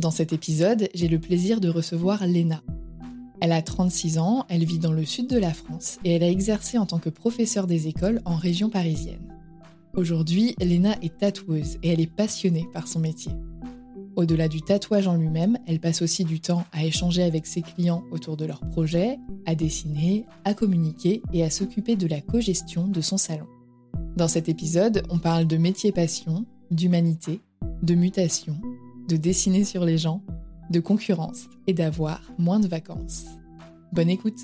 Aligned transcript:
Dans 0.00 0.10
cet 0.10 0.32
épisode, 0.32 0.88
j'ai 0.94 1.08
le 1.08 1.18
plaisir 1.18 1.60
de 1.60 1.68
recevoir 1.68 2.26
Léna. 2.26 2.62
Elle 3.42 3.52
a 3.52 3.60
36 3.60 4.16
ans, 4.16 4.46
elle 4.48 4.64
vit 4.64 4.78
dans 4.78 4.94
le 4.94 5.04
sud 5.04 5.28
de 5.28 5.36
la 5.36 5.52
France 5.52 5.98
et 6.06 6.14
elle 6.14 6.22
a 6.22 6.30
exercé 6.30 6.78
en 6.78 6.86
tant 6.86 6.98
que 6.98 7.10
professeure 7.10 7.66
des 7.66 7.86
écoles 7.86 8.22
en 8.24 8.36
région 8.36 8.70
parisienne. 8.70 9.36
Aujourd'hui, 9.94 10.54
Léna 10.58 10.96
est 11.02 11.18
tatoueuse 11.18 11.76
et 11.82 11.90
elle 11.90 12.00
est 12.00 12.10
passionnée 12.10 12.66
par 12.72 12.88
son 12.88 12.98
métier. 12.98 13.32
Au-delà 14.16 14.48
du 14.48 14.62
tatouage 14.62 15.06
en 15.06 15.16
lui-même, 15.16 15.58
elle 15.66 15.80
passe 15.80 16.00
aussi 16.00 16.24
du 16.24 16.40
temps 16.40 16.64
à 16.72 16.82
échanger 16.86 17.22
avec 17.22 17.46
ses 17.46 17.60
clients 17.60 18.02
autour 18.10 18.38
de 18.38 18.46
leurs 18.46 18.66
projets, 18.70 19.18
à 19.44 19.54
dessiner, 19.54 20.24
à 20.46 20.54
communiquer 20.54 21.20
et 21.34 21.44
à 21.44 21.50
s'occuper 21.50 21.96
de 21.96 22.06
la 22.06 22.22
co-gestion 22.22 22.88
de 22.88 23.02
son 23.02 23.18
salon. 23.18 23.46
Dans 24.16 24.28
cet 24.28 24.48
épisode, 24.48 25.02
on 25.10 25.18
parle 25.18 25.46
de 25.46 25.58
métier 25.58 25.92
passion, 25.92 26.46
d'humanité, 26.70 27.40
de 27.82 27.94
mutation 27.94 28.56
de 29.08 29.16
dessiner 29.16 29.64
sur 29.64 29.84
les 29.84 29.98
gens, 29.98 30.22
de 30.70 30.80
concurrence 30.80 31.48
et 31.66 31.74
d'avoir 31.74 32.20
moins 32.38 32.60
de 32.60 32.68
vacances. 32.68 33.26
Bonne 33.92 34.10
écoute 34.10 34.40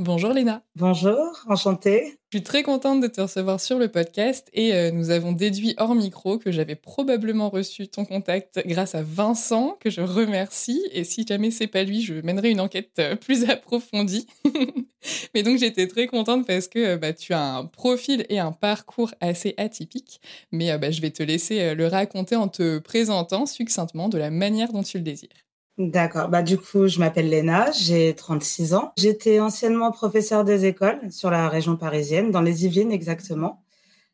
Bonjour 0.00 0.32
Léna. 0.32 0.62
Bonjour, 0.76 1.44
enchantée. 1.48 2.20
Je 2.30 2.38
suis 2.38 2.44
très 2.44 2.62
contente 2.62 3.00
de 3.00 3.08
te 3.08 3.20
recevoir 3.20 3.58
sur 3.58 3.80
le 3.80 3.88
podcast 3.88 4.48
et 4.52 4.72
euh, 4.72 4.92
nous 4.92 5.10
avons 5.10 5.32
déduit 5.32 5.74
hors 5.76 5.96
micro 5.96 6.38
que 6.38 6.52
j'avais 6.52 6.76
probablement 6.76 7.50
reçu 7.50 7.88
ton 7.88 8.04
contact 8.04 8.60
grâce 8.64 8.94
à 8.94 9.02
Vincent, 9.02 9.76
que 9.80 9.90
je 9.90 10.00
remercie. 10.00 10.80
Et 10.92 11.02
si 11.02 11.26
jamais 11.26 11.50
c'est 11.50 11.66
pas 11.66 11.82
lui, 11.82 12.00
je 12.02 12.14
mènerai 12.14 12.50
une 12.50 12.60
enquête 12.60 12.92
euh, 13.00 13.16
plus 13.16 13.50
approfondie. 13.50 14.28
Mais 15.34 15.42
donc 15.42 15.58
j'étais 15.58 15.88
très 15.88 16.06
contente 16.06 16.46
parce 16.46 16.68
que 16.68 16.78
euh, 16.78 16.96
bah, 16.96 17.12
tu 17.12 17.32
as 17.32 17.56
un 17.56 17.64
profil 17.64 18.24
et 18.28 18.38
un 18.38 18.52
parcours 18.52 19.10
assez 19.20 19.54
atypiques. 19.56 20.20
Mais 20.52 20.78
bah, 20.78 20.92
je 20.92 21.00
vais 21.00 21.10
te 21.10 21.24
laisser 21.24 21.74
le 21.74 21.86
raconter 21.88 22.36
en 22.36 22.46
te 22.46 22.78
présentant 22.78 23.46
succinctement 23.46 24.08
de 24.08 24.18
la 24.18 24.30
manière 24.30 24.72
dont 24.72 24.84
tu 24.84 24.98
le 24.98 25.02
désires. 25.02 25.47
D'accord. 25.78 26.28
Bah, 26.28 26.42
du 26.42 26.58
coup, 26.58 26.88
je 26.88 26.98
m'appelle 26.98 27.28
Léna, 27.28 27.70
j'ai 27.70 28.12
36 28.14 28.74
ans. 28.74 28.92
J'étais 28.96 29.38
anciennement 29.38 29.92
professeur 29.92 30.42
des 30.42 30.64
écoles 30.64 30.98
sur 31.12 31.30
la 31.30 31.48
région 31.48 31.76
parisienne, 31.76 32.32
dans 32.32 32.40
les 32.40 32.64
Yvelines 32.66 32.90
exactement. 32.90 33.62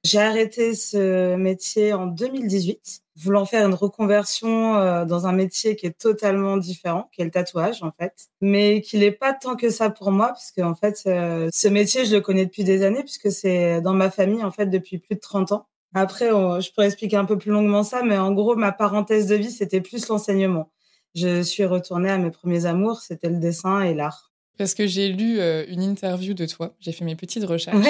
J'ai 0.04 0.20
arrêté 0.20 0.74
ce 0.74 1.36
métier 1.36 1.94
en 1.94 2.06
2018, 2.06 3.02
voulant 3.16 3.46
faire 3.46 3.66
une 3.66 3.74
reconversion 3.74 4.76
euh, 4.76 5.06
dans 5.06 5.26
un 5.26 5.32
métier 5.32 5.76
qui 5.76 5.86
est 5.86 5.98
totalement 5.98 6.58
différent, 6.58 7.08
qui 7.12 7.22
est 7.22 7.24
le 7.24 7.30
tatouage 7.30 7.82
en 7.82 7.92
fait, 7.92 8.28
mais 8.42 8.82
qui 8.82 8.98
n'est 8.98 9.12
pas 9.12 9.32
tant 9.32 9.56
que 9.56 9.70
ça 9.70 9.88
pour 9.90 10.12
moi, 10.12 10.34
puisque 10.34 10.58
en 10.58 10.74
fait, 10.74 11.02
euh, 11.06 11.48
ce 11.52 11.68
métier, 11.68 12.04
je 12.04 12.14
le 12.14 12.20
connais 12.20 12.44
depuis 12.46 12.64
des 12.64 12.82
années, 12.84 13.02
puisque 13.02 13.32
c'est 13.32 13.80
dans 13.80 13.94
ma 13.94 14.10
famille 14.10 14.44
en 14.44 14.50
fait 14.50 14.66
depuis 14.66 14.98
plus 14.98 15.14
de 15.16 15.20
30 15.20 15.52
ans. 15.52 15.66
Après, 15.94 16.28
je 16.28 16.72
pourrais 16.72 16.86
expliquer 16.88 17.16
un 17.16 17.24
peu 17.24 17.38
plus 17.38 17.50
longuement 17.52 17.84
ça, 17.84 18.02
mais 18.02 18.18
en 18.18 18.32
gros, 18.32 18.56
ma 18.56 18.72
parenthèse 18.72 19.26
de 19.28 19.36
vie, 19.36 19.50
c'était 19.50 19.80
plus 19.80 20.08
l'enseignement 20.08 20.68
je 21.14 21.42
suis 21.42 21.64
retournée 21.64 22.10
à 22.10 22.18
mes 22.18 22.30
premiers 22.30 22.66
amours, 22.66 23.00
c'était 23.00 23.28
le 23.28 23.38
dessin 23.38 23.82
et 23.82 23.94
l'art. 23.94 24.32
Parce 24.56 24.74
que 24.74 24.86
j'ai 24.86 25.08
lu 25.08 25.40
euh, 25.40 25.64
une 25.68 25.82
interview 25.82 26.32
de 26.32 26.46
toi, 26.46 26.74
j'ai 26.78 26.92
fait 26.92 27.04
mes 27.04 27.16
petites 27.16 27.44
recherches. 27.44 27.86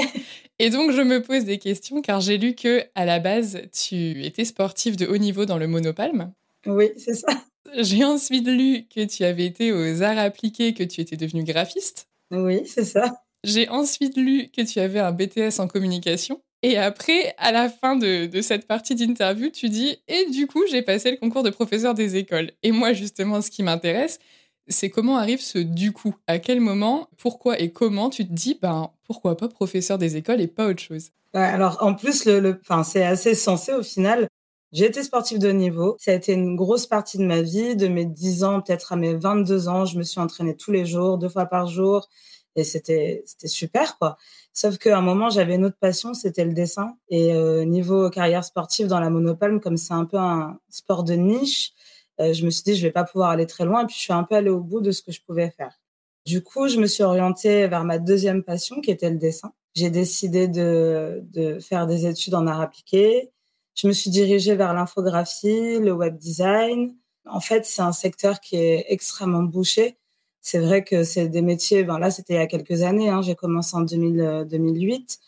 Et 0.58 0.70
donc 0.70 0.92
je 0.92 1.02
me 1.02 1.22
pose 1.22 1.44
des 1.44 1.58
questions 1.58 2.00
car 2.00 2.20
j'ai 2.20 2.38
lu 2.38 2.54
que 2.54 2.84
à 2.94 3.04
la 3.04 3.18
base 3.18 3.60
tu 3.72 4.24
étais 4.24 4.44
sportive 4.44 4.96
de 4.96 5.06
haut 5.06 5.18
niveau 5.18 5.44
dans 5.44 5.58
le 5.58 5.66
monopalme. 5.66 6.32
Oui, 6.66 6.90
c'est 6.96 7.14
ça. 7.14 7.28
J'ai 7.76 8.04
ensuite 8.04 8.46
lu 8.46 8.86
que 8.94 9.04
tu 9.04 9.24
avais 9.24 9.46
été 9.46 9.72
aux 9.72 10.02
arts 10.02 10.18
appliqués, 10.18 10.74
que 10.74 10.84
tu 10.84 11.00
étais 11.00 11.16
devenue 11.16 11.44
graphiste. 11.44 12.08
Oui, 12.30 12.62
c'est 12.66 12.84
ça. 12.84 13.20
J'ai 13.42 13.68
ensuite 13.68 14.16
lu 14.16 14.48
que 14.56 14.62
tu 14.62 14.80
avais 14.80 15.00
un 15.00 15.12
BTS 15.12 15.58
en 15.58 15.68
communication. 15.68 16.40
Et 16.66 16.78
après, 16.78 17.34
à 17.36 17.52
la 17.52 17.68
fin 17.68 17.94
de, 17.94 18.40
cette 18.40 18.66
partie 18.66 18.94
d'interview, 18.94 19.50
tu 19.50 19.68
dis 19.68 19.98
Et 20.08 20.30
du 20.30 20.46
coup, 20.46 20.62
j'ai 20.70 20.80
passé 20.80 21.10
le 21.10 21.18
concours 21.18 21.42
de 21.42 21.50
professeur 21.50 21.92
des 21.92 22.16
écoles. 22.16 22.52
Et 22.62 22.72
moi, 22.72 22.94
justement, 22.94 23.42
ce 23.42 23.50
qui 23.50 23.62
m'intéresse, 23.62 24.18
c'est 24.66 24.88
comment 24.88 25.18
arrive 25.18 25.42
ce 25.42 25.58
du 25.58 25.92
coup 25.92 26.14
À 26.26 26.38
quel 26.38 26.62
moment, 26.62 27.10
pourquoi 27.18 27.60
et 27.60 27.70
comment 27.70 28.08
tu 28.08 28.26
te 28.26 28.32
dis 28.32 28.58
Ben, 28.62 28.90
pourquoi 29.06 29.36
pas 29.36 29.48
professeur 29.48 29.98
des 29.98 30.16
écoles 30.16 30.40
et 30.40 30.46
pas 30.46 30.66
autre 30.66 30.82
chose? 30.82 31.10
Alors, 31.34 31.76
en 31.82 31.92
plus, 31.92 32.24
le, 32.24 32.58
c'est 32.82 33.04
assez 33.04 33.34
sensé 33.34 33.74
au 33.74 33.82
final. 33.82 34.26
J'ai 34.72 34.86
été 34.86 35.02
sportive 35.02 35.40
de 35.40 35.50
niveau. 35.50 35.96
Ça 35.98 36.12
a 36.12 36.14
été 36.14 36.32
une 36.32 36.56
grosse 36.56 36.86
partie 36.86 37.18
de 37.18 37.26
ma 37.26 37.42
vie, 37.42 37.76
de 37.76 37.88
mes 37.88 38.06
10 38.06 38.42
ans, 38.42 38.62
peut-être 38.62 38.94
à 38.94 38.96
mes 38.96 39.12
22 39.12 39.68
ans. 39.68 39.84
Je 39.84 39.98
me 39.98 40.02
suis 40.02 40.18
entraînée 40.18 40.56
tous 40.56 40.72
les 40.72 40.86
jours, 40.86 41.18
deux 41.18 41.28
fois 41.28 41.44
par 41.44 41.66
jour. 41.66 42.08
et 42.56 42.64
c'était 42.64 43.22
super 43.44 43.98
quoi. 43.98 44.16
Sauf 44.54 44.78
qu'à 44.78 44.96
un 44.96 45.00
moment, 45.00 45.30
j'avais 45.30 45.56
une 45.56 45.64
autre 45.64 45.78
passion, 45.80 46.14
c'était 46.14 46.44
le 46.44 46.52
dessin. 46.54 46.96
Et 47.08 47.34
euh, 47.34 47.64
niveau 47.64 48.08
carrière 48.08 48.44
sportive 48.44 48.86
dans 48.86 49.00
la 49.00 49.10
monopalme, 49.10 49.60
comme 49.60 49.76
c'est 49.76 49.94
un 49.94 50.04
peu 50.04 50.16
un 50.16 50.60
sport 50.70 51.02
de 51.02 51.14
niche, 51.14 51.72
euh, 52.20 52.32
je 52.32 52.44
me 52.44 52.50
suis 52.50 52.62
dit 52.62 52.76
je 52.76 52.82
vais 52.86 52.92
pas 52.92 53.02
pouvoir 53.02 53.30
aller 53.30 53.46
très 53.46 53.64
loin. 53.64 53.82
Et 53.82 53.86
puis 53.86 53.96
je 53.96 54.02
suis 54.02 54.12
un 54.12 54.22
peu 54.22 54.36
allée 54.36 54.50
au 54.50 54.60
bout 54.60 54.80
de 54.80 54.92
ce 54.92 55.02
que 55.02 55.10
je 55.10 55.20
pouvais 55.22 55.50
faire. 55.50 55.80
Du 56.24 56.40
coup, 56.42 56.68
je 56.68 56.78
me 56.78 56.86
suis 56.86 57.02
orientée 57.02 57.66
vers 57.66 57.84
ma 57.84 57.98
deuxième 57.98 58.44
passion, 58.44 58.80
qui 58.80 58.92
était 58.92 59.10
le 59.10 59.18
dessin. 59.18 59.52
J'ai 59.74 59.90
décidé 59.90 60.46
de, 60.46 61.22
de 61.32 61.58
faire 61.58 61.88
des 61.88 62.06
études 62.06 62.34
en 62.34 62.46
art 62.46 62.60
appliqué. 62.60 63.32
Je 63.74 63.88
me 63.88 63.92
suis 63.92 64.10
dirigée 64.10 64.54
vers 64.54 64.72
l'infographie, 64.72 65.80
le 65.80 65.92
web 65.92 66.16
design. 66.16 66.94
En 67.26 67.40
fait, 67.40 67.66
c'est 67.66 67.82
un 67.82 67.92
secteur 67.92 68.38
qui 68.38 68.54
est 68.56 68.86
extrêmement 68.88 69.42
bouché 69.42 69.98
c'est 70.44 70.58
vrai 70.58 70.84
que 70.84 71.04
c'est 71.04 71.28
des 71.28 71.40
métiers, 71.40 71.84
ben 71.84 71.98
là 71.98 72.10
c'était 72.10 72.34
il 72.34 72.36
y 72.36 72.40
a 72.40 72.46
quelques 72.46 72.82
années, 72.82 73.08
hein, 73.08 73.22
j'ai 73.22 73.34
commencé 73.34 73.74
en 73.76 73.80
2000, 73.80 74.46
2008, 74.46 75.18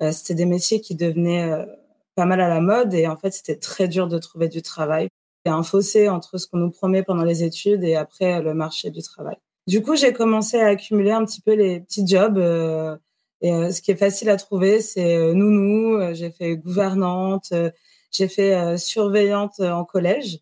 euh, 0.00 0.06
euh, 0.06 0.12
c'était 0.12 0.34
des 0.34 0.46
métiers 0.46 0.80
qui 0.80 0.94
devenaient 0.96 1.52
euh, 1.52 1.66
pas 2.14 2.24
mal 2.24 2.40
à 2.40 2.48
la 2.48 2.60
mode 2.62 2.94
et 2.94 3.06
en 3.06 3.16
fait 3.18 3.32
c'était 3.32 3.56
très 3.56 3.86
dur 3.86 4.08
de 4.08 4.18
trouver 4.18 4.48
du 4.48 4.62
travail. 4.62 5.10
Il 5.44 5.50
y 5.50 5.52
a 5.52 5.56
un 5.56 5.62
fossé 5.62 6.08
entre 6.08 6.38
ce 6.38 6.46
qu'on 6.46 6.56
nous 6.56 6.70
promet 6.70 7.02
pendant 7.02 7.24
les 7.24 7.44
études 7.44 7.84
et 7.84 7.96
après 7.96 8.40
le 8.40 8.54
marché 8.54 8.90
du 8.90 9.02
travail. 9.02 9.36
Du 9.66 9.82
coup, 9.82 9.94
j'ai 9.94 10.12
commencé 10.14 10.58
à 10.58 10.68
accumuler 10.68 11.12
un 11.12 11.24
petit 11.26 11.42
peu 11.42 11.52
les 11.54 11.80
petits 11.80 12.06
jobs. 12.06 12.38
et 13.42 13.72
ce 13.72 13.82
qui 13.82 13.90
est 13.90 13.96
facile 13.96 14.30
à 14.30 14.36
trouver, 14.36 14.80
c'est 14.80 15.34
nounou. 15.34 15.98
J'ai 16.14 16.30
fait 16.30 16.56
gouvernante. 16.56 17.52
j'ai 18.12 18.28
fait 18.28 18.78
surveillante 18.78 19.60
en 19.60 19.84
collège. 19.84 20.40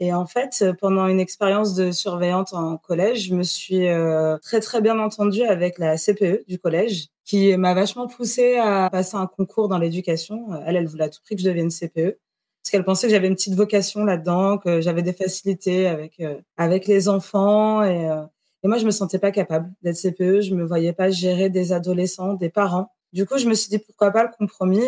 Et 0.00 0.12
en 0.12 0.26
fait, 0.26 0.64
pendant 0.80 1.06
une 1.06 1.20
expérience 1.20 1.74
de 1.74 1.92
surveillante 1.92 2.52
en 2.52 2.76
collège, 2.76 3.28
je 3.28 3.34
me 3.34 3.44
suis 3.44 3.86
euh, 3.88 4.38
très 4.38 4.60
très 4.60 4.80
bien 4.80 4.98
entendue 4.98 5.42
avec 5.42 5.78
la 5.78 5.96
CPE 5.96 6.46
du 6.48 6.58
collège, 6.58 7.08
qui 7.24 7.56
m'a 7.56 7.74
vachement 7.74 8.08
poussée 8.08 8.56
à 8.56 8.90
passer 8.90 9.16
un 9.16 9.26
concours 9.26 9.68
dans 9.68 9.78
l'éducation. 9.78 10.48
Elle, 10.66 10.76
elle 10.76 10.88
voulait 10.88 11.04
à 11.04 11.08
tout 11.08 11.20
prix 11.22 11.36
que 11.36 11.42
je 11.42 11.48
devienne 11.48 11.70
CPE, 11.70 12.18
parce 12.62 12.70
qu'elle 12.72 12.84
pensait 12.84 13.06
que 13.06 13.12
j'avais 13.12 13.28
une 13.28 13.36
petite 13.36 13.54
vocation 13.54 14.04
là-dedans, 14.04 14.58
que 14.58 14.80
j'avais 14.80 15.02
des 15.02 15.12
facilités 15.12 15.86
avec 15.86 16.18
euh, 16.20 16.40
avec 16.56 16.86
les 16.88 17.08
enfants, 17.08 17.84
et, 17.84 18.10
euh, 18.10 18.22
et 18.64 18.68
moi 18.68 18.78
je 18.78 18.86
me 18.86 18.90
sentais 18.90 19.20
pas 19.20 19.30
capable 19.30 19.72
d'être 19.82 19.96
CPE. 19.96 20.40
Je 20.40 20.54
me 20.54 20.64
voyais 20.64 20.92
pas 20.92 21.10
gérer 21.10 21.50
des 21.50 21.72
adolescents, 21.72 22.34
des 22.34 22.50
parents. 22.50 22.90
Du 23.12 23.26
coup, 23.26 23.38
je 23.38 23.46
me 23.46 23.54
suis 23.54 23.68
dit 23.70 23.78
pourquoi 23.78 24.10
pas 24.10 24.24
le 24.24 24.30
compromis, 24.36 24.82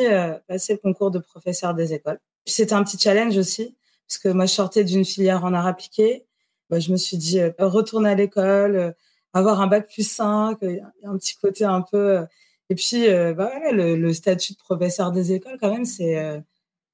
passer 0.48 0.72
le 0.72 0.78
concours 0.80 1.12
de 1.12 1.20
professeur 1.20 1.74
des 1.74 1.94
écoles. 1.94 2.18
Puis 2.44 2.54
c'était 2.54 2.72
un 2.72 2.82
petit 2.82 2.98
challenge 2.98 3.36
aussi 3.36 3.76
parce 4.08 4.18
que 4.18 4.28
moi, 4.28 4.46
je 4.46 4.52
sortais 4.52 4.84
d'une 4.84 5.04
filière 5.04 5.44
en 5.44 5.54
art 5.54 5.66
appliqué. 5.66 6.26
Bah, 6.70 6.80
je 6.80 6.90
me 6.92 6.96
suis 6.96 7.16
dit, 7.16 7.40
euh, 7.40 7.52
retourner 7.58 8.10
à 8.10 8.14
l'école, 8.14 8.76
euh, 8.76 8.92
avoir 9.32 9.60
un 9.60 9.66
bac 9.66 9.88
plus 9.92 10.08
5, 10.08 10.58
il 10.62 10.76
y 10.76 10.80
a 10.80 11.10
un 11.10 11.16
petit 11.18 11.36
côté 11.36 11.64
un 11.64 11.82
peu... 11.82 12.18
Euh, 12.18 12.26
et 12.70 12.74
puis, 12.74 13.06
bah, 13.36 13.52
le, 13.72 14.12
statut 14.12 14.54
de 14.54 14.58
professeur 14.58 15.12
des 15.12 15.32
écoles, 15.32 15.56
quand 15.60 15.70
même, 15.70 15.84
c'est... 15.84 16.42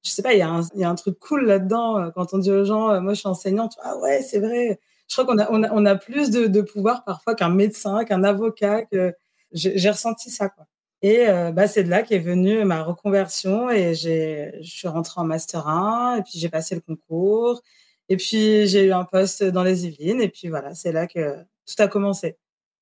je 0.03 0.09
sais 0.11 0.21
pas, 0.21 0.33
il 0.33 0.37
y, 0.39 0.41
a 0.43 0.89
un, 0.89 0.95
truc 0.95 1.17
cool 1.19 1.45
là-dedans. 1.45 2.11
Quand 2.13 2.33
on 2.33 2.37
dit 2.37 2.51
aux 2.51 2.63
gens, 2.63 3.01
moi, 3.01 3.13
je 3.13 3.19
suis 3.19 3.27
enseignante, 3.27 3.73
ah 3.81 3.97
ouais, 3.97 4.21
c'est 4.21 4.39
vrai. 4.39 4.79
Je 5.07 5.15
crois 5.15 5.25
qu'on 5.25 5.39
a, 5.39 5.47
on 5.51 5.63
a, 5.63 5.71
on 5.73 5.85
a 5.85 5.95
plus 5.95 6.29
de, 6.29 6.45
de 6.45 6.61
pouvoir 6.61 7.03
parfois 7.05 7.33
qu'un 7.33 7.49
médecin, 7.49 8.05
qu'un 8.05 8.23
avocat. 8.23 8.83
Que... 8.85 9.15
J'ai 9.51 9.89
ressenti 9.89 10.29
ça, 10.29 10.47
quoi. 10.49 10.67
Et 11.03 11.27
euh, 11.27 11.51
bah, 11.51 11.67
c'est 11.67 11.83
de 11.83 11.89
là 11.89 12.01
qu'est 12.01 12.17
venue 12.17 12.63
ma 12.63 12.81
reconversion 12.81 13.69
et 13.69 13.93
j'ai, 13.93 14.53
je 14.61 14.71
suis 14.71 14.87
rentrée 14.87 15.19
en 15.19 15.25
master 15.25 15.67
1 15.67 16.19
et 16.19 16.23
puis 16.23 16.39
j'ai 16.39 16.47
passé 16.47 16.75
le 16.75 16.81
concours 16.81 17.61
et 18.07 18.15
puis 18.15 18.67
j'ai 18.67 18.85
eu 18.85 18.93
un 18.93 19.03
poste 19.03 19.43
dans 19.43 19.63
les 19.63 19.85
Yvelines 19.85 20.21
et 20.21 20.29
puis 20.29 20.47
voilà, 20.47 20.73
c'est 20.73 20.93
là 20.93 21.05
que 21.05 21.35
tout 21.65 21.75
a 21.79 21.89
commencé. 21.89 22.37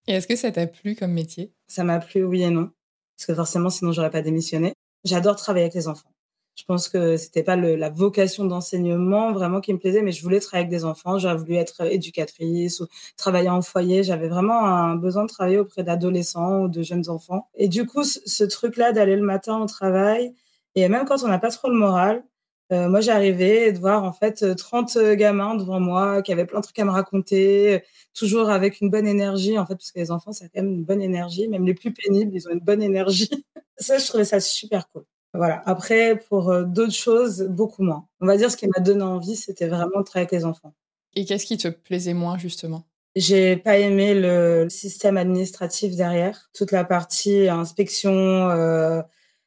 Et 0.08 0.14
est-ce 0.14 0.28
que 0.28 0.36
ça 0.36 0.52
t'a 0.52 0.68
plu 0.68 0.96
comme 0.96 1.14
métier? 1.14 1.52
Ça 1.68 1.84
m'a 1.84 1.98
plu, 2.00 2.24
oui 2.24 2.44
et 2.44 2.52
non, 2.52 2.70
parce 3.18 3.26
que 3.26 3.34
forcément 3.34 3.72
sinon 3.72 3.92
j'aurais 3.92 4.12
pas 4.12 4.22
démissionné. 4.22 4.76
J'adore 5.04 5.36
travailler 5.36 5.66
avec 5.66 5.74
les 5.74 5.88
enfants. 5.88 6.12
Je 6.56 6.64
pense 6.66 6.90
que 6.90 7.18
c'était 7.18 7.44
pas 7.44 7.56
la 7.56 7.90
vocation 7.90 8.46
d'enseignement 8.46 9.32
vraiment 9.32 9.62
qui 9.62 9.74
me 9.74 9.80
plaisait, 9.80 10.02
mais 10.02 10.12
je 10.12 10.22
voulais 10.22 10.40
travailler 10.40 10.68
avec 10.68 10.78
des 10.78 10.86
enfants. 10.86 11.18
J'aurais 11.18 11.38
voulu 11.38 11.56
être 11.56 11.82
éducatrice 11.82 12.82
ou 12.82 12.88
travailler 13.18 13.50
en 13.50 13.62
foyer. 13.62 14.04
J'avais 14.04 14.28
vraiment 14.28 14.66
un 14.66 14.96
besoin 14.96 15.24
de 15.24 15.30
travailler 15.30 15.60
auprès 15.60 15.84
d'adolescents 15.84 16.64
ou 16.64 16.68
de 16.68 16.82
jeunes 16.84 17.10
enfants. 17.10 17.48
Et 17.56 17.68
du 17.68 17.86
coup, 17.86 18.04
ce, 18.04 18.44
truc-là 18.44 18.92
d'aller 18.92 19.16
le 19.16 19.24
matin 19.24 19.60
au 19.62 19.66
travail, 19.66 20.34
et 20.76 20.88
même 20.90 21.06
quand 21.06 21.24
on 21.24 21.28
n'a 21.28 21.40
pas 21.40 21.52
trop 21.52 21.70
le 21.70 21.78
moral, 21.78 22.24
euh, 22.72 22.90
moi 22.90 23.02
j'arrivais 23.02 23.72
de 23.74 23.80
voir 23.80 24.04
en 24.04 24.14
fait 24.14 24.56
30 24.56 24.98
gamins 25.16 25.56
devant 25.56 25.80
moi 25.80 26.22
qui 26.22 26.32
avaient 26.32 26.46
plein 26.46 26.60
de 26.60 26.64
trucs 26.64 26.80
à 26.80 26.86
me 26.86 26.92
raconter, 26.92 27.84
toujours 28.14 28.50
avec 28.50 28.80
une 28.82 28.90
bonne 28.90 29.08
énergie 29.08 29.60
en 29.60 29.66
fait, 29.66 29.76
parce 29.76 29.92
que 29.92 30.00
les 30.00 30.12
enfants 30.12 30.32
ça 30.32 30.46
a 30.46 30.48
quand 30.50 30.62
même 30.62 30.74
une 30.74 30.86
bonne 30.86 31.02
énergie, 31.02 31.48
même 31.50 31.66
les 31.66 31.74
plus 31.74 31.94
pénibles, 31.94 32.32
ils 32.34 32.48
ont 32.48 32.52
une 32.52 32.60
bonne 32.60 32.82
énergie. 32.84 33.30
ça, 33.78 33.98
je 33.98 34.06
trouvais 34.08 34.26
ça 34.26 34.40
super 34.40 34.90
cool. 34.90 35.06
Voilà. 35.34 35.62
Après, 35.66 36.18
pour 36.30 36.50
euh, 36.50 36.64
d'autres 36.64 36.94
choses, 36.94 37.44
beaucoup 37.44 37.84
moins. 37.84 38.06
On 38.20 38.26
va 38.26 38.38
dire 38.38 38.52
ce 38.52 38.58
qui 38.58 38.68
m'a 38.68 38.82
donné 38.82 39.04
envie, 39.04 39.36
c'était 39.36 39.68
vraiment 39.68 40.00
de 40.00 40.04
travailler 40.04 40.28
avec 40.28 40.32
les 40.32 40.46
enfants. 40.46 40.74
Et 41.14 41.26
qu'est-ce 41.26 41.46
qui 41.46 41.58
te 41.58 41.68
plaisait 41.68 42.14
moins, 42.14 42.38
justement? 42.38 42.86
J'ai 43.16 43.58
pas 43.58 43.78
aimé 43.78 44.14
le 44.14 44.68
système 44.70 45.18
administratif 45.18 45.96
derrière, 45.96 46.50
toute 46.54 46.72
la 46.72 46.86
partie 46.86 47.50
inspection, 47.50 48.12
euh, 48.50 49.02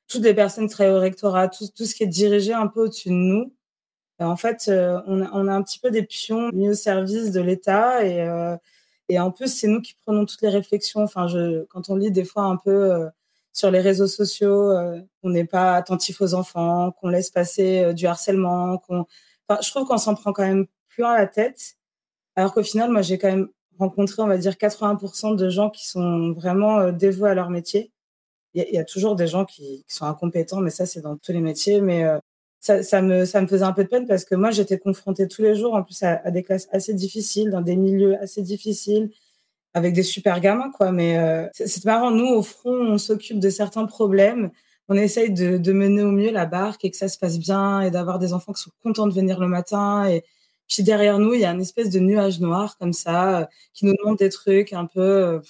toutes 0.06 0.22
les 0.22 0.34
personnes 0.34 0.69
qui 0.69 0.75
travaillent 0.75 0.94
au 0.94 1.00
rectorat, 1.00 1.48
tout, 1.48 1.66
tout 1.75 1.86
ce 1.86 1.94
qui 1.94 2.02
est 2.02 2.06
dirigé 2.06 2.52
un 2.52 2.66
peu 2.66 2.84
au-dessus 2.84 3.08
de 3.08 3.14
nous. 3.14 3.54
en 4.20 4.36
fait, 4.36 4.66
euh, 4.69 5.00
on, 5.06 5.22
a, 5.22 5.31
on, 5.32 5.48
a, 5.48 5.52
un 5.54 5.62
petit 5.62 5.78
peu 5.78 5.90
des 5.90 6.02
pions 6.02 6.50
mis 6.52 6.69
au 6.69 6.75
service 6.75 7.31
de 7.31 7.40
l'État 7.40 8.04
et, 8.04 8.20
euh, 8.20 8.56
et 9.08 9.19
en 9.19 9.31
plus, 9.31 9.48
c'est 9.48 9.69
nous 9.69 9.81
qui 9.81 9.94
prenons 10.04 10.26
toutes 10.26 10.42
les 10.42 10.50
réflexions. 10.50 11.02
Enfin, 11.02 11.26
je, 11.28 11.64
quand 11.64 11.88
on 11.88 11.96
lit 11.96 12.10
des 12.10 12.25
fois 12.25 12.44
un 12.44 12.56
peu 12.56 13.08
sur 13.54 13.70
les 13.70 13.80
réseaux 13.80 14.08
sociaux, 14.08 14.72
euh, 14.72 15.00
on 15.22 15.30
n'est 15.30 15.46
pas 15.46 15.76
attentif 15.76 16.20
aux 16.20 16.34
enfants, 16.34 16.90
qu'on 16.92 17.08
laisse 17.08 17.30
passer 17.30 17.84
euh, 17.84 17.92
du 17.92 18.06
harcèlement, 18.06 18.78
qu'on, 18.78 19.06
enfin, 19.48 19.60
je 19.62 19.70
trouve 19.70 19.86
qu'on 19.86 19.96
s'en 19.96 20.14
prend 20.16 20.32
quand 20.32 20.42
même 20.42 20.66
plus 20.88 21.04
à 21.04 21.16
la 21.16 21.26
tête. 21.28 21.76
Alors 22.36 22.52
qu'au 22.52 22.64
final, 22.64 22.90
moi, 22.90 23.00
j'ai 23.02 23.16
quand 23.16 23.28
même 23.28 23.48
rencontré, 23.78 24.22
on 24.22 24.26
va 24.26 24.38
dire, 24.38 24.54
80% 24.54 25.36
de 25.36 25.48
gens 25.48 25.70
qui 25.70 25.86
sont 25.88 26.32
vraiment 26.32 26.80
euh, 26.80 26.92
dévoués 26.92 27.30
à 27.30 27.34
leur 27.34 27.48
métier. 27.48 27.92
Il 28.54 28.64
y, 28.72 28.78
a 28.78 28.84
toujours 28.84 29.16
des 29.16 29.26
gens 29.26 29.44
qui, 29.44 29.84
sont 29.88 30.06
incompétents, 30.06 30.60
mais 30.60 30.70
ça, 30.70 30.86
c'est 30.86 31.00
dans 31.00 31.16
tous 31.16 31.32
les 31.32 31.40
métiers. 31.40 31.80
Mais 31.80 32.04
ça, 32.60 32.84
ça, 32.84 33.02
me, 33.02 33.24
ça 33.24 33.40
me 33.40 33.48
faisait 33.48 33.64
un 33.64 33.72
peu 33.72 33.82
de 33.82 33.88
peine 33.88 34.06
parce 34.06 34.24
que 34.24 34.36
moi, 34.36 34.52
j'étais 34.52 34.78
confrontée 34.78 35.26
tous 35.26 35.42
les 35.42 35.56
jours, 35.56 35.74
en 35.74 35.82
plus, 35.82 36.00
à, 36.04 36.30
des 36.30 36.44
classes 36.44 36.68
assez 36.70 36.94
difficiles, 36.94 37.50
dans 37.50 37.62
des 37.62 37.74
milieux 37.74 38.16
assez 38.20 38.42
difficiles 38.42 39.10
avec 39.74 39.92
des 39.92 40.04
super 40.04 40.40
gamins, 40.40 40.70
quoi. 40.70 40.92
Mais 40.92 41.18
euh, 41.18 41.48
c'est 41.52 41.84
marrant. 41.84 42.10
Nous, 42.10 42.26
au 42.26 42.42
front, 42.42 42.74
on 42.74 42.98
s'occupe 42.98 43.40
de 43.40 43.50
certains 43.50 43.86
problèmes. 43.86 44.50
On 44.88 44.96
essaye 44.96 45.32
de, 45.32 45.58
de, 45.58 45.72
mener 45.72 46.02
au 46.02 46.12
mieux 46.12 46.31
la 46.31 46.46
barque 46.46 46.84
et 46.84 46.90
que 46.90 46.96
ça 46.96 47.08
se 47.08 47.19
passe 47.19 47.38
bien 47.38 47.81
et 47.81 47.90
d'avoir 47.90 48.19
des 48.19 48.32
enfants 48.32 48.52
qui 48.52 48.62
sont 48.62 48.70
contents 48.82 49.06
de 49.06 49.14
venir 49.14 49.40
le 49.40 49.48
matin. 49.48 50.06
Et 50.06 50.24
puis 50.69 50.82
derrière 50.82 51.19
nous, 51.19 51.34
il 51.34 51.40
y 51.40 51.44
a 51.44 51.50
une 51.50 51.60
espèce 51.60 51.90
de 51.90 51.98
nuage 51.98 52.40
noir 52.40 52.76
comme 52.78 52.93
ça 52.93 53.40
euh, 53.40 53.46
qui 53.72 53.86
nous 53.86 53.94
demande 53.98 54.19
des 54.19 54.31
trucs 54.31 54.72
un 54.72 54.86
peu. 54.86 55.00
Euh, 55.00 55.40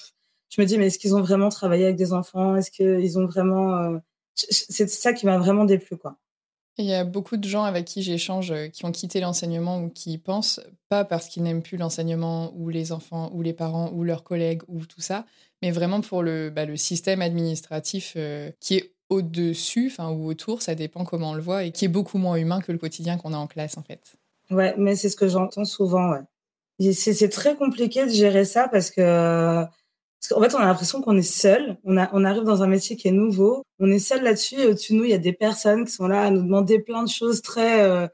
je 0.50 0.60
me 0.60 0.66
dis, 0.66 0.78
mais 0.78 0.86
est-ce 0.86 0.98
qu'ils 0.98 1.14
ont 1.16 1.22
vraiment 1.22 1.48
travaillé 1.50 1.84
avec 1.84 1.96
des 1.96 2.12
enfants? 2.12 2.56
Est-ce 2.56 2.70
qu'ils 2.70 3.18
ont 3.18 3.26
vraiment 3.26 4.00
C'est 4.34 4.88
ça 4.88 5.12
qui 5.12 5.26
m'a 5.26 5.38
vraiment 5.38 5.64
déplu, 5.64 5.96
quoi. 5.96 6.16
Il 6.76 6.86
y 6.86 6.94
a 6.94 7.04
beaucoup 7.04 7.36
de 7.36 7.46
gens 7.46 7.62
avec 7.62 7.84
qui 7.84 8.02
j'échange 8.02 8.50
euh, 8.50 8.68
qui 8.68 8.84
ont 8.84 8.90
quitté 8.90 9.20
l'enseignement 9.20 9.80
ou 9.80 9.90
qui 9.90 10.18
pensent, 10.18 10.60
pas 10.88 11.04
parce 11.04 11.28
qu'ils 11.28 11.44
n'aiment 11.44 11.62
plus 11.62 11.76
l'enseignement 11.76 12.52
ou 12.56 12.68
les 12.68 12.90
enfants 12.90 13.30
ou 13.32 13.42
les 13.42 13.52
parents 13.52 13.90
ou 13.92 14.02
leurs 14.02 14.24
collègues 14.24 14.62
ou 14.66 14.84
tout 14.84 15.00
ça, 15.00 15.24
mais 15.62 15.70
vraiment 15.70 16.00
pour 16.00 16.22
le, 16.22 16.50
bah, 16.50 16.64
système 16.76 17.22
administratif 17.22 18.14
euh, 18.16 18.50
qui 18.58 18.76
est 18.76 18.94
au-dessus 19.08 19.92
ou 20.00 20.26
autour, 20.26 20.62
ça 20.62 20.74
dépend 20.74 21.04
comment 21.04 21.30
on 21.30 21.34
le 21.34 21.42
voit, 21.42 21.64
et 21.64 21.70
qui 21.70 21.84
est 21.84 21.88
beaucoup 21.88 22.18
moins 22.18 22.36
humain 22.36 22.60
que 22.60 22.72
le 22.72 22.78
quotidien 22.78 23.18
qu'on 23.18 23.32
a 23.32 23.36
en 23.36 23.46
classe 23.46 23.76
en 23.78 23.82
fait. 23.82 24.16
Ouais, 24.50 24.74
mais 24.76 24.96
c'est 24.96 25.10
ce 25.10 25.16
que 25.16 25.28
j'entends 25.28 25.64
souvent. 25.64 26.14
C'est 26.80 27.28
très 27.28 27.54
compliqué 27.54 28.04
de 28.04 28.10
gérer 28.10 28.44
ça 28.44 28.66
parce 28.68 28.90
que 28.90 29.64
parce 30.24 30.40
qu'en 30.40 30.48
fait, 30.48 30.56
on 30.56 30.60
a 30.60 30.64
l'impression 30.64 31.02
qu'on 31.02 31.18
est 31.18 31.22
seul. 31.22 31.76
On, 31.84 31.98
arrive 31.98 32.44
dans 32.44 32.62
un 32.62 32.66
métier 32.66 32.96
qui 32.96 33.08
est 33.08 33.12
nouveau. 33.12 33.62
On 33.78 33.90
est 33.90 33.98
seul 33.98 34.22
là-dessus. 34.22 34.58
Et 34.58 34.64
au-dessus 34.64 34.94
de 34.94 34.98
nous, 34.98 35.04
il 35.04 35.10
y 35.10 35.14
a 35.14 35.18
des 35.18 35.34
personnes 35.34 35.84
qui 35.84 35.92
sont 35.92 36.06
là 36.06 36.22
à 36.22 36.30
nous 36.30 36.40
demander 36.40 36.78
plein 36.78 37.02
de 37.02 37.10
choses 37.10 37.42
très. 37.42 37.82
Euh, 37.82 38.06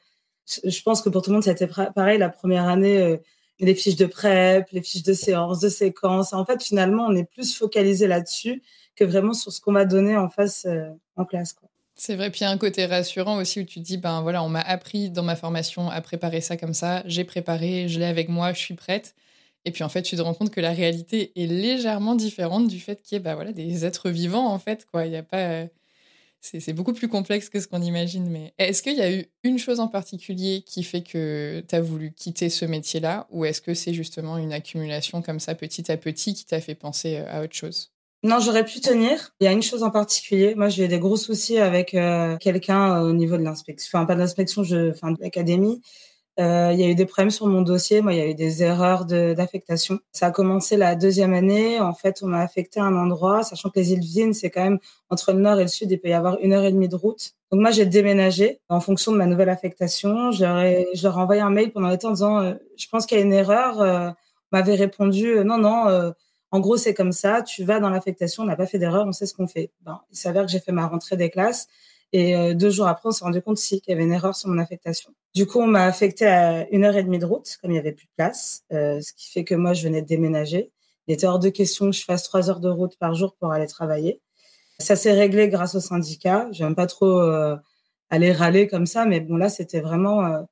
je 0.64 0.82
pense 0.82 1.02
que 1.02 1.08
pour 1.08 1.22
tout 1.22 1.30
le 1.30 1.34
monde, 1.34 1.44
ça 1.44 1.50
a 1.50 1.52
été 1.52 1.68
pareil 1.68 2.18
la 2.18 2.28
première 2.28 2.66
année. 2.66 3.00
Euh, 3.00 3.16
les 3.60 3.76
fiches 3.76 3.94
de 3.94 4.06
prep, 4.06 4.66
les 4.72 4.82
fiches 4.82 5.04
de 5.04 5.12
séance, 5.12 5.60
de 5.60 5.68
séquence. 5.68 6.32
En 6.32 6.44
fait, 6.44 6.60
finalement, 6.64 7.06
on 7.06 7.14
est 7.14 7.30
plus 7.30 7.56
focalisé 7.56 8.08
là-dessus 8.08 8.60
que 8.96 9.04
vraiment 9.04 9.32
sur 9.32 9.52
ce 9.52 9.60
qu'on 9.60 9.72
va 9.72 9.84
donner 9.84 10.16
en 10.16 10.28
face 10.28 10.64
euh, 10.66 10.88
en 11.14 11.24
classe. 11.24 11.54
C'est 11.94 12.16
vrai, 12.16 12.30
puis 12.30 12.40
il 12.40 12.44
y 12.44 12.46
a 12.46 12.50
un 12.50 12.58
côté 12.58 12.86
rassurant 12.86 13.38
aussi 13.38 13.60
où 13.60 13.64
tu 13.64 13.78
dis, 13.78 13.98
ben 13.98 14.22
voilà, 14.22 14.42
on 14.42 14.48
m'a 14.48 14.62
appris 14.62 15.10
dans 15.10 15.22
ma 15.22 15.36
formation 15.36 15.88
à 15.90 16.00
préparer 16.00 16.40
ça 16.40 16.56
comme 16.56 16.74
ça, 16.74 17.02
j'ai 17.04 17.24
préparé, 17.24 17.86
je 17.88 18.00
l'ai 18.00 18.06
avec 18.06 18.28
moi, 18.28 18.52
je 18.52 18.58
suis 18.58 18.74
prête. 18.74 19.14
Et 19.64 19.72
puis 19.72 19.84
en 19.84 19.88
fait, 19.88 20.02
tu 20.02 20.16
te 20.16 20.22
rends 20.22 20.34
compte 20.34 20.50
que 20.50 20.60
la 20.60 20.72
réalité 20.72 21.32
est 21.36 21.46
légèrement 21.46 22.14
différente 22.14 22.66
du 22.66 22.80
fait 22.80 23.02
qu'il 23.02 23.16
y 23.16 23.20
ait 23.20 23.22
bah, 23.22 23.52
des 23.52 23.84
êtres 23.84 24.10
vivants 24.10 24.46
en 24.46 24.58
fait. 24.58 24.86
Y 24.94 25.16
a 25.16 25.22
pas, 25.22 25.38
euh, 25.38 25.66
c'est, 26.40 26.72
beaucoup 26.72 26.94
plus 26.94 27.08
complexe 27.08 27.50
que 27.50 27.60
ce 27.60 27.68
qu'on 27.68 27.82
imagine. 27.82 28.28
Mais 28.30 28.54
est-ce 28.58 28.82
qu'il 28.82 28.96
y 28.96 29.02
a 29.02 29.12
eu 29.12 29.26
une 29.44 29.58
chose 29.58 29.80
en 29.80 29.88
particulier 29.88 30.62
qui 30.62 30.82
fait 30.82 31.02
que 31.02 31.62
tu 31.68 31.74
as 31.74 31.80
voulu 31.80 32.12
quitter 32.12 32.48
ce 32.48 32.64
métier-là? 32.64 33.26
Ou 33.30 33.44
est-ce 33.44 33.60
que 33.60 33.74
c'est 33.74 33.92
justement 33.92 34.38
une 34.38 34.52
accumulation 34.52 35.20
comme 35.20 35.40
ça 35.40 35.54
petit 35.54 35.92
à 35.92 35.96
petit 35.96 36.34
qui 36.34 36.46
t'a 36.46 36.60
fait 36.60 36.74
penser 36.74 37.18
euh, 37.18 37.26
à 37.28 37.42
autre 37.42 37.54
chose? 37.54 37.92
Non, 38.22 38.38
j'aurais 38.38 38.64
pu 38.64 38.80
tenir. 38.80 39.34
Il 39.40 39.44
y 39.44 39.46
a 39.46 39.52
une 39.52 39.62
chose 39.62 39.82
en 39.82 39.90
particulier. 39.90 40.54
Moi, 40.54 40.68
j'ai 40.68 40.84
eu 40.84 40.88
des 40.88 40.98
gros 40.98 41.16
soucis 41.16 41.58
avec 41.58 41.94
euh, 41.94 42.36
quelqu'un 42.36 43.00
au 43.02 43.12
niveau 43.12 43.38
de 43.38 43.42
l'inspection. 43.42 43.98
Enfin, 43.98 44.06
pas 44.06 44.14
de 44.14 44.20
l'inspection, 44.20 44.62
je... 44.62 44.90
enfin, 44.90 45.12
de 45.12 45.16
l'académie. 45.20 45.80
Euh, 46.40 46.70
il 46.72 46.80
y 46.80 46.84
a 46.84 46.88
eu 46.88 46.94
des 46.94 47.04
problèmes 47.04 47.30
sur 47.30 47.46
mon 47.46 47.60
dossier. 47.60 48.00
Moi, 48.00 48.14
il 48.14 48.18
y 48.18 48.22
a 48.22 48.26
eu 48.26 48.34
des 48.34 48.62
erreurs 48.62 49.04
d'affectation. 49.04 49.98
Ça 50.10 50.26
a 50.26 50.30
commencé 50.30 50.78
la 50.78 50.94
deuxième 50.94 51.34
année. 51.34 51.78
En 51.80 51.92
fait, 51.92 52.20
on 52.22 52.28
m'a 52.28 52.40
affecté 52.40 52.80
à 52.80 52.84
un 52.84 52.96
endroit, 52.96 53.42
sachant 53.42 53.68
que 53.68 53.78
les 53.78 53.92
îles 53.92 54.00
Vines, 54.00 54.32
c'est 54.32 54.48
quand 54.48 54.62
même 54.62 54.78
entre 55.10 55.32
le 55.32 55.40
nord 55.40 55.58
et 55.58 55.64
le 55.64 55.68
sud, 55.68 55.90
il 55.90 56.00
peut 56.00 56.08
y 56.08 56.14
avoir 56.14 56.38
une 56.40 56.54
heure 56.54 56.64
et 56.64 56.72
demie 56.72 56.88
de 56.88 56.96
route. 56.96 57.32
Donc 57.52 57.60
moi, 57.60 57.70
j'ai 57.72 57.84
déménagé 57.84 58.60
en 58.70 58.80
fonction 58.80 59.12
de 59.12 59.18
ma 59.18 59.26
nouvelle 59.26 59.50
affectation. 59.50 60.30
Je 60.30 60.44
leur 60.44 60.58
ai, 60.60 60.88
je 60.94 61.02
leur 61.02 61.18
ai 61.18 61.20
envoyé 61.20 61.42
un 61.42 61.50
mail 61.50 61.72
pendant 61.72 61.88
l'été 61.88 62.06
en 62.06 62.12
disant, 62.12 62.40
euh, 62.40 62.54
je 62.76 62.86
pense 62.88 63.04
qu'il 63.04 63.18
y 63.18 63.20
a 63.20 63.24
une 63.24 63.32
erreur. 63.34 63.80
Euh, 63.82 64.10
m'avait 64.52 64.76
répondu, 64.76 65.38
euh, 65.38 65.44
non, 65.44 65.58
non. 65.58 66.12
En 66.52 66.58
gros, 66.58 66.76
c'est 66.76 66.94
comme 66.94 67.12
ça. 67.12 67.42
Tu 67.42 67.64
vas 67.64 67.80
dans 67.80 67.90
l'affectation. 67.90 68.42
On 68.44 68.46
n'a 68.46 68.56
pas 68.56 68.66
fait 68.66 68.78
d'erreur. 68.78 69.06
On 69.06 69.12
sait 69.12 69.26
ce 69.26 69.34
qu'on 69.34 69.46
fait. 69.46 69.70
Ben, 69.82 70.00
il 70.10 70.16
s'avère 70.16 70.46
que 70.46 70.50
j'ai 70.50 70.58
fait 70.58 70.72
ma 70.72 70.86
rentrée 70.86 71.16
des 71.16 71.30
classes. 71.30 71.68
Et 72.12 72.36
euh, 72.36 72.54
deux 72.54 72.70
jours 72.70 72.88
après, 72.88 73.08
on 73.08 73.12
s'est 73.12 73.24
rendu 73.24 73.40
compte 73.40 73.58
si 73.58 73.80
qu'il 73.80 73.92
y 73.92 73.94
avait 73.94 74.04
une 74.04 74.12
erreur 74.12 74.34
sur 74.34 74.48
mon 74.48 74.58
affectation. 74.58 75.12
Du 75.34 75.46
coup, 75.46 75.60
on 75.60 75.66
m'a 75.66 75.84
affecté 75.84 76.26
à 76.26 76.68
une 76.70 76.84
heure 76.84 76.96
et 76.96 77.04
demie 77.04 77.18
de 77.18 77.26
route, 77.26 77.56
comme 77.62 77.70
il 77.70 77.76
y 77.76 77.78
avait 77.78 77.92
plus 77.92 78.06
de 78.06 78.12
place, 78.16 78.64
euh, 78.72 79.00
ce 79.00 79.12
qui 79.12 79.30
fait 79.30 79.44
que 79.44 79.54
moi, 79.54 79.72
je 79.74 79.84
venais 79.84 80.02
de 80.02 80.06
déménager. 80.06 80.72
Il 81.06 81.14
était 81.14 81.26
hors 81.26 81.38
de 81.38 81.48
question 81.48 81.86
que 81.86 81.96
je 81.96 82.04
fasse 82.04 82.24
trois 82.24 82.50
heures 82.50 82.60
de 82.60 82.68
route 82.68 82.96
par 82.98 83.14
jour 83.14 83.34
pour 83.36 83.52
aller 83.52 83.66
travailler. 83.66 84.20
Ça 84.78 84.96
s'est 84.96 85.12
réglé 85.12 85.48
grâce 85.48 85.74
au 85.74 85.80
syndicat. 85.80 86.48
J'aime 86.52 86.74
pas 86.74 86.86
trop 86.86 87.20
euh, 87.20 87.56
aller 88.10 88.32
râler 88.32 88.66
comme 88.66 88.86
ça, 88.86 89.04
mais 89.06 89.20
bon 89.20 89.36
là, 89.36 89.48
c'était 89.48 89.80
vraiment. 89.80 90.24
Euh, 90.24 90.42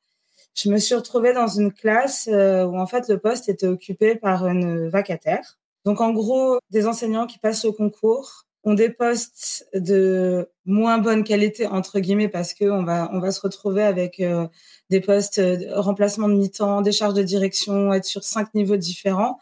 je 0.54 0.70
me 0.70 0.78
suis 0.78 0.94
retrouvée 0.94 1.32
dans 1.32 1.46
une 1.46 1.72
classe 1.72 2.28
euh, 2.32 2.64
où 2.64 2.78
en 2.78 2.86
fait 2.86 3.08
le 3.08 3.18
poste 3.18 3.48
était 3.48 3.66
occupé 3.66 4.16
par 4.16 4.46
une 4.48 4.88
vacataire. 4.88 5.58
Donc 5.84 6.00
en 6.00 6.12
gros, 6.12 6.58
des 6.70 6.86
enseignants 6.86 7.26
qui 7.26 7.38
passent 7.38 7.64
au 7.64 7.72
concours 7.72 8.44
des 8.74 8.90
postes 8.90 9.66
de 9.74 10.50
moins 10.64 10.98
bonne 10.98 11.24
qualité 11.24 11.66
entre 11.66 12.00
guillemets 12.00 12.28
parce 12.28 12.54
que 12.54 12.64
on 12.64 12.84
va 12.84 13.10
on 13.12 13.20
va 13.20 13.30
se 13.30 13.40
retrouver 13.40 13.82
avec 13.82 14.20
euh, 14.20 14.46
des 14.90 15.00
postes 15.00 15.40
de 15.40 15.68
remplacement 15.74 16.28
de 16.28 16.34
mi-temps, 16.34 16.82
des 16.82 16.92
charges 16.92 17.14
de 17.14 17.22
direction, 17.22 17.92
être 17.92 18.04
sur 18.04 18.24
cinq 18.24 18.54
niveaux 18.54 18.76
différents. 18.76 19.38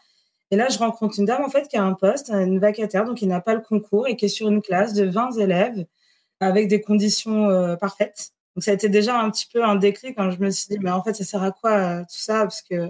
Et 0.51 0.55
là, 0.55 0.69
je 0.69 0.77
rencontre 0.77 1.19
une 1.19 1.25
dame 1.25 1.43
en 1.43 1.49
fait 1.49 1.67
qui 1.67 1.77
a 1.77 1.83
un 1.83 1.93
poste, 1.93 2.29
une 2.29 2.59
vacataire, 2.59 3.05
donc 3.05 3.17
qui 3.17 3.27
n'a 3.27 3.41
pas 3.41 3.53
le 3.53 3.61
concours 3.61 4.07
et 4.07 4.15
qui 4.15 4.25
est 4.25 4.29
sur 4.29 4.47
une 4.49 4.61
classe 4.61 4.93
de 4.93 5.05
20 5.05 5.31
élèves 5.39 5.85
avec 6.39 6.67
des 6.67 6.81
conditions 6.81 7.49
euh, 7.49 7.75
parfaites. 7.75 8.31
Donc 8.55 8.63
ça 8.63 8.71
a 8.71 8.73
été 8.73 8.89
déjà 8.89 9.19
un 9.19 9.29
petit 9.31 9.47
peu 9.51 9.63
un 9.63 9.75
déclic 9.75 10.15
quand 10.17 10.31
je 10.31 10.39
me 10.39 10.49
suis 10.49 10.67
dit 10.69 10.79
mais 10.79 10.91
en 10.91 11.03
fait 11.03 11.13
ça 11.13 11.23
sert 11.23 11.43
à 11.43 11.51
quoi 11.51 11.71
euh, 11.71 12.01
tout 12.01 12.17
ça? 12.17 12.41
Parce 12.43 12.61
que 12.61 12.87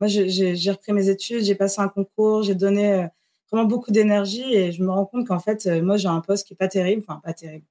moi 0.00 0.08
j'ai 0.08 0.70
repris 0.70 0.92
mes 0.92 1.08
études, 1.08 1.42
j'ai 1.42 1.54
passé 1.54 1.80
un 1.80 1.88
concours, 1.88 2.42
j'ai 2.42 2.54
donné 2.54 3.08
vraiment 3.52 3.66
beaucoup 3.68 3.90
d'énergie 3.92 4.54
et 4.54 4.72
je 4.72 4.82
me 4.82 4.90
rends 4.90 5.06
compte 5.06 5.26
qu'en 5.28 5.38
fait, 5.40 5.66
euh, 5.66 5.82
moi, 5.82 5.96
j'ai 5.96 6.08
un 6.08 6.20
poste 6.20 6.46
qui 6.46 6.54
est 6.54 6.56
pas 6.56 6.68
terrible, 6.68 7.02
enfin 7.06 7.20
pas 7.24 7.32
terrible, 7.34 7.64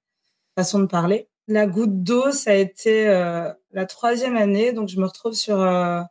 façon 0.57 0.79
de 0.79 0.86
parler. 0.88 1.27
La 1.48 1.67
goutte 1.67 2.03
d'eau, 2.03 2.31
ça 2.31 2.51
a 2.51 2.55
été 2.55 3.07
euh, 3.09 3.51
la 3.71 3.86
troisième 3.86 4.38
année, 4.38 4.74
donc 4.74 4.89
je 4.89 5.00
me 5.00 5.05
retrouve 5.05 5.33
sur 5.33 5.59
euh, 5.62 6.01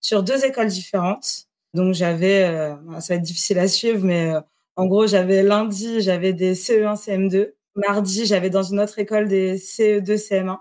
sur 0.00 0.22
deux 0.22 0.44
écoles 0.44 0.68
différentes. 0.68 1.46
Donc 1.74 1.94
j'avais, 1.94 2.44
euh, 2.44 2.76
ça 3.00 3.14
va 3.14 3.16
être 3.18 3.22
difficile 3.22 3.58
à 3.58 3.68
suivre, 3.68 4.04
mais 4.04 4.34
euh, 4.34 4.40
en 4.76 4.86
gros, 4.86 5.06
j'avais 5.06 5.42
lundi, 5.42 6.00
j'avais 6.00 6.32
des 6.32 6.54
CE1, 6.54 6.96
CM2. 6.96 7.54
Mardi, 7.76 8.26
j'avais 8.26 8.50
dans 8.50 8.62
une 8.62 8.80
autre 8.80 8.98
école 9.00 9.28
des 9.28 9.58
CE2, 9.58 10.16
CM1. 10.16 10.60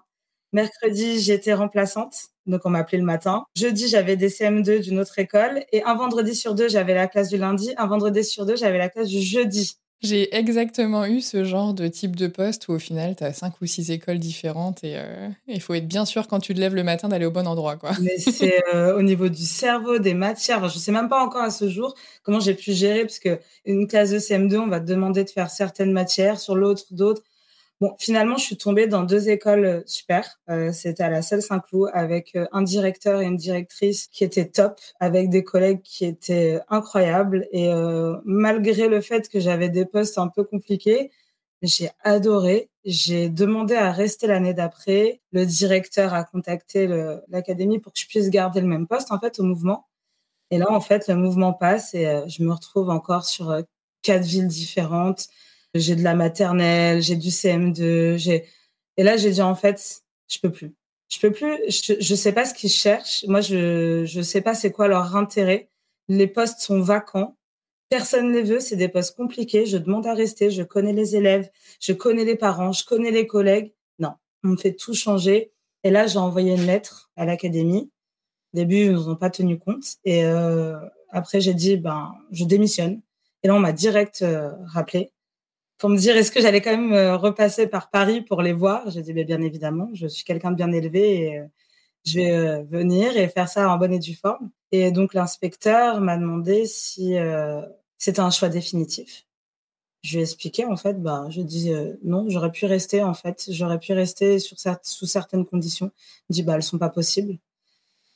Mercredi, 0.53 1.19
j'étais 1.21 1.53
remplaçante. 1.53 2.32
Donc, 2.45 2.61
on 2.65 2.69
m'appelait 2.69 2.97
le 2.97 3.05
matin. 3.05 3.45
Jeudi, 3.55 3.87
j'avais 3.87 4.15
des 4.15 4.29
CM2 4.29 4.81
d'une 4.81 4.99
autre 4.99 5.17
école. 5.19 5.63
Et 5.71 5.83
un 5.83 5.95
vendredi 5.95 6.35
sur 6.35 6.55
deux, 6.55 6.67
j'avais 6.67 6.93
la 6.93 7.07
classe 7.07 7.29
du 7.29 7.37
lundi. 7.37 7.73
Un 7.77 7.87
vendredi 7.87 8.23
sur 8.23 8.45
deux, 8.45 8.55
j'avais 8.55 8.77
la 8.77 8.89
classe 8.89 9.07
du 9.07 9.21
jeudi. 9.21 9.77
J'ai 10.03 10.35
exactement 10.35 11.05
eu 11.05 11.21
ce 11.21 11.45
genre 11.45 11.73
de 11.73 11.87
type 11.87 12.17
de 12.17 12.27
poste 12.27 12.67
où 12.67 12.73
au 12.73 12.79
final, 12.79 13.15
tu 13.15 13.23
as 13.23 13.31
cinq 13.31 13.53
ou 13.61 13.65
six 13.65 13.89
écoles 13.89 14.19
différentes 14.19 14.83
et 14.83 14.97
il 15.47 15.55
euh, 15.55 15.59
faut 15.61 15.73
être 15.75 15.87
bien 15.87 16.03
sûr 16.03 16.27
quand 16.27 16.41
tu 16.41 16.53
te 16.53 16.59
lèves 16.59 16.75
le 16.75 16.83
matin 16.83 17.07
d'aller 17.07 17.25
au 17.25 17.31
bon 17.31 17.47
endroit. 17.47 17.77
Quoi. 17.77 17.91
Mais 18.01 18.17
c'est 18.17 18.61
euh, 18.73 18.97
au 18.97 19.01
niveau 19.01 19.29
du 19.29 19.45
cerveau, 19.45 19.99
des 19.99 20.13
matières. 20.13 20.57
Enfin, 20.57 20.67
je 20.67 20.75
ne 20.75 20.79
sais 20.81 20.91
même 20.91 21.07
pas 21.07 21.23
encore 21.23 21.43
à 21.43 21.51
ce 21.51 21.69
jour 21.69 21.95
comment 22.21 22.41
j'ai 22.41 22.53
pu 22.53 22.73
gérer 22.73 23.03
parce 23.03 23.19
que 23.19 23.39
une 23.63 23.87
classe 23.87 24.09
de 24.09 24.19
CM2, 24.19 24.57
on 24.57 24.67
va 24.67 24.81
te 24.81 24.85
demander 24.85 25.23
de 25.23 25.29
faire 25.29 25.49
certaines 25.49 25.93
matières, 25.93 26.37
sur 26.37 26.55
l'autre 26.55 26.83
d'autres. 26.91 27.21
Bon, 27.83 27.97
finalement, 27.99 28.37
je 28.37 28.45
suis 28.45 28.55
tombée 28.55 28.87
dans 28.87 29.03
deux 29.03 29.27
écoles 29.27 29.65
euh, 29.65 29.81
super. 29.85 30.39
Euh, 30.49 30.71
C'était 30.71 31.03
à 31.03 31.09
la 31.09 31.21
Salle 31.21 31.41
Saint-Cloud 31.41 31.89
avec 31.93 32.33
euh, 32.37 32.45
un 32.53 32.61
directeur 32.61 33.19
et 33.19 33.25
une 33.25 33.35
directrice 33.35 34.07
qui 34.07 34.23
étaient 34.23 34.47
top, 34.47 34.79
avec 35.01 35.29
des 35.29 35.43
collègues 35.43 35.81
qui 35.81 36.05
étaient 36.05 36.61
incroyables. 36.69 37.45
Et 37.51 37.69
malgré 38.23 38.87
le 38.87 39.01
fait 39.01 39.27
que 39.27 39.41
j'avais 39.41 39.67
des 39.67 39.85
postes 39.85 40.17
un 40.17 40.29
peu 40.29 40.45
compliqués, 40.45 41.11
j'ai 41.61 41.89
adoré. 42.05 42.69
J'ai 42.85 43.27
demandé 43.27 43.75
à 43.75 43.91
rester 43.91 44.27
l'année 44.27 44.53
d'après. 44.53 45.19
Le 45.33 45.45
directeur 45.45 46.13
a 46.13 46.23
contacté 46.23 46.87
l'académie 47.27 47.79
pour 47.79 47.91
que 47.91 47.99
je 47.99 48.07
puisse 48.07 48.29
garder 48.29 48.61
le 48.61 48.67
même 48.67 48.87
poste 48.87 49.11
en 49.11 49.19
fait 49.19 49.39
au 49.39 49.43
mouvement. 49.43 49.87
Et 50.51 50.57
là, 50.57 50.71
en 50.71 50.79
fait, 50.79 51.09
le 51.09 51.15
mouvement 51.15 51.51
passe 51.51 51.93
et 51.93 52.05
je 52.27 52.43
me 52.43 52.53
retrouve 52.53 52.89
encore 52.89 53.25
sur 53.25 53.61
quatre 54.03 54.23
villes 54.23 54.47
différentes 54.47 55.27
j'ai 55.73 55.95
de 55.95 56.03
la 56.03 56.15
maternelle, 56.15 57.01
j'ai 57.01 57.15
du 57.15 57.29
CM2, 57.29 58.17
j'ai 58.17 58.45
et 58.97 59.03
là 59.03 59.17
j'ai 59.17 59.31
dit 59.31 59.41
en 59.41 59.55
fait, 59.55 60.03
je 60.29 60.39
peux 60.39 60.51
plus. 60.51 60.73
Je 61.09 61.19
peux 61.19 61.31
plus, 61.31 61.57
je, 61.67 61.93
je 61.99 62.15
sais 62.15 62.31
pas 62.31 62.45
ce 62.45 62.53
qu'ils 62.53 62.69
cherchent. 62.69 63.25
Moi 63.27 63.41
je 63.41 64.03
je 64.05 64.21
sais 64.21 64.41
pas 64.41 64.55
c'est 64.55 64.71
quoi 64.71 64.87
leur 64.87 65.15
intérêt. 65.15 65.69
Les 66.09 66.27
postes 66.27 66.59
sont 66.61 66.81
vacants. 66.81 67.37
Personne 67.89 68.29
ne 68.29 68.33
les 68.33 68.43
veut, 68.43 68.59
c'est 68.59 68.75
des 68.75 68.89
postes 68.89 69.15
compliqués, 69.15 69.65
je 69.67 69.77
demande 69.77 70.07
à 70.07 70.13
rester, 70.15 70.49
je 70.49 70.63
connais 70.63 70.93
les 70.93 71.15
élèves, 71.15 71.49
je 71.79 71.93
connais 71.93 72.25
les 72.25 72.35
parents, 72.35 72.71
je 72.71 72.85
connais 72.85 73.11
les 73.11 73.27
collègues. 73.27 73.71
Non, 73.99 74.13
on 74.43 74.49
me 74.49 74.57
fait 74.57 74.73
tout 74.73 74.95
changer. 74.95 75.51
Et 75.83 75.91
là, 75.91 76.07
j'ai 76.07 76.17
envoyé 76.17 76.53
une 76.55 76.65
lettre 76.65 77.11
à 77.15 77.25
l'académie. 77.25 77.91
Au 78.53 78.57
début, 78.57 78.77
ils 78.77 78.91
nous 78.91 79.09
ont 79.09 79.15
pas 79.15 79.29
tenu 79.29 79.59
compte. 79.59 79.83
Et 80.05 80.25
euh, 80.25 80.79
après, 81.09 81.41
j'ai 81.41 81.53
dit, 81.53 81.77
ben, 81.77 82.15
je 82.31 82.45
démissionne. 82.45 83.01
Et 83.43 83.47
là, 83.47 83.55
on 83.55 83.59
m'a 83.59 83.73
direct 83.73 84.21
euh, 84.21 84.51
rappelé 84.65 85.11
pour 85.77 85.89
me 85.89 85.97
dire 85.97 86.15
est-ce 86.15 86.31
que 86.31 86.41
j'allais 86.41 86.61
quand 86.61 86.71
même 86.71 86.93
euh, 86.93 87.17
repasser 87.17 87.67
par 87.67 87.89
Paris 87.89 88.21
pour 88.21 88.41
les 88.41 88.53
voir? 88.53 88.89
J'ai 88.89 89.01
dit 89.01 89.13
mais 89.13 89.25
bien 89.25 89.41
évidemment, 89.41 89.89
je 89.93 90.07
suis 90.07 90.23
quelqu'un 90.23 90.51
de 90.51 90.55
bien 90.55 90.71
élevé 90.71 91.21
et 91.25 91.39
euh, 91.39 91.45
je 92.05 92.19
vais 92.19 92.31
euh, 92.31 92.63
venir 92.63 93.17
et 93.17 93.27
faire 93.29 93.49
ça 93.49 93.69
en 93.69 93.77
bonne 93.77 93.93
et 93.93 93.99
due 93.99 94.15
forme. 94.15 94.49
Et 94.71 94.91
donc 94.91 95.13
l'inspecteur 95.13 96.01
m'a 96.01 96.17
demandé 96.17 96.65
si 96.65 97.15
c'était 97.97 98.19
un 98.21 98.31
choix 98.31 98.49
définitif. 98.49 99.25
Je 100.03 100.13
lui 100.13 100.19
ai 100.19 100.23
expliqué 100.23 100.65
en 100.65 100.75
fait, 100.77 101.01
bah 101.01 101.27
je 101.29 101.41
dis 101.41 101.71
non, 102.03 102.27
j'aurais 102.29 102.51
pu 102.51 102.65
rester 102.65 103.03
en 103.03 103.13
fait, 103.13 103.45
j'aurais 103.49 103.79
pu 103.79 103.93
rester 103.93 104.39
sur 104.39 104.57
sous 104.83 105.05
certaines 105.05 105.45
conditions. 105.45 105.91
Il 106.29 106.33
dit 106.33 106.43
bah 106.43 106.55
elles 106.55 106.63
sont 106.63 106.79
pas 106.79 106.89
possibles. 106.89 107.37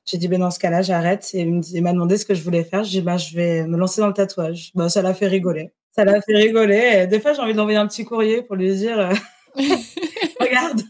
J'ai 0.05 0.17
dit 0.17 0.27
ben 0.29 0.39
dans 0.39 0.51
ce 0.51 0.59
cas-là 0.59 0.81
j'arrête 0.81 1.29
et 1.33 1.41
il 1.41 1.83
m'a 1.83 1.93
demandé 1.93 2.17
ce 2.17 2.25
que 2.25 2.33
je 2.35 2.43
voulais 2.43 2.63
faire. 2.63 2.83
Je 2.83 2.91
dis 2.91 3.01
bah 3.01 3.17
je 3.17 3.35
vais 3.35 3.67
me 3.67 3.77
lancer 3.77 4.01
dans 4.01 4.07
le 4.07 4.13
tatouage. 4.13 4.71
Bah 4.75 4.89
ça 4.89 5.01
l'a 5.01 5.13
fait 5.13 5.27
rigoler 5.27 5.71
ça 5.97 6.05
l'a 6.05 6.21
fait 6.21 6.35
rigoler. 6.35 7.07
des 7.07 7.19
fois, 7.19 7.33
j'ai 7.33 7.41
envie 7.41 7.53
d'envoyer 7.53 7.77
un 7.77 7.87
petit 7.87 8.05
courrier 8.05 8.41
pour 8.41 8.55
lui 8.55 8.75
dire 8.75 8.99
euh, 8.99 9.13
Regarde. 10.39 10.81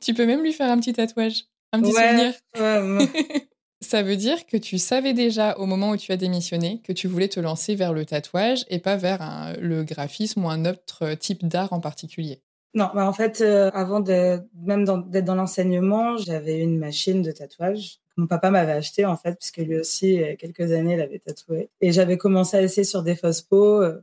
Tu 0.00 0.14
peux 0.14 0.26
même 0.26 0.42
lui 0.42 0.52
faire 0.52 0.70
un 0.70 0.78
petit 0.78 0.92
tatouage, 0.92 1.44
un 1.72 1.80
petit 1.80 1.92
souvenir. 1.92 2.34
ça 3.80 4.02
veut 4.02 4.16
dire 4.16 4.46
que 4.46 4.56
tu 4.56 4.78
savais 4.78 5.12
déjà 5.12 5.58
au 5.58 5.66
moment 5.66 5.90
où 5.90 5.96
tu 5.96 6.12
as 6.12 6.16
démissionné 6.16 6.80
que 6.84 6.92
tu 6.92 7.08
voulais 7.08 7.28
te 7.28 7.40
lancer 7.40 7.74
vers 7.74 7.92
le 7.92 8.04
tatouage 8.04 8.64
et 8.68 8.78
pas 8.78 8.96
vers 8.96 9.56
le 9.60 9.82
graphisme 9.82 10.44
ou 10.44 10.50
un 10.50 10.64
autre 10.64 11.14
type 11.14 11.46
d'art 11.46 11.72
en 11.72 11.80
particulier. 11.80 12.42
Non, 12.74 12.90
bah 12.94 13.08
en 13.08 13.12
fait, 13.12 13.40
euh, 13.40 13.70
avant 13.72 14.00
de, 14.00 14.40
même 14.62 14.84
d'être 15.08 15.24
dans, 15.24 15.34
l'enseignement, 15.34 16.16
j'avais 16.18 16.60
une 16.60 16.78
machine 16.78 17.22
de 17.22 17.32
tatouage. 17.32 17.98
Mon 18.16 18.26
papa 18.26 18.50
m'avait 18.50 18.72
acheté 18.72 19.04
en 19.06 19.16
fait, 19.16 19.36
puisque 19.36 19.56
lui 19.58 19.78
aussi, 19.78 20.14
il 20.14 20.20
y 20.20 20.24
a 20.24 20.36
quelques 20.36 20.72
années, 20.72 20.94
il 20.94 21.00
avait 21.00 21.18
tatoué. 21.18 21.70
Et 21.80 21.92
j'avais 21.92 22.18
commencé 22.18 22.56
à 22.56 22.62
essayer 22.62 22.84
sur 22.84 23.02
des 23.02 23.16
fausses 23.16 23.42
peaux. 23.42 23.82
Euh, 23.82 24.00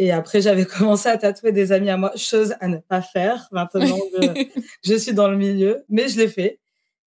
et 0.00 0.12
après, 0.12 0.40
j'avais 0.40 0.64
commencé 0.78 1.10
à 1.10 1.18
tatouer 1.18 1.52
des 1.52 1.72
amis 1.72 1.90
à 1.90 1.98
moi, 1.98 2.12
chose 2.16 2.54
à 2.60 2.68
ne 2.68 2.78
pas 2.78 3.02
faire. 3.02 3.46
Maintenant, 3.52 3.98
je, 4.22 4.44
je 4.82 4.94
suis 4.94 5.12
dans 5.12 5.28
le 5.28 5.36
milieu, 5.36 5.84
mais 5.90 6.08
je 6.08 6.16
l'ai 6.16 6.28
fait. 6.28 6.58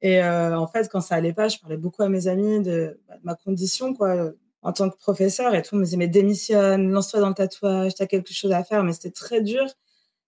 Et 0.03 0.23
euh, 0.23 0.55
en 0.55 0.67
fait, 0.67 0.87
quand 0.91 1.01
ça 1.01 1.15
allait 1.15 1.33
pas, 1.33 1.47
je 1.47 1.57
parlais 1.57 1.77
beaucoup 1.77 2.03
à 2.03 2.09
mes 2.09 2.27
amis 2.27 2.61
de, 2.61 2.99
bah, 3.07 3.15
de 3.17 3.21
ma 3.23 3.33
condition, 3.33 3.95
quoi, 3.95 4.31
en 4.61 4.73
tant 4.73 4.91
que 4.91 4.97
professeur 4.97 5.55
et 5.55 5.63
tout. 5.63 5.73
On 5.73 5.79
me 5.79 5.85
disait, 5.85 5.97
mais 5.97 6.07
démissionne, 6.07 6.91
lance-toi 6.91 7.19
dans 7.19 7.29
le 7.29 7.33
tatouage, 7.33 7.95
tu 7.95 8.03
as 8.03 8.05
quelque 8.05 8.31
chose 8.31 8.51
à 8.51 8.63
faire. 8.63 8.83
Mais 8.83 8.93
c'était 8.93 9.09
très 9.09 9.41
dur 9.41 9.65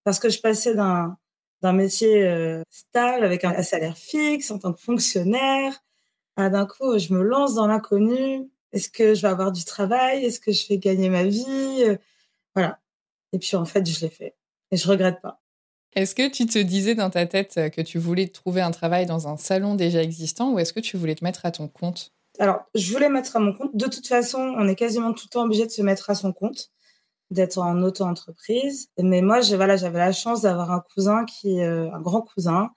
parce 0.04 0.18
que 0.18 0.30
je 0.30 0.42
passais 0.42 0.74
d'un, 0.74 1.18
d'un 1.62 1.74
métier 1.74 2.24
euh, 2.26 2.64
stable 2.72 3.24
avec 3.26 3.44
un 3.44 3.62
salaire 3.62 3.96
fixe 3.96 4.50
en 4.50 4.58
tant 4.58 4.74
que 4.74 4.82
fonctionnaire 4.82 5.84
à 6.36 6.50
d'un 6.50 6.66
coup, 6.66 6.98
je 6.98 7.14
me 7.14 7.22
lance 7.22 7.54
dans 7.54 7.68
l'inconnu. 7.68 8.50
Est-ce 8.74 8.90
que 8.90 9.14
je 9.14 9.22
vais 9.22 9.28
avoir 9.28 9.52
du 9.52 9.66
travail? 9.66 10.26
Est-ce 10.26 10.40
que 10.40 10.52
je 10.52 10.68
vais 10.68 10.80
gagner 10.80 11.10
ma 11.10 11.24
vie? 11.26 11.98
Voilà. 12.56 12.80
Et 13.34 13.40
puis 13.40 13.56
en 13.58 13.66
fait, 13.66 13.86
je 13.86 14.00
l'ai 14.02 14.10
fait. 14.10 14.36
Et 14.72 14.78
je 14.78 14.88
regrette 14.88 15.22
pas. 15.22 15.42
Est-ce 15.96 16.14
que 16.16 16.30
tu 16.30 16.46
te 16.46 16.60
disais 16.60 16.94
dans 16.96 17.10
ta 17.10 17.26
tête 17.26 17.56
que 17.72 17.82
tu 17.82 17.98
voulais 18.00 18.28
trouver 18.28 18.62
un 18.62 18.72
travail 18.72 19.06
dans 19.06 19.28
un 19.28 19.38
salon 19.38 19.76
déjà 19.76 20.02
existant 20.04 20.52
ou 20.54 20.60
est-ce 20.60 20.74
que 20.74 20.80
tu 20.82 20.98
voulais 20.98 21.16
te 21.16 21.24
mettre 21.24 21.46
à 21.46 21.52
ton 21.52 21.68
compte? 21.68 22.14
Alors, 22.40 22.66
je 22.76 22.92
voulais 22.92 23.10
mettre 23.10 23.36
à 23.38 23.40
mon 23.40 23.54
compte. 23.54 23.76
De 23.76 23.88
toute 23.88 24.08
façon, 24.08 24.40
on 24.58 24.68
est 24.68 24.76
quasiment 24.76 25.14
tout 25.14 25.26
le 25.28 25.30
temps 25.32 25.44
obligé 25.46 25.66
de 25.66 25.72
se 25.72 25.82
mettre 25.82 26.10
à 26.10 26.16
son 26.16 26.34
compte. 26.34 26.70
d'être 27.32 27.60
en 27.60 27.82
auto-entreprise. 27.84 28.90
Mais 29.02 29.22
moi, 29.22 29.42
voilà, 29.56 29.78
j'avais 29.78 30.00
la 30.00 30.14
chance 30.14 30.42
d'avoir 30.44 30.72
un 30.72 30.82
cousin 30.94 31.26
qui, 31.26 31.62
euh, 31.62 31.92
un 31.94 32.02
grand 32.02 32.22
cousin, 32.22 32.72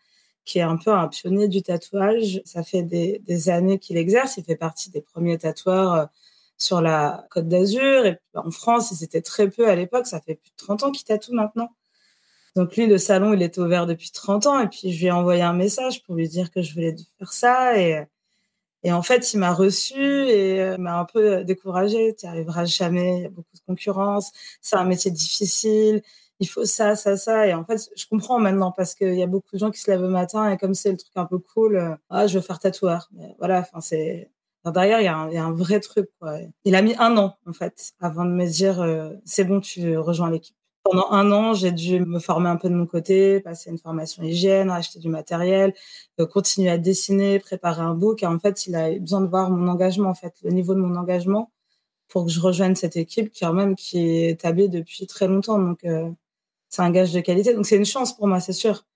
qui 0.45 0.59
est 0.61 0.63
un 0.63 0.77
peu 0.79 0.93
un 0.93 1.09
pionnier 1.09 1.49
du 1.49 1.63
tatouage. 1.63 2.43
Ça 2.47 2.63
fait 2.65 2.83
des, 2.83 3.21
des 3.27 3.51
années 3.51 3.79
qu'il 3.79 3.97
exerce. 3.99 4.39
Il 4.39 4.45
fait 4.45 4.57
partie 4.57 4.91
des 4.91 5.03
premiers 5.03 5.39
tatoueurs 5.39 5.95
euh, 5.95 6.07
sur 6.59 6.81
la 6.81 7.27
Côte 7.31 7.49
d'Azur. 7.49 8.07
Et 8.07 8.19
en 8.35 8.51
France, 8.51 8.93
c'était 8.95 9.23
très 9.23 9.49
peu 9.49 9.69
à 9.69 9.75
l'époque. 9.77 10.07
Ça 10.07 10.21
fait 10.21 10.35
plus 10.35 10.51
de 10.51 10.57
30 10.57 10.83
ans 10.83 10.93
qu'il 10.93 11.05
tatoue 11.05 11.35
maintenant. 11.35 11.71
Donc 12.57 12.77
lui, 12.77 12.87
le 12.87 12.99
salon, 12.99 13.33
il 13.35 13.43
était 13.43 13.61
ouvert 13.61 13.87
depuis 13.87 14.11
30 14.11 14.47
ans. 14.47 14.61
Et 14.61 14.69
puis 14.69 14.93
je 14.93 14.99
lui 14.99 15.07
ai 15.07 15.11
envoyé 15.13 15.43
un 15.43 15.53
message 15.53 16.03
pour 16.05 16.17
lui 16.17 16.29
dire 16.29 16.51
que 16.51 16.63
je 16.63 16.75
voulais 16.75 16.97
faire 17.19 17.33
ça. 17.33 17.79
Et, 17.79 18.07
en 18.93 19.03
fait, 19.03 19.33
il 19.35 19.39
m'a 19.39 19.53
reçu 19.53 20.01
et 20.01 20.61
euh, 20.63 20.79
m'a 20.79 20.99
un 20.99 21.05
peu 21.05 21.45
découragé. 21.45 22.15
Tu 22.19 22.27
n'y 22.27 22.31
arriveras 22.31 22.65
jamais, 22.65 23.19
il 23.19 23.23
y 23.23 23.27
a 23.27 23.31
beaucoup 23.31 23.55
de 23.55 23.61
concurrence, 23.67 24.33
c'est 24.63 24.77
un 24.77 24.85
métier 24.85 25.11
difficile, 25.11 26.03
il 26.41 26.49
faut 26.49 26.65
ça, 26.65 26.97
ça, 26.97 27.17
ça. 27.17 27.47
Et 27.47 27.55
en 27.55 27.65
fait, 27.65 27.91
je 27.97 28.07
comprends 28.07 28.39
maintenant 28.39 28.73
parce 28.73 28.95
qu'il 28.95 29.15
y 29.15 29.23
a 29.23 29.27
beaucoup 29.27 29.49
de 29.55 29.59
gens 29.59 29.71
qui 29.71 29.81
se 29.81 29.91
lèvent 29.91 30.03
le 30.03 30.09
matin 30.09 30.51
et 30.51 30.57
comme 30.57 30.75
c'est 30.75 30.91
le 30.91 30.97
truc 30.97 31.13
un 31.17 31.27
peu 31.27 31.39
cool, 31.39 31.77
euh, 31.77 31.95
ah, 32.11 32.27
je 32.27 32.39
veux 32.39 32.45
faire 32.45 32.59
tatoueur. 32.59 33.11
Voilà, 33.39 33.61
enfin, 33.61 33.81
c'est. 33.81 34.31
Derrière, 34.65 35.01
il 35.01 35.05
y, 35.05 35.35
y, 35.35 35.39
a 35.39 35.45
un, 35.45 35.53
vrai 35.53 35.81
truc. 35.81 36.09
Quoi. 36.21 36.39
Il 36.65 36.75
a 36.75 36.83
mis 36.83 36.95
un 36.99 37.17
an, 37.17 37.37
en 37.47 37.53
fait, 37.53 37.93
avant 38.01 38.25
de 38.25 38.31
me 38.31 38.47
dire 38.47 38.81
euh, 38.81 39.11
c'est 39.25 39.45
bon, 39.45 39.61
tu 39.61 39.97
rejoins 39.99 40.31
l'équipe. 40.31 40.57
Pendant 40.85 41.11
un 41.11 41.31
an, 41.33 41.55
j'ai 41.55 41.73
dû 41.73 42.01
me 42.01 42.19
former 42.19 42.49
un 42.49 42.57
peu 42.57 42.69
de 42.71 42.75
mon 42.75 42.87
côté, 42.87 43.41
passer 43.41 43.71
une 43.71 43.79
formation 43.79 44.23
hygiène, 44.23 44.71
acheter 44.71 44.99
du 44.99 45.09
matériel, 45.11 45.75
euh, 46.21 46.27
continuer 46.27 46.71
à 46.71 46.79
dessiner, 46.79 47.39
préparer 47.41 47.83
un 47.83 47.95
book. 47.95 48.23
Et 48.23 48.27
en 48.27 48.39
fait, 48.39 48.67
il 48.67 48.75
a 48.75 48.99
besoin 48.99 49.21
de 49.21 49.27
voir 49.27 49.51
mon 49.51 49.69
engagement, 49.69 50.09
en 50.11 50.15
fait, 50.15 50.35
le 50.43 50.51
niveau 50.51 50.75
de 50.75 50.81
mon 50.81 50.97
engagement 50.97 51.51
pour 52.09 52.27
que 52.27 52.31
je 52.33 52.41
rejoigne 52.41 52.75
cette 52.75 52.97
équipe 52.97 53.31
qui, 53.33 53.41
quand 53.45 53.53
même, 53.53 53.77
qui 53.77 53.99
est 54.01 54.31
établie 54.31 54.69
depuis 54.69 55.07
très 55.07 55.29
longtemps. 55.29 55.59
Donc, 55.59 55.85
euh, 55.85 56.11
c'est 56.71 56.83
un 56.83 56.91
gage 56.91 57.13
de 57.13 57.21
qualité. 57.21 57.55
Donc, 57.55 57.67
c'est 57.67 57.77
une 57.77 57.85
chance 57.87 58.17
pour 58.17 58.27
moi, 58.29 58.41
c'est 58.41 58.53
sûr. 58.53 58.87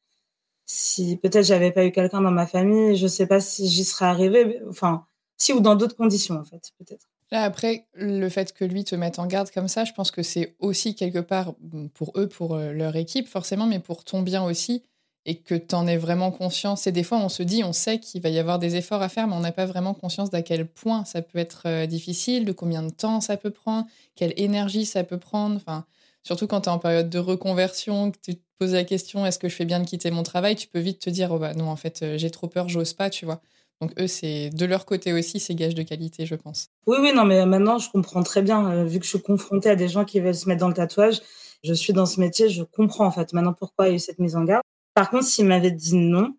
Si 0.66 1.16
peut-être 1.18 1.44
j'avais 1.46 1.72
pas 1.72 1.84
eu 1.86 1.92
quelqu'un 1.92 2.22
dans 2.22 2.30
ma 2.30 2.46
famille, 2.46 2.96
je 2.96 3.06
sais 3.06 3.26
pas 3.26 3.40
si 3.40 3.68
j'y 3.68 3.84
serais 3.84 4.06
arrivée. 4.06 4.60
Enfin, 4.68 5.06
ou 5.50 5.60
dans 5.60 5.74
d'autres 5.74 5.96
conditions, 5.96 6.36
en 6.36 6.44
fait, 6.44 6.70
peut-être. 6.78 7.08
Là, 7.32 7.42
après, 7.44 7.86
le 7.94 8.28
fait 8.28 8.52
que 8.52 8.64
lui 8.64 8.84
te 8.84 8.94
mette 8.94 9.18
en 9.18 9.26
garde 9.26 9.50
comme 9.50 9.66
ça, 9.66 9.84
je 9.84 9.92
pense 9.92 10.10
que 10.10 10.22
c'est 10.22 10.54
aussi 10.58 10.94
quelque 10.94 11.18
part 11.18 11.54
pour 11.94 12.12
eux, 12.16 12.28
pour 12.28 12.54
euh, 12.54 12.72
leur 12.72 12.94
équipe, 12.96 13.26
forcément, 13.26 13.66
mais 13.66 13.78
pour 13.78 14.04
ton 14.04 14.20
bien 14.20 14.44
aussi, 14.44 14.84
et 15.24 15.36
que 15.38 15.54
tu 15.54 15.74
en 15.74 15.86
aies 15.86 15.96
vraiment 15.96 16.30
conscience. 16.30 16.86
Et 16.86 16.92
des 16.92 17.04
fois, 17.04 17.18
on 17.18 17.28
se 17.28 17.42
dit, 17.42 17.64
on 17.64 17.72
sait 17.72 17.98
qu'il 18.00 18.20
va 18.20 18.28
y 18.28 18.38
avoir 18.38 18.58
des 18.58 18.76
efforts 18.76 19.02
à 19.02 19.08
faire, 19.08 19.26
mais 19.28 19.34
on 19.34 19.40
n'a 19.40 19.52
pas 19.52 19.66
vraiment 19.66 19.94
conscience 19.94 20.30
d'à 20.30 20.42
quel 20.42 20.66
point 20.66 21.04
ça 21.04 21.22
peut 21.22 21.38
être 21.38 21.62
euh, 21.66 21.86
difficile, 21.86 22.44
de 22.44 22.52
combien 22.52 22.82
de 22.82 22.90
temps 22.90 23.20
ça 23.20 23.36
peut 23.36 23.50
prendre, 23.50 23.86
quelle 24.14 24.34
énergie 24.36 24.84
ça 24.84 25.02
peut 25.04 25.18
prendre. 25.18 25.56
Enfin, 25.56 25.86
surtout 26.22 26.46
quand 26.46 26.62
tu 26.62 26.68
es 26.68 26.72
en 26.72 26.78
période 26.78 27.08
de 27.08 27.18
reconversion, 27.18 28.10
que 28.10 28.18
tu 28.20 28.36
te 28.36 28.42
poses 28.58 28.74
la 28.74 28.84
question, 28.84 29.24
est-ce 29.24 29.38
que 29.38 29.48
je 29.48 29.54
fais 29.54 29.64
bien 29.64 29.80
de 29.80 29.86
quitter 29.86 30.10
mon 30.10 30.22
travail? 30.22 30.56
Tu 30.56 30.68
peux 30.68 30.80
vite 30.80 31.00
te 31.00 31.10
dire, 31.10 31.32
oh 31.32 31.38
bah 31.38 31.54
non, 31.54 31.68
en 31.70 31.76
fait, 31.76 32.02
euh, 32.02 32.18
j'ai 32.18 32.30
trop 32.30 32.48
peur, 32.48 32.68
j'ose 32.68 32.92
pas, 32.92 33.08
tu 33.10 33.24
vois. 33.24 33.40
Donc 33.80 33.92
eux, 33.98 34.06
c'est 34.06 34.50
de 34.50 34.64
leur 34.64 34.86
côté 34.86 35.12
aussi, 35.12 35.40
c'est 35.40 35.54
gage 35.54 35.74
de 35.74 35.82
qualité, 35.82 36.24
je 36.26 36.34
pense. 36.34 36.68
Oui, 36.86 36.98
oui, 37.00 37.12
non, 37.14 37.24
mais 37.24 37.44
maintenant, 37.46 37.78
je 37.78 37.90
comprends 37.90 38.22
très 38.22 38.42
bien. 38.42 38.70
Euh, 38.70 38.84
vu 38.84 38.98
que 38.98 39.04
je 39.04 39.10
suis 39.10 39.20
confrontée 39.22 39.70
à 39.70 39.76
des 39.76 39.88
gens 39.88 40.04
qui 40.04 40.20
veulent 40.20 40.34
se 40.34 40.48
mettre 40.48 40.60
dans 40.60 40.68
le 40.68 40.74
tatouage, 40.74 41.20
je 41.64 41.72
suis 41.72 41.92
dans 41.92 42.06
ce 42.06 42.20
métier, 42.20 42.48
je 42.48 42.62
comprends 42.62 43.06
en 43.06 43.10
fait 43.10 43.32
maintenant 43.32 43.52
pourquoi 43.52 43.86
il 43.86 43.90
y 43.90 43.92
a 43.92 43.96
eu 43.96 43.98
cette 43.98 44.18
mise 44.18 44.36
en 44.36 44.44
garde. 44.44 44.62
Par 44.94 45.10
contre, 45.10 45.24
s'il 45.24 45.46
m'avait 45.46 45.70
dit 45.70 45.96
non, 45.96 46.34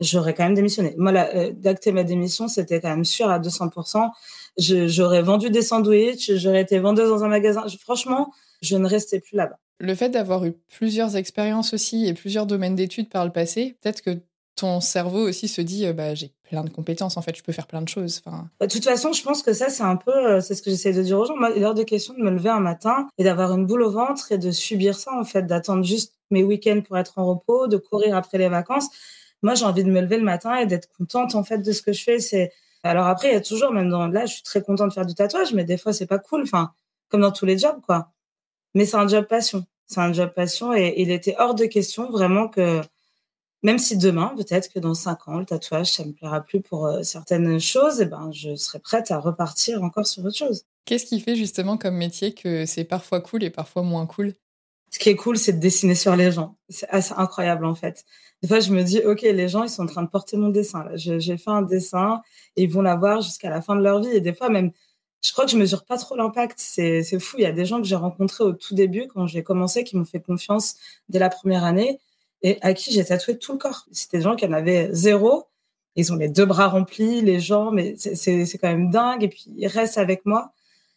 j'aurais 0.00 0.34
quand 0.34 0.44
même 0.44 0.54
démissionné. 0.54 0.94
Moi, 0.98 1.12
euh, 1.12 1.52
d'acter 1.52 1.92
ma 1.92 2.04
démission, 2.04 2.48
c'était 2.48 2.80
quand 2.80 2.90
même 2.90 3.04
sûr 3.04 3.30
à 3.30 3.38
200%. 3.38 4.10
j'aurais 4.58 5.22
vendu 5.22 5.50
des 5.50 5.62
sandwichs, 5.62 6.32
j'aurais 6.34 6.62
été 6.62 6.78
vendeuse 6.78 7.08
dans 7.08 7.24
un 7.24 7.28
magasin. 7.28 7.64
franchement, 7.80 8.32
je 8.62 8.76
ne 8.76 8.88
restais 8.88 9.20
plus 9.20 9.36
là-bas. 9.36 9.58
Le 9.80 9.94
fait 9.94 10.08
d'avoir 10.08 10.44
eu 10.44 10.52
plusieurs 10.68 11.16
expériences 11.16 11.74
aussi 11.74 12.06
et 12.06 12.14
plusieurs 12.14 12.46
domaines 12.46 12.76
d'études 12.76 13.08
par 13.08 13.24
le 13.24 13.32
passé, 13.32 13.76
peut-être 13.80 14.02
que 14.02 14.18
ton 14.56 14.80
cerveau 14.80 15.28
aussi 15.28 15.48
se 15.48 15.60
dit 15.60 15.86
euh, 15.86 15.92
bah, 15.92 16.14
j'ai 16.14 16.32
plein 16.44 16.64
de 16.64 16.70
compétences. 16.70 17.16
En 17.16 17.22
fait 17.22 17.36
je 17.36 17.42
peux 17.42 17.52
faire 17.52 17.66
plein 17.66 17.82
de 17.82 17.88
choses 17.88 18.22
enfin. 18.24 18.48
Bah, 18.60 18.66
de 18.66 18.72
toute 18.72 18.84
façon 18.84 19.12
je 19.12 19.22
pense 19.22 19.42
que 19.42 19.52
ça 19.52 19.68
c'est 19.68 19.82
un 19.82 19.96
peu 19.96 20.12
euh, 20.14 20.40
c'est 20.40 20.54
ce 20.54 20.62
que 20.62 20.70
j'essaie 20.70 20.92
de 20.92 21.02
dire 21.02 21.18
aux 21.18 21.24
gens. 21.24 21.34
Il 21.54 21.62
est 21.62 21.64
hors 21.64 21.74
de 21.74 21.82
question 21.82 22.14
de 22.14 22.20
me 22.22 22.30
lever 22.30 22.50
un 22.50 22.60
matin 22.60 23.08
et 23.18 23.24
d'avoir 23.24 23.52
une 23.52 23.66
boule 23.66 23.82
au 23.82 23.90
ventre 23.90 24.32
et 24.32 24.38
de 24.38 24.50
subir 24.50 24.96
ça 24.96 25.12
en 25.12 25.24
fait 25.24 25.42
d'attendre 25.42 25.84
juste 25.84 26.14
mes 26.30 26.42
week-ends 26.42 26.80
pour 26.86 26.96
être 26.98 27.18
en 27.18 27.26
repos 27.26 27.66
de 27.66 27.76
courir 27.76 28.16
après 28.16 28.38
les 28.38 28.48
vacances. 28.48 28.88
Moi 29.42 29.54
j'ai 29.54 29.64
envie 29.64 29.84
de 29.84 29.90
me 29.90 30.00
lever 30.00 30.18
le 30.18 30.24
matin 30.24 30.56
et 30.56 30.66
d'être 30.66 30.88
contente 30.96 31.34
en 31.34 31.44
fait 31.44 31.58
de 31.58 31.72
ce 31.72 31.82
que 31.82 31.92
je 31.92 32.02
fais. 32.02 32.18
C'est 32.20 32.52
alors 32.82 33.06
après 33.06 33.28
il 33.28 33.32
y 33.32 33.36
a 33.36 33.40
toujours 33.40 33.72
même 33.72 33.88
dans 33.88 34.06
là 34.08 34.26
je 34.26 34.34
suis 34.34 34.42
très 34.42 34.62
contente 34.62 34.88
de 34.88 34.94
faire 34.94 35.06
du 35.06 35.14
tatouage 35.14 35.52
mais 35.54 35.64
des 35.64 35.76
fois 35.76 35.92
c'est 35.92 36.06
pas 36.06 36.18
cool 36.18 36.42
enfin 36.42 36.72
comme 37.08 37.22
dans 37.22 37.32
tous 37.32 37.46
les 37.46 37.58
jobs 37.58 37.80
quoi. 37.86 38.12
Mais 38.74 38.86
c'est 38.86 38.96
un 38.96 39.08
job 39.08 39.26
passion. 39.26 39.64
C'est 39.86 40.00
un 40.00 40.12
job 40.12 40.32
passion 40.34 40.74
et 40.74 40.94
il 40.98 41.10
était 41.10 41.36
hors 41.38 41.54
de 41.54 41.66
question 41.66 42.10
vraiment 42.10 42.48
que 42.48 42.80
même 43.64 43.78
si 43.78 43.96
demain, 43.96 44.34
peut-être 44.36 44.72
que 44.72 44.78
dans 44.78 44.94
cinq 44.94 45.26
ans, 45.26 45.38
le 45.38 45.46
tatouage, 45.46 45.90
ça 45.90 46.04
me 46.04 46.12
plaira 46.12 46.42
plus 46.42 46.60
pour 46.60 46.86
euh, 46.86 47.02
certaines 47.02 47.58
choses, 47.58 47.98
et 47.98 48.04
eh 48.04 48.06
ben, 48.06 48.30
je 48.30 48.54
serai 48.56 48.78
prête 48.78 49.10
à 49.10 49.18
repartir 49.18 49.82
encore 49.82 50.06
sur 50.06 50.22
autre 50.22 50.36
chose. 50.36 50.66
Qu'est-ce 50.84 51.06
qui 51.06 51.18
fait 51.18 51.34
justement 51.34 51.78
comme 51.78 51.96
métier 51.96 52.34
que 52.34 52.66
c'est 52.66 52.84
parfois 52.84 53.22
cool 53.22 53.42
et 53.42 53.48
parfois 53.48 53.82
moins 53.82 54.04
cool? 54.04 54.34
Ce 54.90 54.98
qui 54.98 55.08
est 55.08 55.16
cool, 55.16 55.38
c'est 55.38 55.54
de 55.54 55.60
dessiner 55.60 55.94
sur 55.94 56.14
les 56.14 56.30
gens. 56.30 56.56
C'est 56.68 56.88
assez 56.90 57.14
incroyable 57.16 57.64
en 57.64 57.74
fait. 57.74 58.04
Des 58.42 58.48
fois, 58.48 58.60
je 58.60 58.70
me 58.70 58.82
dis, 58.82 59.00
ok, 59.00 59.22
les 59.22 59.48
gens, 59.48 59.62
ils 59.62 59.70
sont 59.70 59.84
en 59.84 59.86
train 59.86 60.02
de 60.02 60.10
porter 60.10 60.36
mon 60.36 60.50
dessin. 60.50 60.86
J'ai 60.94 61.38
fait 61.38 61.50
un 61.50 61.62
dessin 61.62 62.20
et 62.56 62.64
ils 62.64 62.70
vont 62.70 62.82
l'avoir 62.82 63.22
jusqu'à 63.22 63.48
la 63.48 63.62
fin 63.62 63.74
de 63.76 63.80
leur 63.82 64.02
vie. 64.02 64.10
Et 64.10 64.20
des 64.20 64.34
fois, 64.34 64.50
même, 64.50 64.72
je 65.24 65.32
crois 65.32 65.46
que 65.46 65.50
je 65.50 65.56
mesure 65.56 65.86
pas 65.86 65.96
trop 65.96 66.16
l'impact. 66.16 66.58
C'est 66.58 67.18
fou. 67.18 67.38
Il 67.38 67.44
y 67.44 67.46
a 67.46 67.52
des 67.52 67.64
gens 67.64 67.78
que 67.80 67.88
j'ai 67.88 67.96
rencontrés 67.96 68.44
au 68.44 68.52
tout 68.52 68.74
début, 68.74 69.08
quand 69.08 69.26
j'ai 69.26 69.42
commencé, 69.42 69.84
qui 69.84 69.96
m'ont 69.96 70.04
fait 70.04 70.20
confiance 70.20 70.76
dès 71.08 71.18
la 71.18 71.30
première 71.30 71.64
année 71.64 71.98
et 72.44 72.58
à 72.60 72.74
qui 72.74 72.92
j'ai 72.92 73.04
tatoué 73.04 73.38
tout 73.38 73.52
le 73.52 73.58
corps. 73.58 73.86
C'était 73.90 74.18
des 74.18 74.22
gens 74.22 74.36
qui 74.36 74.44
en 74.46 74.52
avaient 74.52 74.90
zéro. 74.92 75.46
Ils 75.96 76.12
ont 76.12 76.16
les 76.16 76.28
deux 76.28 76.44
bras 76.44 76.68
remplis, 76.68 77.22
les 77.22 77.40
jambes, 77.40 77.74
mais 77.74 77.96
c'est 77.96 78.58
quand 78.58 78.68
même 78.68 78.90
dingue. 78.90 79.24
Et 79.24 79.28
puis, 79.28 79.46
ils 79.56 79.66
restent 79.66 79.98
avec 79.98 80.26
moi. 80.26 80.52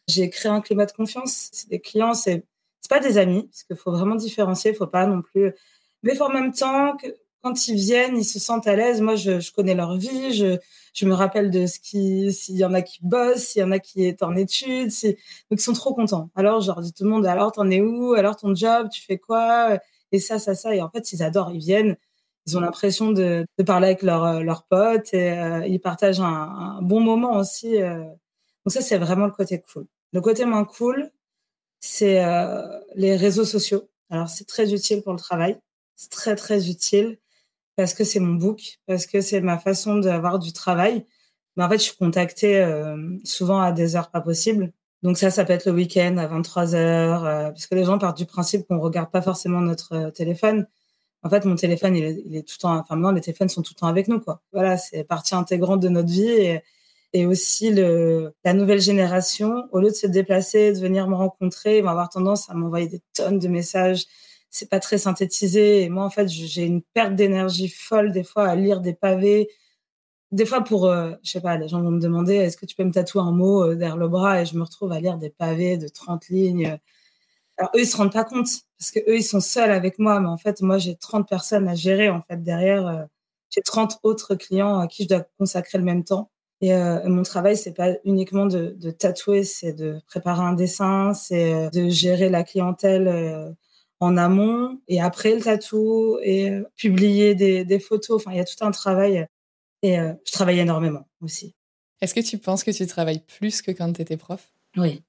J'ai 0.07 0.29
créé 0.29 0.51
un 0.51 0.61
climat 0.61 0.85
de 0.85 0.91
confiance. 0.91 1.49
C'est 1.53 1.69
des 1.69 1.79
clients, 1.79 2.13
c'est 2.13 2.43
pas 2.89 2.99
des 2.99 3.17
amis, 3.17 3.43
parce 3.43 3.63
qu'il 3.63 3.77
faut 3.77 3.91
vraiment 3.91 4.15
différencier. 4.15 4.71
Il 4.71 4.77
faut 4.77 4.87
pas 4.87 5.07
non 5.07 5.21
plus. 5.21 5.53
Mais 6.03 6.21
en 6.21 6.29
même 6.29 6.51
temps, 6.51 6.97
quand 7.41 7.67
ils 7.69 7.75
viennent, 7.75 8.17
ils 8.17 8.25
se 8.25 8.39
sentent 8.39 8.67
à 8.67 8.75
l'aise. 8.75 8.99
Moi, 8.99 9.15
je, 9.15 9.51
connais 9.53 9.75
leur 9.75 9.95
vie. 9.97 10.33
Je, 10.33 10.57
je 10.93 11.05
me 11.05 11.13
rappelle 11.13 11.49
de 11.49 11.65
ce 11.65 11.79
qui, 11.79 12.33
s'il 12.33 12.57
y 12.57 12.65
en 12.65 12.73
a 12.73 12.81
qui 12.81 12.99
bossent, 13.03 13.43
s'il 13.43 13.61
y 13.61 13.63
en 13.63 13.71
a 13.71 13.79
qui 13.79 14.05
est 14.05 14.21
en 14.21 14.35
études. 14.35 14.91
Donc, 15.01 15.15
ils 15.51 15.61
sont 15.61 15.73
trop 15.73 15.93
contents. 15.93 16.29
Alors, 16.35 16.59
je 16.59 16.67
leur 16.67 16.81
dis 16.81 16.91
tout 16.91 17.05
le 17.05 17.09
monde, 17.09 17.25
alors, 17.25 17.53
t'en 17.53 17.69
es 17.69 17.79
où? 17.79 18.15
Alors, 18.15 18.35
ton 18.35 18.53
job, 18.53 18.89
tu 18.91 19.01
fais 19.01 19.17
quoi? 19.17 19.79
Et 20.11 20.19
ça, 20.19 20.39
ça, 20.39 20.55
ça. 20.55 20.75
Et 20.75 20.81
en 20.81 20.89
fait, 20.89 21.11
ils 21.13 21.23
adorent, 21.23 21.51
ils 21.51 21.59
viennent, 21.59 21.97
ils 22.47 22.57
ont 22.57 22.61
l'impression 22.61 23.11
de, 23.11 23.45
parler 23.65 23.87
avec 23.87 24.03
leurs 24.03 24.23
euh, 24.23 24.53
potes 24.69 25.13
et 25.13 25.31
euh, 25.31 25.65
ils 25.67 25.79
partagent 25.79 26.21
un, 26.21 26.77
un, 26.77 26.81
bon 26.81 27.01
moment 27.01 27.37
aussi. 27.37 27.81
Euh. 27.81 28.03
Donc 28.65 28.71
ça, 28.71 28.81
c'est 28.81 28.97
vraiment 28.97 29.25
le 29.25 29.31
côté 29.31 29.61
cool. 29.61 29.85
Le 30.13 30.21
côté 30.21 30.45
moins 30.45 30.63
cool, 30.63 31.11
c'est 31.79 32.23
les 32.95 33.15
réseaux 33.15 33.45
sociaux. 33.45 33.89
Alors, 34.09 34.29
c'est 34.29 34.45
très 34.45 34.73
utile 34.73 35.03
pour 35.03 35.13
le 35.13 35.19
travail. 35.19 35.59
C'est 35.95 36.09
très, 36.09 36.35
très 36.35 36.69
utile 36.69 37.19
parce 37.75 37.93
que 37.93 38.03
c'est 38.03 38.19
mon 38.19 38.35
book, 38.35 38.79
parce 38.87 39.05
que 39.05 39.21
c'est 39.21 39.41
ma 39.41 39.57
façon 39.59 39.97
d'avoir 39.97 40.39
du 40.39 40.53
travail. 40.53 41.05
Mais 41.55 41.63
en 41.63 41.69
fait, 41.69 41.77
je 41.77 41.83
suis 41.83 41.97
contactée 41.97 42.65
souvent 43.25 43.59
à 43.59 43.71
des 43.71 43.95
heures 43.95 44.09
pas 44.09 44.21
possibles. 44.21 44.71
Donc 45.03 45.17
ça, 45.17 45.29
ça 45.29 45.45
peut 45.45 45.53
être 45.53 45.65
le 45.65 45.73
week-end 45.73 46.17
à 46.17 46.27
23 46.27 46.75
heures, 46.75 47.25
euh, 47.25 47.49
parce 47.49 47.67
que 47.67 47.75
les 47.75 47.83
gens 47.83 47.97
partent 47.99 48.17
du 48.17 48.25
principe 48.25 48.67
qu'on 48.67 48.79
regarde 48.79 49.11
pas 49.11 49.21
forcément 49.21 49.61
notre 49.61 49.93
euh, 49.93 50.11
téléphone. 50.11 50.67
En 51.23 51.29
fait, 51.29 51.45
mon 51.45 51.55
téléphone, 51.55 51.95
il 51.95 52.35
est, 52.35 52.43
tout 52.47 52.55
le 52.57 52.61
temps. 52.61 52.77
Enfin, 52.77 52.95
maintenant, 52.95 53.11
les 53.11 53.21
téléphones 53.21 53.49
sont 53.49 53.61
tout 53.61 53.73
le 53.75 53.79
temps 53.79 53.87
avec 53.87 54.07
nous, 54.07 54.19
quoi. 54.19 54.41
Voilà, 54.53 54.77
c'est 54.77 55.03
partie 55.03 55.35
intégrante 55.35 55.81
de 55.81 55.89
notre 55.89 56.09
vie 56.09 56.29
et, 56.29 56.63
aussi 57.25 57.71
la 57.73 58.53
nouvelle 58.53 58.79
génération, 58.79 59.67
au 59.71 59.79
lieu 59.79 59.89
de 59.89 59.95
se 59.95 60.05
déplacer, 60.05 60.71
de 60.73 60.79
venir 60.79 61.07
me 61.07 61.15
rencontrer, 61.15 61.79
ils 61.79 61.83
vont 61.83 61.89
avoir 61.89 62.09
tendance 62.09 62.47
à 62.49 62.53
m'envoyer 62.53 62.87
des 62.87 63.01
tonnes 63.15 63.39
de 63.39 63.47
messages. 63.47 64.05
C'est 64.51 64.69
pas 64.69 64.79
très 64.79 64.99
synthétisé. 64.99 65.81
Et 65.81 65.89
moi, 65.89 66.03
en 66.05 66.11
fait, 66.11 66.27
j'ai 66.27 66.65
une 66.65 66.83
perte 66.83 67.15
d'énergie 67.15 67.69
folle 67.69 68.11
des 68.11 68.23
fois 68.23 68.47
à 68.47 68.55
lire 68.55 68.81
des 68.81 68.93
pavés, 68.93 69.49
des 70.31 70.45
fois 70.45 70.63
pour, 70.63 70.85
euh, 70.87 71.13
je 71.23 71.31
sais 71.31 71.41
pas, 71.41 71.57
les 71.57 71.67
gens 71.67 71.81
vont 71.81 71.91
me 71.91 72.01
demander 72.01 72.35
est-ce 72.35 72.57
que 72.57 72.65
tu 72.65 72.75
peux 72.75 72.83
me 72.83 72.91
tatouer 72.91 73.21
un 73.21 73.31
mot 73.31 73.63
euh, 73.63 73.75
derrière 73.75 73.97
le 73.97 74.09
bras? 74.09 74.41
Et 74.41 74.45
je 74.45 74.57
me 74.57 74.63
retrouve 74.63 74.91
à 74.91 74.99
lire 74.99 75.17
des 75.17 75.29
pavés 75.29 75.77
de 75.77 75.87
30 75.87 76.27
lignes. 76.29 76.77
Alors 77.57 77.71
eux 77.75 77.81
ils 77.81 77.87
se 77.87 77.97
rendent 77.97 78.13
pas 78.13 78.23
compte 78.23 78.47
parce 78.79 78.91
que 78.91 78.99
eux 79.09 79.17
ils 79.17 79.23
sont 79.23 79.39
seuls 79.41 79.71
avec 79.71 79.99
moi, 79.99 80.19
mais 80.19 80.27
en 80.27 80.37
fait 80.37 80.61
moi 80.61 80.77
j'ai 80.77 80.95
30 80.95 81.27
personnes 81.27 81.67
à 81.67 81.75
gérer 81.75 82.09
en 82.09 82.21
fait 82.21 82.43
derrière. 82.43 82.87
Euh, 82.87 83.03
j'ai 83.49 83.61
30 83.61 83.99
autres 84.03 84.35
clients 84.35 84.79
à 84.79 84.87
qui 84.87 85.03
je 85.03 85.09
dois 85.09 85.25
consacrer 85.39 85.77
le 85.77 85.85
même 85.85 86.03
temps. 86.03 86.29
Et 86.61 86.73
mon 87.05 87.23
travail 87.23 87.55
c'est 87.55 87.73
pas 87.73 87.91
uniquement 88.03 88.47
de, 88.47 88.91
tatouer, 88.91 89.43
c'est 89.43 89.73
de 89.73 89.99
préparer 90.07 90.41
un 90.41 90.53
dessin, 90.53 91.13
c'est 91.13 91.69
de 91.71 91.87
gérer 91.89 92.29
la 92.29 92.43
clientèle 92.43 93.55
en 93.99 94.17
amont 94.17 94.79
et 94.87 94.99
après 95.01 95.35
le 95.35 95.41
tatou 95.41 96.17
et 96.23 96.51
publier 96.75 97.35
des 97.35 97.79
photos. 97.79 98.17
Enfin 98.17 98.31
il 98.31 98.37
y 98.37 98.41
a 98.41 98.45
tout 98.45 98.65
un 98.65 98.71
travail 98.71 99.27
et 99.81 99.99
euh, 99.99 100.13
je 100.25 100.31
travaille 100.31 100.59
énormément 100.59 101.07
aussi. 101.21 101.55
Est-ce 102.01 102.13
que 102.13 102.19
tu 102.19 102.37
penses 102.37 102.63
que 102.63 102.71
tu 102.71 102.85
travailles 102.85 103.23
plus 103.25 103.61
que 103.61 103.71
quand 103.71 103.91
tu 103.93 104.01
étais 104.01 104.17
prof? 104.17 104.51
Oui. 104.75 105.03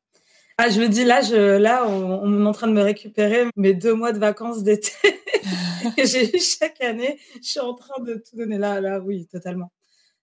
Ah, 0.57 0.71
je 0.71 0.81
me 0.81 0.89
dis 0.89 1.05
là, 1.05 1.21
je, 1.21 1.57
là, 1.57 1.87
on, 1.87 2.43
est 2.43 2.47
en 2.47 2.53
train 2.53 2.67
de 2.67 2.73
me 2.73 2.83
récupérer 2.83 3.45
mes 3.55 3.75
deux 3.75 3.95
mois 3.95 4.13
de 4.13 4.19
vacances 4.19 4.65
d'été 4.65 4.91
que 5.97 6.05
j'ai 6.05 6.37
eu 6.37 6.41
chaque 6.41 6.81
année. 6.81 7.21
Je 7.41 7.49
suis 7.49 7.61
en 7.61 7.75
train 7.75 8.03
de 8.03 8.15
tout 8.15 8.37
donner 8.37 8.59
là, 8.59 8.81
là, 8.81 8.99
oui, 8.99 9.27
totalement. 9.27 9.71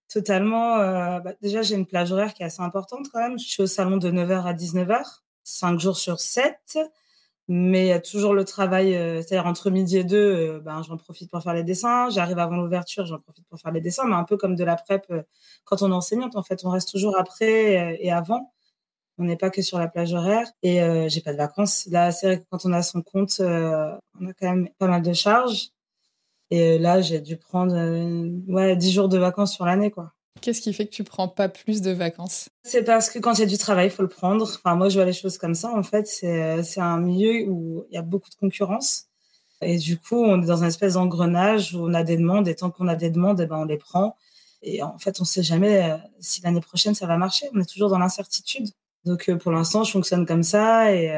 Totalement. 0.09 0.77
Euh, 0.77 1.19
bah, 1.19 1.33
déjà, 1.41 1.61
j'ai 1.61 1.75
une 1.75 1.85
plage 1.85 2.11
horaire 2.11 2.33
qui 2.33 2.43
est 2.43 2.45
assez 2.45 2.61
importante 2.61 3.07
quand 3.13 3.19
même. 3.19 3.39
Je 3.39 3.45
suis 3.45 3.63
au 3.63 3.67
salon 3.67 3.97
de 3.97 4.11
9h 4.11 4.43
à 4.43 4.53
19h, 4.53 5.21
5 5.43 5.79
jours 5.79 5.97
sur 5.97 6.19
7. 6.19 6.79
Mais 7.47 7.85
il 7.85 7.87
y 7.89 7.91
a 7.91 7.99
toujours 7.99 8.33
le 8.33 8.43
travail, 8.43 8.95
euh, 8.95 9.21
c'est-à-dire 9.21 9.45
entre 9.45 9.69
midi 9.69 9.97
et 9.97 10.03
deux, 10.03 10.17
euh, 10.17 10.59
ben, 10.61 10.81
j'en 10.81 10.97
profite 10.97 11.29
pour 11.29 11.43
faire 11.43 11.53
les 11.53 11.63
dessins. 11.63 12.09
J'arrive 12.09 12.39
avant 12.39 12.55
l'ouverture, 12.57 13.05
j'en 13.05 13.19
profite 13.19 13.47
pour 13.47 13.59
faire 13.59 13.71
les 13.71 13.81
dessins, 13.81 14.05
mais 14.05 14.15
un 14.15 14.23
peu 14.23 14.35
comme 14.35 14.55
de 14.55 14.63
la 14.63 14.75
prep 14.75 15.05
quand 15.63 15.81
on 15.83 15.91
est 15.91 15.93
enseignante, 15.93 16.35
en 16.35 16.43
fait. 16.43 16.65
On 16.65 16.69
reste 16.71 16.89
toujours 16.91 17.17
après 17.19 17.97
et 18.01 18.11
avant. 18.11 18.51
On 19.19 19.25
n'est 19.25 19.37
pas 19.37 19.49
que 19.51 19.61
sur 19.61 19.79
la 19.79 19.87
plage 19.87 20.13
horaire 20.13 20.47
et 20.63 20.79
j'ai 21.09 21.21
pas 21.21 21.33
de 21.33 21.37
vacances. 21.37 21.87
Là, 21.87 22.11
c'est 22.11 22.27
vrai 22.27 22.39
que 22.39 22.45
quand 22.51 22.65
on 22.65 22.73
a 22.73 22.83
son 22.83 23.01
compte, 23.01 23.37
on 23.41 24.27
a 24.27 24.33
quand 24.39 24.49
même 24.49 24.69
pas 24.79 24.87
mal 24.87 25.01
de 25.03 25.13
charges. 25.13 25.69
Et 26.51 26.79
là, 26.79 27.01
j'ai 27.01 27.21
dû 27.21 27.37
prendre 27.37 27.75
ouais, 28.51 28.75
10 28.75 28.91
jours 28.93 29.09
de 29.09 29.17
vacances 29.17 29.53
sur 29.53 29.65
l'année, 29.65 29.91
quoi. 29.91 30.13
Qu'est-ce 30.45 30.61
qui 30.61 30.73
fait 30.73 30.85
que 30.85 30.93
tu 30.93 31.03
prends 31.03 31.27
pas 31.27 31.49
plus 31.49 31.81
de 31.81 31.89
vacances? 31.89 32.49
C'est 32.61 32.83
parce 32.83 33.09
que 33.09 33.17
quand 33.17 33.33
il 33.33 33.39
y 33.39 33.43
a 33.43 33.47
du 33.47 33.57
travail, 33.57 33.87
il 33.87 33.89
faut 33.89 34.03
le 34.03 34.07
prendre. 34.07 34.43
Enfin, 34.45 34.75
moi, 34.75 34.89
je 34.89 34.95
vois 34.95 35.05
les 35.05 35.11
choses 35.11 35.39
comme 35.39 35.55
ça. 35.55 35.73
En 35.73 35.81
fait, 35.81 36.05
c'est 36.05 36.79
un 36.79 36.99
milieu 36.99 37.49
où 37.49 37.87
il 37.89 37.95
y 37.95 37.97
a 37.97 38.03
beaucoup 38.03 38.29
de 38.29 38.35
concurrence. 38.35 39.05
Et 39.61 39.79
du 39.79 39.97
coup, 39.97 40.23
on 40.23 40.43
est 40.43 40.45
dans 40.45 40.57
une 40.61 40.67
espèce 40.67 40.93
d'engrenage 40.93 41.73
où 41.73 41.79
on 41.79 41.95
a 41.95 42.03
des 42.03 42.15
demandes. 42.17 42.47
Et 42.47 42.53
tant 42.53 42.69
qu'on 42.69 42.87
a 42.87 42.95
des 42.95 43.09
demandes, 43.09 43.41
eh 43.41 43.47
ben, 43.47 43.57
on 43.57 43.65
les 43.65 43.77
prend. 43.77 44.15
Et 44.61 44.83
en 44.83 44.99
fait, 44.99 45.19
on 45.19 45.23
ne 45.23 45.27
sait 45.27 45.41
jamais 45.41 45.97
si 46.19 46.43
l'année 46.43 46.61
prochaine, 46.61 46.93
ça 46.93 47.07
va 47.07 47.17
marcher. 47.17 47.47
On 47.55 47.59
est 47.59 47.67
toujours 47.67 47.89
dans 47.89 47.97
l'incertitude. 47.97 48.69
Donc, 49.03 49.31
pour 49.39 49.51
l'instant, 49.51 49.83
je 49.83 49.91
fonctionne 49.91 50.27
comme 50.27 50.43
ça. 50.43 50.93
Et 50.93 51.09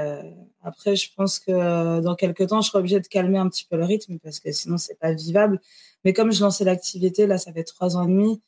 après, 0.68 0.96
je 0.96 1.10
pense 1.16 1.40
que 1.40 1.52
euh, 1.52 2.02
dans 2.02 2.16
quelques 2.16 2.48
temps, 2.48 2.62
je 2.62 2.70
serai 2.70 2.80
obligée 2.80 3.00
de 3.00 3.08
calmer 3.08 3.38
un 3.38 3.48
petit 3.48 3.66
peu 3.70 3.78
le 3.78 3.86
rythme 3.86 4.20
parce 4.20 4.40
que 4.40 4.52
sinon, 4.52 4.78
c'est 4.78 5.00
pas 5.00 5.14
vivable. 5.14 5.60
Mais 6.04 6.14
comme 6.14 6.32
je 6.32 6.42
lançais 6.42 6.66
l'activité, 6.66 7.26
là, 7.26 7.38
ça 7.38 7.54
fait 7.54 7.64
trois 7.64 7.96
ans 7.96 8.04
et 8.04 8.08
demi, 8.08 8.42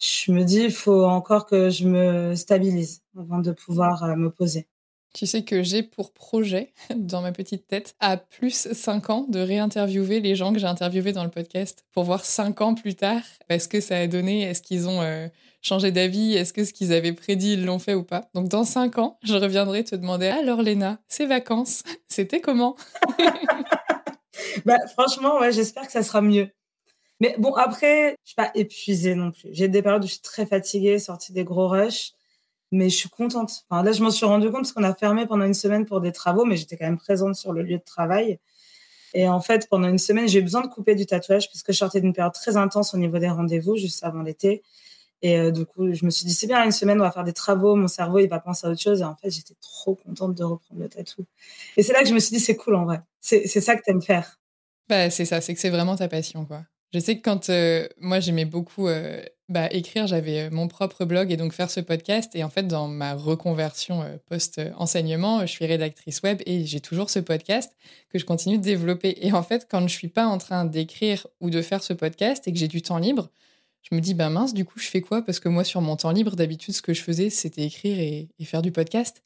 je 0.00 0.32
me 0.32 0.44
dis, 0.44 0.60
il 0.60 0.72
faut 0.72 1.04
encore 1.04 1.46
que 1.46 1.70
je 1.70 1.86
me 1.86 2.34
stabilise 2.34 3.02
avant 3.18 3.38
de 3.38 3.52
pouvoir 3.52 4.02
euh, 4.04 4.16
me 4.16 4.30
poser. 4.30 4.66
Tu 5.12 5.26
sais 5.26 5.42
que 5.42 5.62
j'ai 5.62 5.82
pour 5.82 6.12
projet, 6.12 6.72
dans 6.96 7.20
ma 7.20 7.32
petite 7.32 7.66
tête, 7.66 7.94
à 8.00 8.16
plus 8.16 8.72
5 8.72 9.10
ans, 9.10 9.26
de 9.28 9.40
réinterviewer 9.40 10.20
les 10.20 10.36
gens 10.36 10.52
que 10.52 10.58
j'ai 10.58 10.66
interviewés 10.66 11.12
dans 11.12 11.24
le 11.24 11.30
podcast 11.30 11.84
pour 11.92 12.04
voir 12.04 12.24
5 12.24 12.60
ans 12.60 12.74
plus 12.74 12.94
tard, 12.94 13.22
est-ce 13.48 13.68
que 13.68 13.80
ça 13.80 13.98
a 13.98 14.06
donné, 14.06 14.42
est-ce 14.42 14.62
qu'ils 14.62 14.88
ont 14.88 15.02
euh, 15.02 15.26
changé 15.62 15.90
d'avis, 15.90 16.34
est-ce 16.34 16.52
que 16.52 16.64
ce 16.64 16.72
qu'ils 16.72 16.92
avaient 16.92 17.12
prédit, 17.12 17.54
ils 17.54 17.64
l'ont 17.64 17.78
fait 17.78 17.94
ou 17.94 18.04
pas. 18.04 18.30
Donc 18.34 18.48
dans 18.48 18.64
5 18.64 18.98
ans, 18.98 19.18
je 19.22 19.34
reviendrai 19.34 19.84
te 19.84 19.96
demander, 19.96 20.28
alors 20.28 20.62
Léna, 20.62 21.00
ces 21.08 21.26
vacances, 21.26 21.82
c'était 22.08 22.40
comment 22.40 22.76
bah, 24.64 24.78
Franchement, 24.92 25.40
ouais, 25.40 25.52
j'espère 25.52 25.86
que 25.86 25.92
ça 25.92 26.02
sera 26.02 26.22
mieux. 26.22 26.48
Mais 27.20 27.34
bon, 27.38 27.54
après, 27.54 28.16
je 28.24 28.30
suis 28.30 28.34
pas 28.34 28.50
épuisée 28.54 29.14
non 29.14 29.30
plus. 29.30 29.50
J'ai 29.52 29.68
des 29.68 29.82
périodes 29.82 30.04
où 30.04 30.06
je 30.06 30.12
suis 30.12 30.22
très 30.22 30.46
fatiguée, 30.46 30.98
sortie 30.98 31.32
des 31.32 31.44
gros 31.44 31.68
rushs 31.68 32.14
mais 32.72 32.88
je 32.88 32.96
suis 32.96 33.08
contente. 33.08 33.64
Enfin, 33.68 33.82
là, 33.82 33.92
je 33.92 34.02
m'en 34.02 34.10
suis 34.10 34.26
rendu 34.26 34.46
compte 34.46 34.62
parce 34.62 34.72
qu'on 34.72 34.84
a 34.84 34.94
fermé 34.94 35.26
pendant 35.26 35.44
une 35.44 35.54
semaine 35.54 35.84
pour 35.86 36.00
des 36.00 36.12
travaux, 36.12 36.44
mais 36.44 36.56
j'étais 36.56 36.76
quand 36.76 36.84
même 36.84 36.98
présente 36.98 37.34
sur 37.34 37.52
le 37.52 37.62
lieu 37.62 37.78
de 37.78 37.84
travail. 37.84 38.38
Et 39.12 39.28
en 39.28 39.40
fait, 39.40 39.68
pendant 39.68 39.88
une 39.88 39.98
semaine, 39.98 40.28
j'ai 40.28 40.38
eu 40.38 40.42
besoin 40.42 40.60
de 40.60 40.68
couper 40.68 40.94
du 40.94 41.04
tatouage 41.04 41.48
parce 41.48 41.62
que 41.62 41.72
je 41.72 41.78
sortais 41.78 42.00
d'une 42.00 42.12
période 42.12 42.32
très 42.32 42.56
intense 42.56 42.94
au 42.94 42.96
niveau 42.96 43.18
des 43.18 43.28
rendez-vous 43.28 43.76
juste 43.76 44.04
avant 44.04 44.22
l'été. 44.22 44.62
Et 45.22 45.36
euh, 45.38 45.50
du 45.50 45.66
coup, 45.66 45.92
je 45.92 46.04
me 46.04 46.10
suis 46.10 46.24
dit, 46.24 46.32
c'est 46.32 46.46
bien, 46.46 46.64
une 46.64 46.72
semaine, 46.72 47.00
on 47.00 47.04
va 47.04 47.10
faire 47.10 47.24
des 47.24 47.32
travaux, 47.32 47.74
mon 47.74 47.88
cerveau, 47.88 48.20
il 48.20 48.28
va 48.28 48.38
penser 48.38 48.66
à 48.66 48.70
autre 48.70 48.80
chose. 48.80 49.00
Et 49.00 49.04
en 49.04 49.16
fait, 49.16 49.30
j'étais 49.30 49.56
trop 49.60 49.96
contente 49.96 50.34
de 50.36 50.44
reprendre 50.44 50.80
le 50.80 50.88
tatou. 50.88 51.26
Et 51.76 51.82
c'est 51.82 51.92
là 51.92 52.02
que 52.02 52.08
je 52.08 52.14
me 52.14 52.20
suis 52.20 52.36
dit, 52.36 52.40
c'est 52.40 52.56
cool 52.56 52.76
en 52.76 52.84
vrai. 52.84 53.00
C'est 53.20 53.46
ça 53.48 53.74
que 53.74 53.82
tu 53.82 53.90
aimes 53.90 54.00
faire. 54.00 54.38
Bah, 54.88 55.10
c'est 55.10 55.24
ça, 55.24 55.40
c'est 55.40 55.54
que 55.54 55.60
c'est 55.60 55.70
vraiment 55.70 55.96
ta 55.96 56.08
passion, 56.08 56.46
quoi. 56.46 56.62
Je 56.92 56.98
sais 56.98 57.16
que 57.16 57.22
quand 57.22 57.50
euh, 57.50 57.88
moi 58.00 58.18
j'aimais 58.18 58.44
beaucoup 58.44 58.88
euh, 58.88 59.22
bah, 59.48 59.68
écrire, 59.70 60.08
j'avais 60.08 60.48
euh, 60.48 60.50
mon 60.50 60.66
propre 60.66 61.04
blog 61.04 61.30
et 61.30 61.36
donc 61.36 61.52
faire 61.52 61.70
ce 61.70 61.78
podcast. 61.80 62.34
Et 62.34 62.42
en 62.42 62.50
fait, 62.50 62.64
dans 62.64 62.88
ma 62.88 63.14
reconversion 63.14 64.04
post-enseignement, 64.28 65.40
je 65.42 65.46
suis 65.46 65.66
rédactrice 65.66 66.20
web 66.22 66.42
et 66.46 66.64
j'ai 66.66 66.80
toujours 66.80 67.08
ce 67.08 67.20
podcast 67.20 67.76
que 68.10 68.18
je 68.18 68.24
continue 68.24 68.58
de 68.58 68.62
développer. 68.62 69.16
Et 69.20 69.32
en 69.32 69.42
fait, 69.42 69.68
quand 69.70 69.86
je 69.86 69.94
suis 69.94 70.08
pas 70.08 70.26
en 70.26 70.38
train 70.38 70.64
d'écrire 70.64 71.26
ou 71.40 71.50
de 71.50 71.62
faire 71.62 71.82
ce 71.82 71.92
podcast 71.92 72.48
et 72.48 72.52
que 72.52 72.58
j'ai 72.58 72.68
du 72.68 72.82
temps 72.82 72.98
libre, 72.98 73.30
je 73.82 73.94
me 73.94 74.00
dis, 74.00 74.14
ben 74.14 74.30
mince, 74.30 74.52
du 74.52 74.64
coup, 74.64 74.78
je 74.78 74.88
fais 74.88 75.00
quoi? 75.00 75.22
Parce 75.22 75.40
que 75.40 75.48
moi, 75.48 75.64
sur 75.64 75.80
mon 75.80 75.96
temps 75.96 76.10
libre, 76.10 76.36
d'habitude, 76.36 76.74
ce 76.74 76.82
que 76.82 76.92
je 76.92 77.02
faisais, 77.02 77.30
c'était 77.30 77.62
écrire 77.64 77.98
et 77.98 78.28
faire 78.44 78.62
du 78.62 78.72
podcast. 78.72 79.22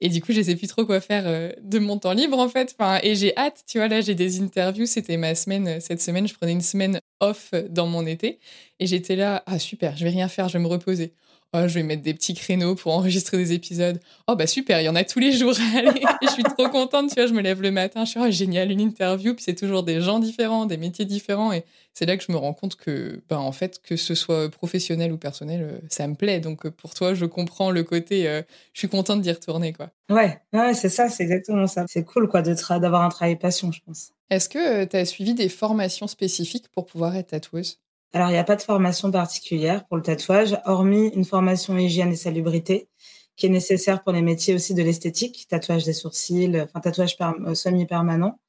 Et 0.00 0.08
du 0.08 0.20
coup, 0.22 0.32
je 0.32 0.42
sais 0.42 0.56
plus 0.56 0.68
trop 0.68 0.84
quoi 0.86 1.00
faire 1.00 1.24
euh, 1.26 1.50
de 1.62 1.78
mon 1.78 1.98
temps 1.98 2.12
libre, 2.12 2.38
en 2.38 2.48
fait. 2.48 2.74
Enfin, 2.78 3.00
et 3.02 3.14
j'ai 3.14 3.36
hâte, 3.36 3.64
tu 3.66 3.78
vois, 3.78 3.88
là, 3.88 4.00
j'ai 4.00 4.14
des 4.14 4.40
interviews. 4.40 4.86
C'était 4.86 5.16
ma 5.16 5.34
semaine, 5.34 5.68
euh, 5.68 5.80
cette 5.80 6.00
semaine, 6.00 6.28
je 6.28 6.34
prenais 6.34 6.52
une 6.52 6.60
semaine 6.60 7.00
off 7.20 7.52
dans 7.70 7.86
mon 7.86 8.06
été. 8.06 8.38
Et 8.80 8.86
j'étais 8.86 9.16
là, 9.16 9.42
ah 9.46 9.58
super, 9.58 9.96
je 9.96 10.04
vais 10.04 10.10
rien 10.10 10.28
faire, 10.28 10.48
je 10.48 10.58
vais 10.58 10.62
me 10.62 10.68
reposer. 10.68 11.12
Oh, 11.54 11.66
je 11.66 11.74
vais 11.74 11.82
mettre 11.82 12.02
des 12.02 12.12
petits 12.12 12.34
créneaux 12.34 12.74
pour 12.74 12.92
enregistrer 12.92 13.38
des 13.38 13.54
épisodes. 13.54 13.98
Oh, 14.26 14.36
bah 14.36 14.46
super, 14.46 14.82
il 14.82 14.84
y 14.84 14.88
en 14.90 14.94
a 14.94 15.02
tous 15.02 15.18
les 15.18 15.32
jours. 15.32 15.54
Allez, 15.76 16.02
je 16.20 16.28
suis 16.28 16.42
trop 16.42 16.68
contente, 16.68 17.08
tu 17.08 17.14
vois, 17.14 17.26
je 17.26 17.32
me 17.32 17.40
lève 17.40 17.62
le 17.62 17.70
matin, 17.70 18.04
je 18.04 18.10
suis, 18.10 18.20
oh, 18.20 18.30
génial, 18.30 18.70
une 18.70 18.80
interview, 18.80 19.34
puis 19.34 19.44
c'est 19.44 19.54
toujours 19.54 19.82
des 19.82 20.02
gens 20.02 20.18
différents, 20.18 20.66
des 20.66 20.76
métiers 20.76 21.06
différents. 21.06 21.50
Et 21.54 21.64
c'est 21.94 22.04
là 22.04 22.18
que 22.18 22.22
je 22.22 22.30
me 22.32 22.36
rends 22.36 22.52
compte 22.52 22.76
que, 22.76 23.22
ben, 23.30 23.38
en 23.38 23.52
fait, 23.52 23.80
que 23.82 23.96
ce 23.96 24.14
soit 24.14 24.50
professionnel 24.50 25.10
ou 25.10 25.16
personnel, 25.16 25.62
euh, 25.62 25.78
ça 25.88 26.06
me 26.06 26.16
plaît. 26.16 26.38
Donc, 26.40 26.66
euh, 26.66 26.70
pour 26.70 26.92
toi, 26.92 27.14
je 27.14 27.24
comprends 27.24 27.70
le 27.70 27.82
côté, 27.82 28.28
euh, 28.28 28.42
je 28.74 28.80
suis 28.80 28.88
contente 28.88 29.22
d'y 29.22 29.32
retourner, 29.32 29.72
quoi. 29.72 29.90
Ouais, 30.10 30.42
ouais 30.52 30.74
c'est 30.74 30.90
ça, 30.90 31.08
c'est 31.08 31.22
exactement 31.22 31.66
ça. 31.66 31.86
C'est 31.88 32.04
cool, 32.04 32.28
quoi, 32.28 32.42
d'avoir 32.42 33.02
un 33.02 33.08
travail 33.08 33.38
passion, 33.38 33.72
je 33.72 33.80
pense. 33.86 34.10
Est-ce 34.28 34.50
que 34.50 34.84
tu 34.84 34.96
as 34.96 35.06
suivi 35.06 35.32
des 35.32 35.48
formations 35.48 36.08
spécifiques 36.08 36.68
pour 36.68 36.84
pouvoir 36.84 37.16
être 37.16 37.28
tatoueuse? 37.28 37.80
Alors, 38.14 38.28
il 38.28 38.32
n'y 38.32 38.38
a 38.38 38.44
pas 38.44 38.56
de 38.56 38.62
formation 38.62 39.10
particulière 39.10 39.86
pour 39.86 39.96
le 39.98 40.02
tatouage, 40.02 40.58
hormis 40.64 41.08
une 41.08 41.26
formation 41.26 41.76
hygiène 41.76 42.10
et 42.10 42.16
salubrité 42.16 42.88
qui 43.36 43.46
est 43.46 43.50
nécessaire 43.50 44.02
pour 44.02 44.12
les 44.12 44.22
métiers 44.22 44.54
aussi 44.54 44.74
de 44.74 44.82
l'esthétique, 44.82 45.46
tatouage 45.48 45.84
des 45.84 45.92
sourcils, 45.92 46.60
enfin 46.60 46.80
tatouage 46.80 47.16
euh, 47.20 47.54
semi-permanent, 47.54 48.40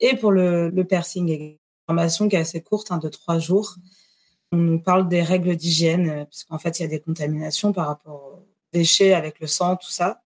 et 0.00 0.16
pour 0.16 0.32
le, 0.32 0.70
le 0.70 0.84
piercing. 0.84 1.28
Une 1.30 1.58
formation 1.86 2.28
qui 2.28 2.36
est 2.36 2.40
assez 2.40 2.60
courte, 2.62 2.90
hein, 2.90 2.98
de 2.98 3.08
trois 3.08 3.38
jours. 3.38 3.76
On 4.50 4.56
nous 4.56 4.80
parle 4.80 5.08
des 5.08 5.22
règles 5.22 5.56
d'hygiène, 5.56 6.10
euh, 6.10 6.24
puisqu'en 6.24 6.58
fait, 6.58 6.80
il 6.80 6.82
y 6.82 6.86
a 6.86 6.88
des 6.88 7.00
contaminations 7.00 7.72
par 7.72 7.86
rapport 7.86 8.32
aux 8.34 8.48
déchets 8.72 9.14
avec 9.14 9.38
le 9.40 9.46
sang, 9.46 9.76
tout 9.76 9.90
ça. 9.90 10.22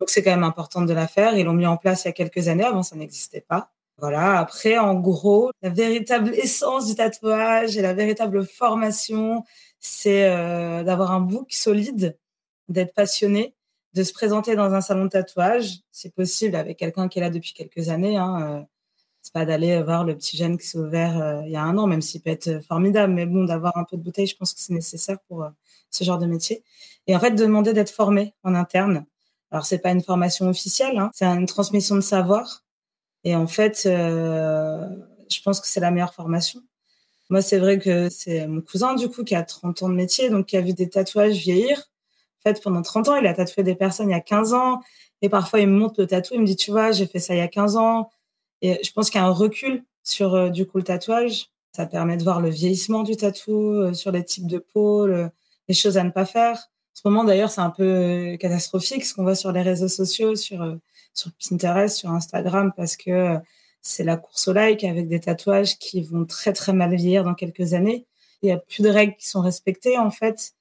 Donc, 0.00 0.10
c'est 0.10 0.22
quand 0.22 0.32
même 0.32 0.44
important 0.44 0.82
de 0.82 0.92
la 0.92 1.08
faire. 1.08 1.38
Ils 1.38 1.44
l'ont 1.46 1.54
mis 1.54 1.66
en 1.66 1.78
place 1.78 2.04
il 2.04 2.08
y 2.08 2.10
a 2.10 2.12
quelques 2.12 2.48
années. 2.48 2.64
Avant, 2.64 2.82
ça 2.82 2.96
n'existait 2.96 3.40
pas. 3.40 3.73
Voilà. 3.98 4.38
Après, 4.38 4.76
en 4.78 4.94
gros, 4.94 5.50
la 5.62 5.70
véritable 5.70 6.30
essence 6.34 6.86
du 6.86 6.94
tatouage 6.94 7.76
et 7.76 7.82
la 7.82 7.94
véritable 7.94 8.46
formation, 8.46 9.44
c'est 9.80 10.28
euh, 10.30 10.82
d'avoir 10.82 11.12
un 11.12 11.20
book 11.20 11.52
solide, 11.52 12.18
d'être 12.68 12.94
passionné, 12.94 13.54
de 13.94 14.02
se 14.02 14.12
présenter 14.12 14.56
dans 14.56 14.72
un 14.74 14.80
salon 14.80 15.04
de 15.04 15.10
tatouage, 15.10 15.80
c'est 15.92 16.12
possible 16.14 16.56
avec 16.56 16.78
quelqu'un 16.78 17.08
qui 17.08 17.18
est 17.20 17.22
là 17.22 17.30
depuis 17.30 17.52
quelques 17.52 17.88
années. 17.88 18.16
Hein, 18.16 18.60
euh, 18.60 18.62
c'est 19.22 19.32
pas 19.32 19.46
d'aller 19.46 19.82
voir 19.82 20.04
le 20.04 20.16
petit 20.16 20.36
jeune 20.36 20.58
qui 20.58 20.66
s'est 20.66 20.78
ouvert 20.78 21.22
euh, 21.22 21.42
il 21.46 21.52
y 21.52 21.56
a 21.56 21.62
un 21.62 21.78
an, 21.78 21.86
même 21.86 22.02
s'il 22.02 22.20
peut 22.20 22.30
être 22.30 22.60
formidable, 22.66 23.12
mais 23.12 23.26
bon, 23.26 23.44
d'avoir 23.44 23.76
un 23.78 23.84
peu 23.84 23.96
de 23.96 24.02
bouteille, 24.02 24.26
je 24.26 24.36
pense 24.36 24.52
que 24.54 24.60
c'est 24.60 24.72
nécessaire 24.74 25.18
pour 25.28 25.48
ce 25.90 26.04
genre 26.04 26.18
de 26.18 26.26
métier. 26.26 26.64
Et 27.06 27.16
en 27.16 27.20
fait, 27.20 27.32
demander 27.32 27.72
d'être 27.72 27.90
formé 27.90 28.34
en 28.42 28.54
interne. 28.54 29.06
Alors, 29.50 29.64
c'est 29.66 29.78
pas 29.78 29.92
une 29.92 30.02
formation 30.02 30.48
officielle, 30.48 30.98
hein, 30.98 31.10
c'est 31.14 31.26
une 31.26 31.46
transmission 31.46 31.94
de 31.94 32.00
savoir 32.00 32.63
et 33.24 33.34
en 33.34 33.46
fait, 33.46 33.84
euh, 33.86 34.86
je 35.30 35.40
pense 35.42 35.60
que 35.60 35.66
c'est 35.66 35.80
la 35.80 35.90
meilleure 35.90 36.14
formation. 36.14 36.60
Moi, 37.30 37.40
c'est 37.40 37.58
vrai 37.58 37.78
que 37.78 38.10
c'est 38.10 38.46
mon 38.46 38.60
cousin, 38.60 38.94
du 38.94 39.08
coup, 39.08 39.24
qui 39.24 39.34
a 39.34 39.42
30 39.42 39.82
ans 39.82 39.88
de 39.88 39.94
métier, 39.94 40.28
donc 40.28 40.46
qui 40.46 40.56
a 40.58 40.60
vu 40.60 40.74
des 40.74 40.90
tatouages 40.90 41.36
vieillir. 41.36 41.90
En 42.44 42.50
fait, 42.50 42.62
pendant 42.62 42.82
30 42.82 43.08
ans, 43.08 43.16
il 43.16 43.26
a 43.26 43.32
tatoué 43.32 43.62
des 43.62 43.74
personnes 43.74 44.10
il 44.10 44.12
y 44.12 44.16
a 44.16 44.20
15 44.20 44.52
ans. 44.52 44.80
Et 45.22 45.30
parfois, 45.30 45.60
il 45.60 45.68
me 45.68 45.78
montre 45.78 46.00
le 46.00 46.06
tatou, 46.06 46.34
il 46.34 46.40
me 46.42 46.46
dit, 46.46 46.56
tu 46.56 46.70
vois, 46.70 46.92
j'ai 46.92 47.06
fait 47.06 47.18
ça 47.18 47.34
il 47.34 47.38
y 47.38 47.40
a 47.40 47.48
15 47.48 47.76
ans. 47.76 48.10
Et 48.60 48.78
je 48.84 48.92
pense 48.92 49.10
qu'il 49.10 49.20
y 49.20 49.24
a 49.24 49.26
un 49.26 49.30
recul 49.30 49.84
sur, 50.02 50.34
euh, 50.34 50.50
du 50.50 50.66
coup, 50.66 50.76
le 50.78 50.84
tatouage. 50.84 51.50
Ça 51.72 51.86
permet 51.86 52.18
de 52.18 52.24
voir 52.24 52.40
le 52.40 52.50
vieillissement 52.50 53.02
du 53.02 53.16
tatou, 53.16 53.72
euh, 53.72 53.94
sur 53.94 54.12
les 54.12 54.24
types 54.24 54.46
de 54.46 54.58
peau, 54.58 55.06
les 55.06 55.74
choses 55.74 55.96
à 55.96 56.04
ne 56.04 56.10
pas 56.10 56.26
faire. 56.26 56.56
En 56.56 56.94
ce 56.94 57.02
moment, 57.06 57.24
d'ailleurs, 57.24 57.50
c'est 57.50 57.62
un 57.62 57.70
peu 57.70 58.36
catastrophique 58.38 59.04
ce 59.06 59.14
qu'on 59.14 59.22
voit 59.24 59.34
sur 59.34 59.50
les 59.50 59.62
réseaux 59.62 59.88
sociaux, 59.88 60.36
sur 60.36 60.78
sur 61.14 61.30
Pinterest, 61.48 61.96
sur 61.96 62.10
Instagram, 62.10 62.72
parce 62.76 62.96
que 62.96 63.38
c'est 63.82 64.04
la 64.04 64.16
course 64.16 64.48
au 64.48 64.52
like 64.52 64.84
avec 64.84 65.08
des 65.08 65.20
tatouages 65.20 65.78
qui 65.78 66.02
vont 66.02 66.24
très 66.24 66.52
très 66.52 66.72
mal 66.72 66.94
vieillir 66.94 67.24
dans 67.24 67.34
quelques 67.34 67.74
années. 67.74 68.06
Il 68.42 68.48
y 68.48 68.52
a 68.52 68.58
plus 68.58 68.82
de 68.82 68.88
règles 68.88 69.16
qui 69.16 69.28
sont 69.28 69.40
respectées 69.40 69.98
en 69.98 70.10
fait. 70.10 70.54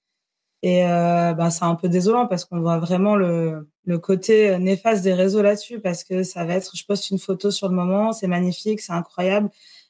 Et 0.61 0.85
euh, 0.85 1.33
bah, 1.33 1.49
c'est 1.49 1.65
un 1.65 1.75
peu 1.75 1.89
désolant 1.89 2.27
parce 2.27 2.45
qu'on 2.45 2.61
voit 2.61 2.79
vraiment 2.79 3.15
le, 3.17 3.69
le 3.85 3.99
côté 3.99 4.57
néfaste 4.59 5.03
des 5.03 5.13
réseaux 5.13 5.41
là-dessus 5.41 5.79
parce 5.81 6.03
que 6.05 6.23
ça 6.23 6.45
va 6.45 6.55
être, 6.55 6.75
je 6.75 6.85
poste 6.85 7.09
une 7.11 7.19
photo 7.19 7.51
sur 7.51 7.67
le 7.67 7.75
moment, 7.75 8.13
c'est 8.13 8.27
magnifique, 8.27 8.79
c'est 8.79 8.93
incroyable. 8.93 9.49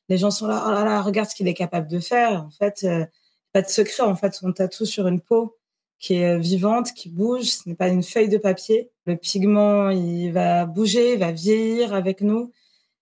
Les 0.10 0.17
gens 0.17 0.32
sont 0.32 0.47
là, 0.47 0.63
oh 0.67 0.71
là 0.71 0.84
là, 0.84 1.02
regarde 1.02 1.30
ce 1.30 1.36
qu'il 1.36 1.47
est 1.47 1.54
capable 1.54 1.88
de 1.88 1.99
faire. 1.99 2.43
En 2.45 2.49
fait, 2.49 2.84
euh, 2.84 3.06
pas 3.52 3.62
de 3.62 3.69
secret. 3.69 4.04
En 4.04 4.15
fait, 4.15 4.39
on 4.43 4.52
tatoue 4.52 4.86
sur 4.86 5.08
une 5.08 5.21
peau 5.21 5.58
qui 6.04 6.16
est 6.16 6.38
vivante, 6.38 6.92
qui 6.94 7.08
bouge. 7.08 7.46
Ce 7.46 7.70
n'est 7.70 7.76
pas 7.76 7.88
une 7.88 8.04
feuille 8.04 8.28
de 8.28 8.38
papier. 8.38 8.92
Le 9.06 9.16
pigment, 9.16 9.89
il 9.89 10.32
va 10.32 10.66
bouger, 10.66 11.13
il 11.13 11.20
va 11.20 11.32
vieillir 11.32 11.94
avec 11.94 12.20
nous. 12.20 12.52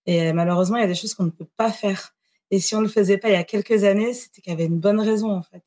Et 0.05 0.31
malheureusement, 0.33 0.77
il 0.77 0.81
y 0.81 0.83
a 0.83 0.87
des 0.87 0.95
choses 0.95 1.15
qu'on 1.15 1.25
ne 1.25 1.31
peut 1.31 1.47
pas 1.57 1.71
faire. 1.71 2.13
Et 2.51 2.59
si 2.59 2.75
on 2.75 2.77
ne 2.77 2.83
le 2.83 2.91
faisait 2.91 3.17
pas 3.17 3.29
il 3.29 3.33
y 3.33 3.37
a 3.37 3.43
quelques 3.43 3.85
années, 3.85 4.13
c'était 4.13 4.41
qu'il 4.41 4.51
y 4.51 4.55
avait 4.55 4.65
une 4.65 4.79
bonne 4.79 4.99
raison, 4.99 5.31
en 5.31 5.41
fait. 5.41 5.63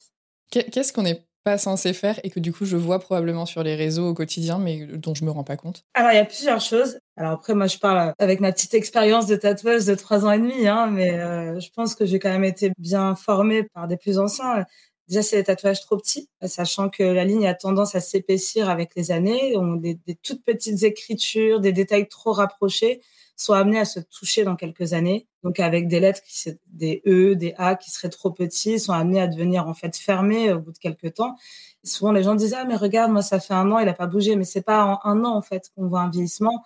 Qu'est-ce 0.51 0.93
qu'on 0.93 1.03
n'est 1.03 1.27
pas 1.43 1.59
censé 1.59 1.93
faire 1.93 2.21
et 2.23 2.31
que 2.31 2.41
du 2.41 2.53
coup 2.53 2.65
je 2.65 2.77
vois 2.77 3.01
probablement 3.01 3.45
sur 3.47 3.63
les 3.63 3.75
réseaux 3.75 4.09
au 4.09 4.15
quotidien, 4.15 4.59
mais 4.59 4.87
dont 4.87 5.15
je 5.15 5.25
me 5.25 5.31
rends 5.31 5.45
pas 5.45 5.57
compte? 5.57 5.85
Alors 5.93 6.13
il 6.13 6.17
y 6.17 6.19
a 6.19 6.25
plusieurs 6.25 6.61
choses. 6.61 6.99
Alors 7.17 7.33
après 7.33 7.55
moi 7.55 7.67
je 7.67 7.77
parle 7.79 8.15
avec 8.19 8.41
ma 8.41 8.51
petite 8.53 8.73
expérience 8.73 9.27
de 9.27 9.37
tatoueuse 9.37 9.85
de 9.85 9.95
trois 9.95 10.25
ans 10.25 10.31
et 10.31 10.39
demi, 10.39 10.67
hein, 10.67 10.87
mais 10.91 11.19
euh, 11.19 11.61
je 11.61 11.69
pense 11.75 11.95
que 11.95 12.07
j'ai 12.07 12.19
quand 12.19 12.31
même 12.31 12.45
été 12.45 12.73
bien 12.79 13.15
formée 13.15 13.65
par 13.75 13.89
des 13.89 13.99
plus 13.99 14.19
anciens. 14.19 14.65
Déjà, 15.09 15.23
c'est 15.23 15.37
des 15.37 15.45
tatouages 15.45 15.83
trop 15.83 15.99
petits, 15.99 16.31
sachant 16.43 16.89
que 16.89 17.03
la 17.03 17.25
ligne 17.25 17.47
a 17.47 17.55
tendance 17.55 17.95
à 17.95 18.01
s'épaissir 18.01 18.71
avec 18.71 18.95
les 18.97 19.11
années. 19.11 19.57
On, 19.57 19.75
des, 19.75 19.99
toutes 20.23 20.43
petites 20.45 20.83
écritures, 20.83 21.61
des 21.61 21.73
détails 21.73 22.09
trop 22.09 22.33
rapprochés 22.33 23.03
sont 23.37 23.53
amenés 23.53 23.81
à 23.81 23.85
se 23.85 24.01
toucher 24.01 24.45
dans 24.45 24.57
quelques 24.57 24.93
années. 24.93 25.27
Donc 25.43 25.61
avec 25.61 25.89
des 25.89 26.01
lettres, 26.01 26.23
qui, 26.23 26.51
des 26.69 27.03
E, 27.07 27.35
des 27.35 27.55
A 27.59 27.75
qui 27.75 27.91
seraient 27.91 28.09
trop 28.09 28.31
petits, 28.31 28.79
sont 28.79 28.93
amenés 28.93 29.21
à 29.21 29.27
devenir 29.27 29.69
en 29.69 29.75
fait 29.75 29.97
fermés 29.97 30.53
au 30.53 30.61
bout 30.61 30.73
de 30.73 30.79
quelques 30.79 31.15
temps. 31.15 31.37
Souvent 31.83 32.13
les 32.13 32.23
gens 32.23 32.35
disent 32.35 32.55
ah 32.55 32.65
mais 32.65 32.77
regarde 32.77 33.13
moi 33.13 33.23
ça 33.23 33.41
fait 33.41 33.55
un 33.55 33.71
an 33.71 33.79
il 33.79 33.89
a 33.89 33.95
pas 33.95 34.07
bougé, 34.07 34.37
mais 34.37 34.45
c'est 34.45 34.63
pas 34.63 34.85
en 34.85 35.01
un 35.05 35.25
an 35.25 35.37
en 35.37 35.43
fait 35.43 35.71
qu'on 35.75 35.89
voit 35.89 36.01
un 36.01 36.11
vieillissement. 36.11 36.63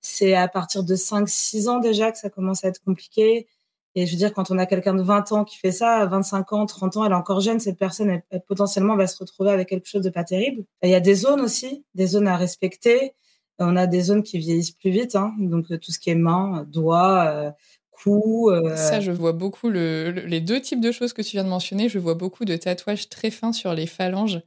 C'est 0.00 0.34
à 0.34 0.48
partir 0.48 0.84
de 0.84 0.94
5-6 0.94 1.68
ans 1.68 1.78
déjà 1.78 2.12
que 2.12 2.18
ça 2.18 2.30
commence 2.30 2.64
à 2.64 2.68
être 2.68 2.82
compliqué. 2.84 3.48
Et 3.96 4.06
je 4.06 4.12
veux 4.12 4.18
dire, 4.18 4.32
quand 4.32 4.50
on 4.50 4.58
a 4.58 4.66
quelqu'un 4.66 4.94
de 4.94 5.02
20 5.02 5.32
ans 5.32 5.44
qui 5.44 5.56
fait 5.58 5.72
ça, 5.72 6.06
25 6.06 6.52
ans, 6.52 6.66
30 6.66 6.96
ans, 6.96 7.04
elle 7.04 7.12
est 7.12 7.16
encore 7.16 7.40
jeune, 7.40 7.58
cette 7.58 7.78
personne, 7.78 8.22
elle, 8.30 8.42
potentiellement 8.46 8.96
va 8.96 9.06
se 9.06 9.18
retrouver 9.18 9.50
avec 9.50 9.68
quelque 9.68 9.88
chose 9.88 10.02
de 10.02 10.10
pas 10.10 10.24
terrible. 10.24 10.64
il 10.82 10.90
y 10.90 10.94
a 10.94 11.00
des 11.00 11.14
zones 11.14 11.40
aussi, 11.40 11.84
des 11.94 12.06
zones 12.06 12.28
à 12.28 12.36
respecter. 12.36 13.14
On 13.58 13.76
a 13.76 13.86
des 13.86 14.00
zones 14.00 14.22
qui 14.22 14.38
vieillissent 14.38 14.70
plus 14.70 14.90
vite, 14.90 15.16
hein, 15.16 15.34
donc 15.38 15.70
euh, 15.70 15.76
tout 15.76 15.92
ce 15.92 15.98
qui 15.98 16.08
est 16.08 16.14
main, 16.14 16.66
doigts, 16.68 17.26
euh, 17.26 17.50
cou. 17.90 18.48
Euh... 18.50 18.74
Ça, 18.74 19.00
je 19.00 19.12
vois 19.12 19.32
beaucoup 19.32 19.68
le, 19.68 20.10
les 20.10 20.40
deux 20.40 20.60
types 20.60 20.80
de 20.80 20.92
choses 20.92 21.12
que 21.12 21.20
tu 21.20 21.32
viens 21.32 21.44
de 21.44 21.50
mentionner. 21.50 21.90
Je 21.90 21.98
vois 21.98 22.14
beaucoup 22.14 22.46
de 22.46 22.56
tatouages 22.56 23.10
très 23.10 23.30
fins 23.30 23.52
sur 23.52 23.74
les 23.74 23.86
phalanges, 23.86 24.40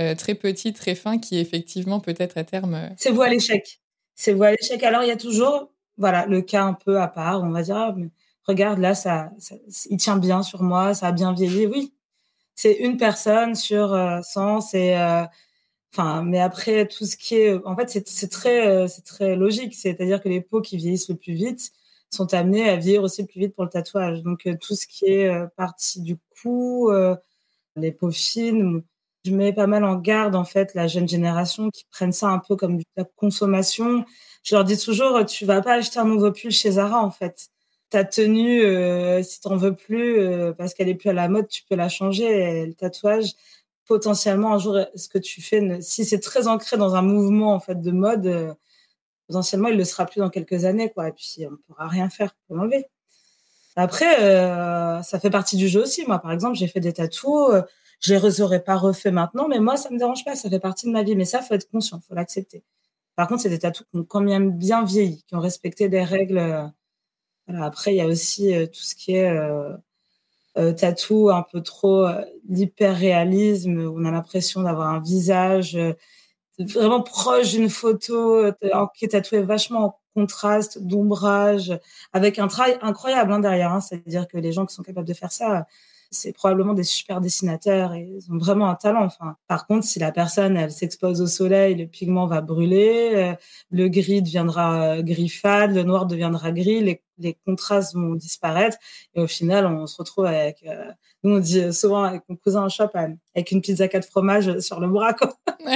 euh, 0.00 0.14
très 0.14 0.34
petits, 0.34 0.74
très 0.74 0.94
fins, 0.94 1.18
qui 1.18 1.38
effectivement 1.38 2.00
peut-être 2.00 2.36
à 2.36 2.44
terme. 2.44 2.90
C'est 2.98 3.10
voie 3.10 3.26
à 3.26 3.30
l'échec. 3.30 3.80
C'est 4.14 4.34
voie 4.34 4.48
à 4.48 4.50
l'échec. 4.50 4.82
Alors 4.82 5.02
il 5.02 5.08
y 5.08 5.12
a 5.12 5.16
toujours, 5.16 5.70
voilà, 5.96 6.26
le 6.26 6.42
cas 6.42 6.64
un 6.64 6.74
peu 6.74 7.00
à 7.00 7.08
part. 7.08 7.42
On 7.42 7.50
va 7.50 7.62
dire, 7.62 7.76
ah, 7.76 7.96
regarde 8.48 8.78
là, 8.78 8.94
ça, 8.94 9.30
ça, 9.38 9.54
il 9.90 9.98
tient 9.98 10.16
bien 10.16 10.42
sur 10.42 10.62
moi, 10.62 10.94
ça 10.94 11.08
a 11.08 11.12
bien 11.12 11.32
vieilli. 11.32 11.66
Oui, 11.66 11.94
c'est 12.56 12.74
une 12.74 12.96
personne 12.96 13.54
sur 13.54 13.96
100, 14.22 14.60
c'est 14.62 14.96
Enfin, 15.92 16.22
mais 16.22 16.38
après 16.40 16.86
tout 16.86 17.06
ce 17.06 17.16
qui 17.16 17.36
est, 17.36 17.54
en 17.64 17.74
fait, 17.76 17.88
c'est 18.06 18.28
très, 18.28 18.66
euh, 18.68 18.86
c'est 18.88 19.04
très 19.04 19.36
logique. 19.36 19.74
C'est-à-dire 19.74 20.20
que 20.22 20.28
les 20.28 20.40
peaux 20.40 20.60
qui 20.60 20.76
vieillissent 20.76 21.08
le 21.08 21.16
plus 21.16 21.32
vite 21.32 21.72
sont 22.10 22.32
amenées 22.34 22.68
à 22.68 22.76
vieillir 22.76 23.02
aussi 23.02 23.22
le 23.22 23.28
plus 23.28 23.40
vite 23.40 23.54
pour 23.54 23.64
le 23.64 23.70
tatouage. 23.70 24.22
Donc 24.22 24.46
euh, 24.46 24.56
tout 24.60 24.74
ce 24.74 24.86
qui 24.86 25.06
est 25.06 25.28
euh, 25.28 25.46
partie 25.56 26.00
du 26.02 26.18
cou, 26.42 26.90
les 27.76 27.92
peaux 27.92 28.10
fines, 28.10 28.82
je 29.24 29.32
mets 29.34 29.52
pas 29.52 29.66
mal 29.66 29.84
en 29.84 29.96
garde 29.96 30.34
en 30.36 30.44
fait 30.44 30.74
la 30.74 30.86
jeune 30.88 31.08
génération 31.08 31.70
qui 31.70 31.84
prennent 31.90 32.12
ça 32.12 32.28
un 32.28 32.38
peu 32.38 32.56
comme 32.56 32.78
de 32.78 32.84
la 32.96 33.04
consommation. 33.04 34.04
Je 34.44 34.54
leur 34.54 34.64
dis 34.64 34.78
toujours, 34.78 35.24
tu 35.26 35.44
vas 35.46 35.62
pas 35.62 35.74
acheter 35.74 35.98
un 36.00 36.04
nouveau 36.04 36.32
pull 36.32 36.50
chez 36.50 36.72
Zara 36.72 37.02
en 37.02 37.10
fait. 37.10 37.48
Ta 37.90 38.04
tenue, 38.04 38.62
euh, 38.62 39.22
si 39.22 39.40
t'en 39.40 39.56
veux 39.56 39.74
plus, 39.74 40.20
parce 40.58 40.74
qu'elle 40.74 40.88
est 40.88 40.94
plus 40.94 41.10
à 41.10 41.14
la 41.14 41.28
mode, 41.28 41.48
tu 41.48 41.62
peux 41.68 41.74
la 41.74 41.88
changer. 41.88 42.66
le 42.66 42.74
tatouage, 42.74 43.34
potentiellement 43.88 44.54
un 44.54 44.58
jour 44.58 44.78
ce 44.94 45.08
que 45.08 45.18
tu 45.18 45.42
fais 45.42 45.80
si 45.80 46.04
c'est 46.04 46.20
très 46.20 46.46
ancré 46.46 46.76
dans 46.76 46.94
un 46.94 47.02
mouvement 47.02 47.54
en 47.54 47.60
fait 47.60 47.80
de 47.80 47.90
mode 47.90 48.26
euh, 48.26 48.54
potentiellement 49.26 49.68
il 49.68 49.78
le 49.78 49.84
sera 49.84 50.06
plus 50.06 50.20
dans 50.20 50.30
quelques 50.30 50.64
années 50.66 50.90
quoi. 50.92 51.08
Et 51.08 51.12
puis 51.12 51.46
on 51.50 51.56
pourra 51.66 51.88
rien 51.88 52.08
faire 52.10 52.36
pour 52.46 52.56
l'enlever. 52.56 52.86
Après 53.76 54.22
euh, 54.22 55.02
ça 55.02 55.18
fait 55.20 55.30
partie 55.30 55.56
du 55.56 55.68
jeu 55.68 55.82
aussi. 55.82 56.04
Moi 56.06 56.18
par 56.20 56.32
exemple 56.32 56.56
j'ai 56.56 56.68
fait 56.68 56.80
des 56.80 56.92
tatous 56.92 57.50
euh, 57.50 57.62
je 58.00 58.14
les 58.14 58.40
aurais 58.42 58.62
pas 58.62 58.76
refait 58.76 59.10
maintenant 59.10 59.48
mais 59.48 59.58
moi 59.58 59.76
ça 59.76 59.90
me 59.90 59.98
dérange 59.98 60.24
pas 60.24 60.36
ça 60.36 60.50
fait 60.50 60.60
partie 60.60 60.86
de 60.86 60.92
ma 60.92 61.02
vie. 61.02 61.16
Mais 61.16 61.24
ça 61.24 61.42
faut 61.42 61.54
être 61.54 61.70
conscient 61.70 62.00
faut 62.06 62.14
l'accepter. 62.14 62.62
Par 63.16 63.28
contre 63.28 63.42
c'est 63.42 63.50
des 63.50 63.58
tatous 63.58 63.86
qui 63.90 63.98
ont 63.98 64.04
quand 64.04 64.20
même 64.20 64.52
bien 64.52 64.84
vieilli 64.84 65.24
qui 65.26 65.34
ont 65.34 65.40
respecté 65.40 65.88
des 65.88 66.04
règles 66.04 66.70
après 67.48 67.94
il 67.94 67.96
y 67.96 68.00
a 68.00 68.06
aussi 68.06 68.52
tout 68.72 68.80
ce 68.82 68.94
qui 68.94 69.14
est 69.14 69.30
euh, 70.58 70.72
tatou 70.72 71.30
un 71.30 71.42
peu 71.42 71.62
trop 71.62 72.04
euh, 72.06 72.20
d'hyper-réalisme. 72.48 73.78
On 73.94 74.04
a 74.04 74.10
l'impression 74.10 74.62
d'avoir 74.62 74.88
un 74.88 74.98
visage 74.98 75.76
euh, 75.76 75.92
vraiment 76.58 77.00
proche 77.00 77.52
d'une 77.52 77.68
photo 77.68 78.42
qui 78.94 79.04
est 79.04 79.08
tatoué 79.08 79.42
vachement 79.42 79.84
en 79.84 79.98
contraste, 80.14 80.82
d'ombrage, 80.82 81.78
avec 82.12 82.40
un 82.40 82.48
travail 82.48 82.76
incroyable 82.82 83.32
hein, 83.32 83.38
derrière. 83.38 83.72
Hein. 83.72 83.80
C'est-à-dire 83.80 84.26
que 84.26 84.36
les 84.38 84.50
gens 84.50 84.66
qui 84.66 84.74
sont 84.74 84.82
capables 84.82 85.06
de 85.06 85.14
faire 85.14 85.30
ça, 85.30 85.66
c'est 86.10 86.32
probablement 86.32 86.74
des 86.74 86.84
super 86.84 87.20
dessinateurs 87.20 87.94
et 87.94 88.08
ils 88.16 88.32
ont 88.32 88.38
vraiment 88.38 88.68
un 88.68 88.74
talent. 88.74 89.04
Enfin, 89.04 89.36
par 89.46 89.66
contre, 89.66 89.84
si 89.84 89.98
la 89.98 90.12
personne 90.12 90.56
elle 90.56 90.72
s'expose 90.72 91.20
au 91.20 91.26
soleil, 91.26 91.74
le 91.74 91.86
pigment 91.86 92.26
va 92.26 92.40
brûler, 92.40 93.10
euh, 93.14 93.34
le 93.70 93.88
gris 93.88 94.22
deviendra 94.22 94.96
euh, 94.96 95.02
gris 95.02 95.28
fade, 95.28 95.74
le 95.74 95.82
noir 95.82 96.06
deviendra 96.06 96.50
gris, 96.52 96.80
les, 96.80 97.02
les, 97.18 97.36
contrastes 97.46 97.94
vont 97.94 98.14
disparaître 98.14 98.78
et 99.14 99.20
au 99.20 99.26
final, 99.26 99.66
on 99.66 99.86
se 99.86 99.96
retrouve 99.96 100.26
avec 100.26 100.64
euh, 100.66 100.90
nous 101.24 101.36
on 101.36 101.40
dit 101.40 101.72
souvent 101.72 102.04
avec 102.04 102.22
mon 102.28 102.36
cousin 102.36 102.62
en 102.62 102.68
shop 102.68 102.90
avec 102.94 103.50
une 103.50 103.60
pizza 103.60 103.88
quatre 103.88 104.08
fromages 104.08 104.60
sur 104.60 104.80
le 104.80 104.88
bras 104.88 105.12
quoi. 105.14 105.34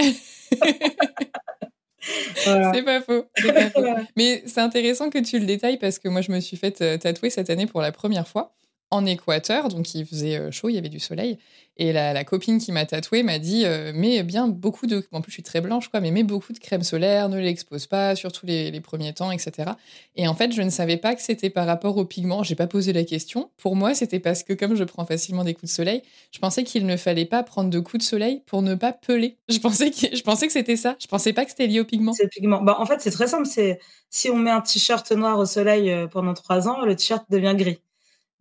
C'est 2.35 2.83
pas, 2.83 3.01
faux. 3.01 3.25
Mais 4.17 4.43
c'est 4.47 4.61
intéressant 4.61 5.09
que 5.09 5.19
tu 5.19 5.39
le 5.39 5.47
détailles 5.47 5.79
parce 5.79 6.01
que 6.01 6.09
moi, 6.09 6.21
je 6.21 6.33
me 6.33 6.41
suis 6.41 6.57
fait 6.57 6.99
tatouer 6.99 7.31
cette 7.31 7.49
année 7.49 7.67
pour 7.67 7.81
la 7.81 7.93
première 7.93 8.27
fois 8.27 8.57
en 8.93 9.07
Équateur, 9.07 9.69
donc 9.69 9.95
il 9.95 10.05
faisait 10.07 10.37
euh, 10.37 10.51
chaud, 10.51 10.69
il 10.69 10.75
y 10.75 10.79
avait 10.79 10.91
du 10.91 11.01
soleil. 11.01 11.39
Et 11.79 11.95
la, 11.95 12.23
copine 12.25 12.59
qui 12.59 12.71
m'a 12.71 12.85
tatoué 12.85 13.23
m'a 13.23 13.39
dit 13.39 13.65
euh, 13.65 13.93
mets 13.95 14.23
bien 14.23 14.47
beaucoup 14.47 14.87
de. 14.87 15.03
En 15.11 15.23
plus, 15.23 15.31
je 15.31 15.37
suis 15.37 15.43
très 15.43 15.63
blanche, 15.63 15.89
quoi, 15.89 16.01
mais 16.01 16.11
mets 16.11 16.23
beaucoup 16.23 16.53
de 16.53 16.59
crème 16.59 16.83
solaire, 16.83 17.31
ne 17.31 17.41
l'expose 17.41 17.87
pas, 17.87 18.15
surtout 18.15 18.45
les, 18.45 18.79
premiers 18.83 19.15
temps, 19.15 19.33
etc. 19.33 19.71
Et 20.15 20.29
en 20.29 20.35
fait, 20.35 20.53
je 20.53 20.61
ne 20.61 20.69
savais 20.69 20.99
pas 20.99 21.15
que 21.15 21.23
c'était 21.23 21.49
par 21.49 21.67
rapport 21.67 21.97
au 21.97 22.05
pigment. 22.05 22.43
J'ai 22.43 22.55
pas 22.55 22.67
posé 22.67 22.93
la 22.93 23.05
question. 23.05 23.51
Pour 23.57 23.75
moi, 23.75 23.95
c'était 23.95 24.21
parce 24.21 24.43
que 24.43 24.53
comme 24.53 24.75
je 24.77 24.85
prends 24.85 25.07
facilement 25.07 25.45
des 25.45 25.55
coups 25.55 25.73
de 25.73 25.75
soleil, 25.75 26.03
je 26.31 26.39
pensais 26.39 26.63
qu'il 26.63 26.85
ne 26.85 26.97
fallait 26.99 27.25
pas 27.25 27.43
prendre 27.43 27.71
de 27.71 27.81
coups 27.81 28.05
de 28.05 28.09
soleil 28.09 28.43
pour 28.45 28.61
ne 28.61 28.75
pas 28.75 28.93
peler. 28.93 29.39
Je 29.49 29.59
pensais 29.59 29.91
que, 29.91 30.15
je 30.15 30.23
pensais 30.23 30.47
que 30.47 30.53
c'était 30.53 30.77
ça. 30.77 30.97
Je 31.01 31.07
pensais 31.07 31.33
pas 31.33 31.47
que 31.47 31.51
c'était 31.53 31.67
lié 31.67 31.81
au 31.81 31.87
pigment. 31.87 32.13
C'est 32.13 32.29
pigment. 32.29 32.61
Bah, 32.63 32.77
en 32.79 32.85
fait, 32.85 33.01
c'est 33.01 33.11
très 33.11 33.29
simple. 33.29 33.47
C'est 33.47 33.81
si 34.11 34.29
on 34.29 34.37
met 34.37 34.51
un 34.51 34.61
t-shirt 34.61 35.11
noir 35.13 35.39
au 35.39 35.47
soleil 35.47 35.91
euh, 35.91 36.07
pendant 36.07 36.35
trois 36.35 36.69
ans, 36.69 36.85
le 36.85 36.95
t-shirt 36.95 37.25
devient 37.31 37.55
gris. 37.57 37.81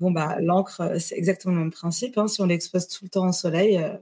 Bon, 0.01 0.09
bah, 0.09 0.37
l'encre, 0.41 0.81
euh, 0.81 0.99
c'est 0.99 1.15
exactement 1.15 1.53
le 1.53 1.61
même 1.61 1.71
principe. 1.71 2.17
Hein. 2.17 2.27
Si 2.27 2.41
on 2.41 2.45
l'expose 2.45 2.87
tout 2.87 3.05
le 3.05 3.09
temps 3.09 3.29
au 3.29 3.31
soleil, 3.31 3.77
euh, 3.77 3.95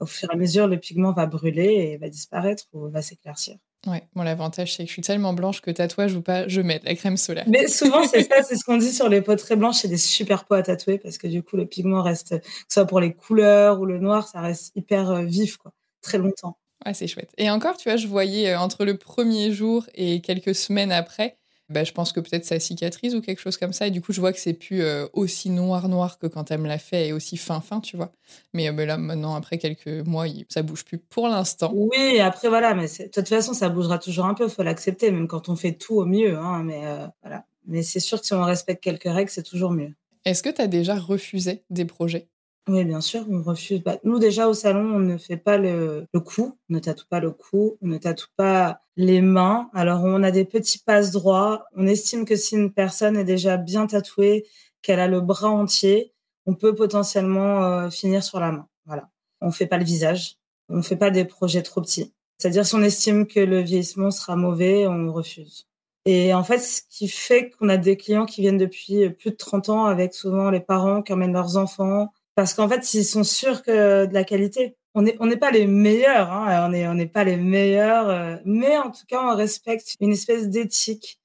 au 0.00 0.06
fur 0.06 0.28
et 0.28 0.34
à 0.34 0.36
mesure, 0.36 0.66
le 0.66 0.76
pigment 0.76 1.12
va 1.12 1.26
brûler 1.26 1.92
et 1.92 1.96
va 1.98 2.08
disparaître 2.08 2.64
ou 2.72 2.88
va 2.88 3.00
s'éclaircir. 3.00 3.56
Ouais, 3.86 4.02
bon, 4.16 4.24
l'avantage, 4.24 4.74
c'est 4.74 4.82
que 4.82 4.88
je 4.88 4.92
suis 4.94 5.02
tellement 5.02 5.32
blanche 5.34 5.60
que 5.60 5.70
tatouage 5.70 6.16
ou 6.16 6.20
pas, 6.22 6.48
je 6.48 6.60
mets 6.60 6.80
de 6.80 6.84
la 6.84 6.96
crème 6.96 7.16
solaire. 7.16 7.44
Mais 7.46 7.68
souvent, 7.68 8.02
c'est 8.02 8.22
ça, 8.28 8.42
c'est 8.42 8.56
ce 8.56 8.64
qu'on 8.64 8.76
dit 8.76 8.92
sur 8.92 9.08
les 9.08 9.22
peaux 9.22 9.36
très 9.36 9.54
blanches, 9.54 9.76
c'est 9.76 9.88
des 9.88 9.98
super 9.98 10.46
peaux 10.46 10.54
à 10.54 10.64
tatouer 10.64 10.98
parce 10.98 11.16
que 11.16 11.28
du 11.28 11.44
coup, 11.44 11.56
le 11.56 11.66
pigment 11.66 12.02
reste, 12.02 12.40
que 12.40 12.44
ce 12.44 12.80
soit 12.80 12.86
pour 12.86 12.98
les 12.98 13.14
couleurs 13.14 13.80
ou 13.80 13.86
le 13.86 14.00
noir, 14.00 14.26
ça 14.26 14.40
reste 14.40 14.72
hyper 14.74 15.10
euh, 15.10 15.22
vif, 15.22 15.58
quoi, 15.58 15.72
très 16.02 16.18
longtemps. 16.18 16.58
Ouais, 16.84 16.92
c'est 16.92 17.06
chouette. 17.06 17.30
Et 17.38 17.48
encore, 17.50 17.76
tu 17.76 17.88
vois, 17.88 17.96
je 17.96 18.08
voyais 18.08 18.56
entre 18.56 18.84
le 18.84 18.98
premier 18.98 19.52
jour 19.52 19.86
et 19.94 20.20
quelques 20.20 20.56
semaines 20.56 20.90
après, 20.90 21.38
bah, 21.68 21.82
je 21.82 21.92
pense 21.92 22.12
que 22.12 22.20
peut-être 22.20 22.44
ça 22.44 22.60
cicatrise 22.60 23.14
ou 23.14 23.20
quelque 23.20 23.40
chose 23.40 23.56
comme 23.56 23.72
ça. 23.72 23.88
Et 23.88 23.90
du 23.90 24.00
coup, 24.00 24.12
je 24.12 24.20
vois 24.20 24.32
que 24.32 24.38
c'est 24.38 24.52
plus 24.52 24.82
euh, 24.82 25.06
aussi 25.12 25.50
noir-noir 25.50 26.18
que 26.18 26.26
quand 26.26 26.50
elle 26.50 26.60
me 26.60 26.68
l'a 26.68 26.78
fait 26.78 27.08
et 27.08 27.12
aussi 27.12 27.36
fin-fin, 27.36 27.80
tu 27.80 27.96
vois. 27.96 28.12
Mais 28.54 28.68
euh, 28.68 28.86
là, 28.86 28.96
maintenant, 28.96 29.34
après 29.34 29.58
quelques 29.58 29.88
mois, 30.06 30.26
ça 30.48 30.62
bouge 30.62 30.84
plus 30.84 30.98
pour 30.98 31.28
l'instant. 31.28 31.72
Oui, 31.74 32.20
après, 32.20 32.48
voilà. 32.48 32.74
Mais 32.74 32.86
de 32.86 33.10
toute 33.10 33.28
façon, 33.28 33.52
ça 33.52 33.68
bougera 33.68 33.98
toujours 33.98 34.26
un 34.26 34.34
peu. 34.34 34.44
Il 34.44 34.50
faut 34.50 34.62
l'accepter, 34.62 35.10
même 35.10 35.26
quand 35.26 35.48
on 35.48 35.56
fait 35.56 35.72
tout 35.72 35.96
au 35.96 36.06
mieux. 36.06 36.36
Hein, 36.36 36.62
mais 36.62 36.86
euh, 36.86 37.06
voilà. 37.22 37.44
Mais 37.66 37.82
c'est 37.82 38.00
sûr 38.00 38.20
que 38.20 38.26
si 38.26 38.34
on 38.34 38.44
respecte 38.44 38.82
quelques 38.82 39.04
règles, 39.12 39.30
c'est 39.30 39.42
toujours 39.42 39.72
mieux. 39.72 39.92
Est-ce 40.24 40.42
que 40.42 40.50
tu 40.50 40.60
as 40.60 40.68
déjà 40.68 40.94
refusé 40.94 41.64
des 41.70 41.84
projets? 41.84 42.28
Oui, 42.68 42.84
bien 42.84 43.00
sûr, 43.00 43.24
on 43.30 43.42
refuse. 43.42 43.82
Bah, 43.82 43.98
nous, 44.02 44.18
déjà, 44.18 44.48
au 44.48 44.54
salon, 44.54 44.96
on 44.96 44.98
ne 44.98 45.18
fait 45.18 45.36
pas 45.36 45.56
le, 45.56 46.06
le 46.12 46.20
cou, 46.20 46.58
on 46.68 46.74
ne 46.74 46.78
tatoue 46.80 47.06
pas 47.08 47.20
le 47.20 47.30
cou, 47.30 47.78
on 47.80 47.86
ne 47.86 47.96
tatoue 47.96 48.26
pas 48.36 48.82
les 48.96 49.20
mains. 49.20 49.70
Alors, 49.72 50.02
on 50.02 50.22
a 50.24 50.32
des 50.32 50.44
petits 50.44 50.80
passes 50.80 51.12
droits. 51.12 51.66
On 51.76 51.86
estime 51.86 52.24
que 52.24 52.34
si 52.34 52.56
une 52.56 52.72
personne 52.72 53.16
est 53.16 53.24
déjà 53.24 53.56
bien 53.56 53.86
tatouée, 53.86 54.46
qu'elle 54.82 54.98
a 54.98 55.06
le 55.06 55.20
bras 55.20 55.48
entier, 55.48 56.12
on 56.46 56.54
peut 56.54 56.74
potentiellement 56.74 57.64
euh, 57.64 57.90
finir 57.90 58.24
sur 58.24 58.40
la 58.40 58.50
main. 58.50 58.68
Voilà. 58.84 59.10
On 59.40 59.52
fait 59.52 59.66
pas 59.66 59.78
le 59.78 59.84
visage. 59.84 60.36
On 60.68 60.82
fait 60.82 60.96
pas 60.96 61.10
des 61.10 61.24
projets 61.24 61.62
trop 61.62 61.80
petits. 61.80 62.12
C'est-à-dire, 62.38 62.66
si 62.66 62.74
on 62.74 62.82
estime 62.82 63.26
que 63.28 63.40
le 63.40 63.60
vieillissement 63.60 64.10
sera 64.10 64.34
mauvais, 64.34 64.86
on 64.88 65.12
refuse. 65.12 65.66
Et 66.04 66.34
en 66.34 66.44
fait, 66.44 66.58
ce 66.58 66.82
qui 66.88 67.08
fait 67.08 67.50
qu'on 67.50 67.68
a 67.68 67.76
des 67.76 67.96
clients 67.96 68.26
qui 68.26 68.40
viennent 68.40 68.58
depuis 68.58 69.10
plus 69.10 69.30
de 69.30 69.36
30 69.36 69.68
ans 69.70 69.84
avec 69.86 70.14
souvent 70.14 70.50
les 70.50 70.60
parents 70.60 71.02
qui 71.02 71.12
emmènent 71.12 71.32
leurs 71.32 71.56
enfants, 71.56 72.12
parce 72.36 72.54
qu'en 72.54 72.68
fait, 72.68 72.94
ils 72.94 73.04
sont 73.04 73.24
sûrs 73.24 73.62
que 73.62 74.06
de 74.06 74.14
la 74.14 74.24
qualité. 74.24 74.76
on 74.94 75.02
n'est 75.02 75.16
on 75.20 75.26
n'est 75.26 75.38
pas 75.38 75.50
les 75.50 75.66
meilleurs, 75.66 76.30
hein, 76.32 76.66
on 76.66 76.70
n'est 76.70 76.86
on 76.88 76.94
n'est 76.94 77.06
pas 77.08 77.24
les 77.24 77.36
meilleurs, 77.36 78.08
euh, 78.10 78.36
mais 78.44 78.76
en 78.78 78.90
tout 78.92 79.06
cas, 79.08 79.22
on 79.22 79.34
respecte 79.36 79.96
une 80.00 80.12
espèce 80.12 80.48
d'éthique 80.48 81.18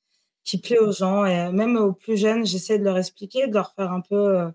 qui 0.43 0.57
plaît 0.59 0.79
aux 0.79 0.91
gens 0.91 1.25
et 1.25 1.51
même 1.51 1.77
aux 1.77 1.93
plus 1.93 2.17
jeunes, 2.17 2.45
j'essaie 2.45 2.79
de 2.79 2.83
leur 2.85 2.97
expliquer, 2.97 3.47
de 3.47 3.53
leur 3.53 3.73
faire 3.73 3.91
un 3.91 4.01
peu, 4.01 4.15
euh, 4.15 4.49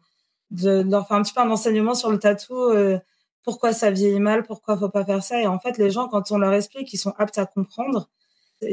de, 0.51 0.83
leur 0.90 1.07
faire 1.09 1.19
un 1.19 1.23
petit 1.23 1.35
peu 1.35 1.40
un 1.42 1.51
enseignement 1.51 1.95
sur 1.95 2.11
le 2.11 2.19
tatou, 2.19 2.57
euh, 2.57 2.99
pourquoi 3.45 3.73
ça 3.73 3.90
vieillit 3.90 4.21
mal, 4.21 4.42
pourquoi 4.45 4.77
faut 4.79 4.88
pas 4.90 5.05
faire 5.05 5.23
ça. 5.23 5.40
Et 5.42 5.47
en 5.47 5.59
fait, 5.61 5.79
les 5.79 5.90
gens, 5.90 6.09
quand 6.09 6.33
on 6.33 6.38
leur 6.38 6.53
explique, 6.55 6.92
ils 6.92 6.99
sont 6.99 7.14
aptes 7.19 7.38
à 7.38 7.47
comprendre. 7.47 8.09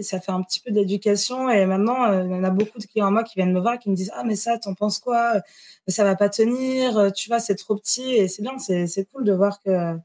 Ça 0.02 0.20
fait 0.22 0.32
un 0.32 0.42
petit 0.44 0.60
peu 0.62 0.72
d'éducation. 0.72 1.50
Et 1.50 1.66
maintenant, 1.66 2.22
il 2.24 2.32
y 2.32 2.36
en 2.36 2.44
a 2.44 2.50
beaucoup 2.52 2.80
de 2.80 2.86
clients 2.86 3.08
à 3.08 3.12
moi 3.12 3.24
qui 3.24 3.36
viennent 3.36 3.54
me 3.54 3.60
voir, 3.62 3.80
qui 3.80 3.90
me 3.90 3.96
disent 3.96 4.12
ah 4.16 4.24
mais 4.24 4.36
ça, 4.36 4.58
t'en 4.58 4.74
penses 4.76 5.00
quoi? 5.00 5.42
Ça 5.88 6.04
va 6.04 6.16
pas 6.16 6.30
tenir, 6.30 7.12
tu 7.14 7.30
vois, 7.30 7.40
c'est 7.40 7.56
trop 7.56 7.76
petit. 7.76 8.14
Et 8.16 8.28
c'est 8.28 8.42
bien, 8.42 8.58
c'est 8.60 9.06
cool 9.12 9.24
de 9.26 9.34
voir 9.34 9.60
que 9.62 9.98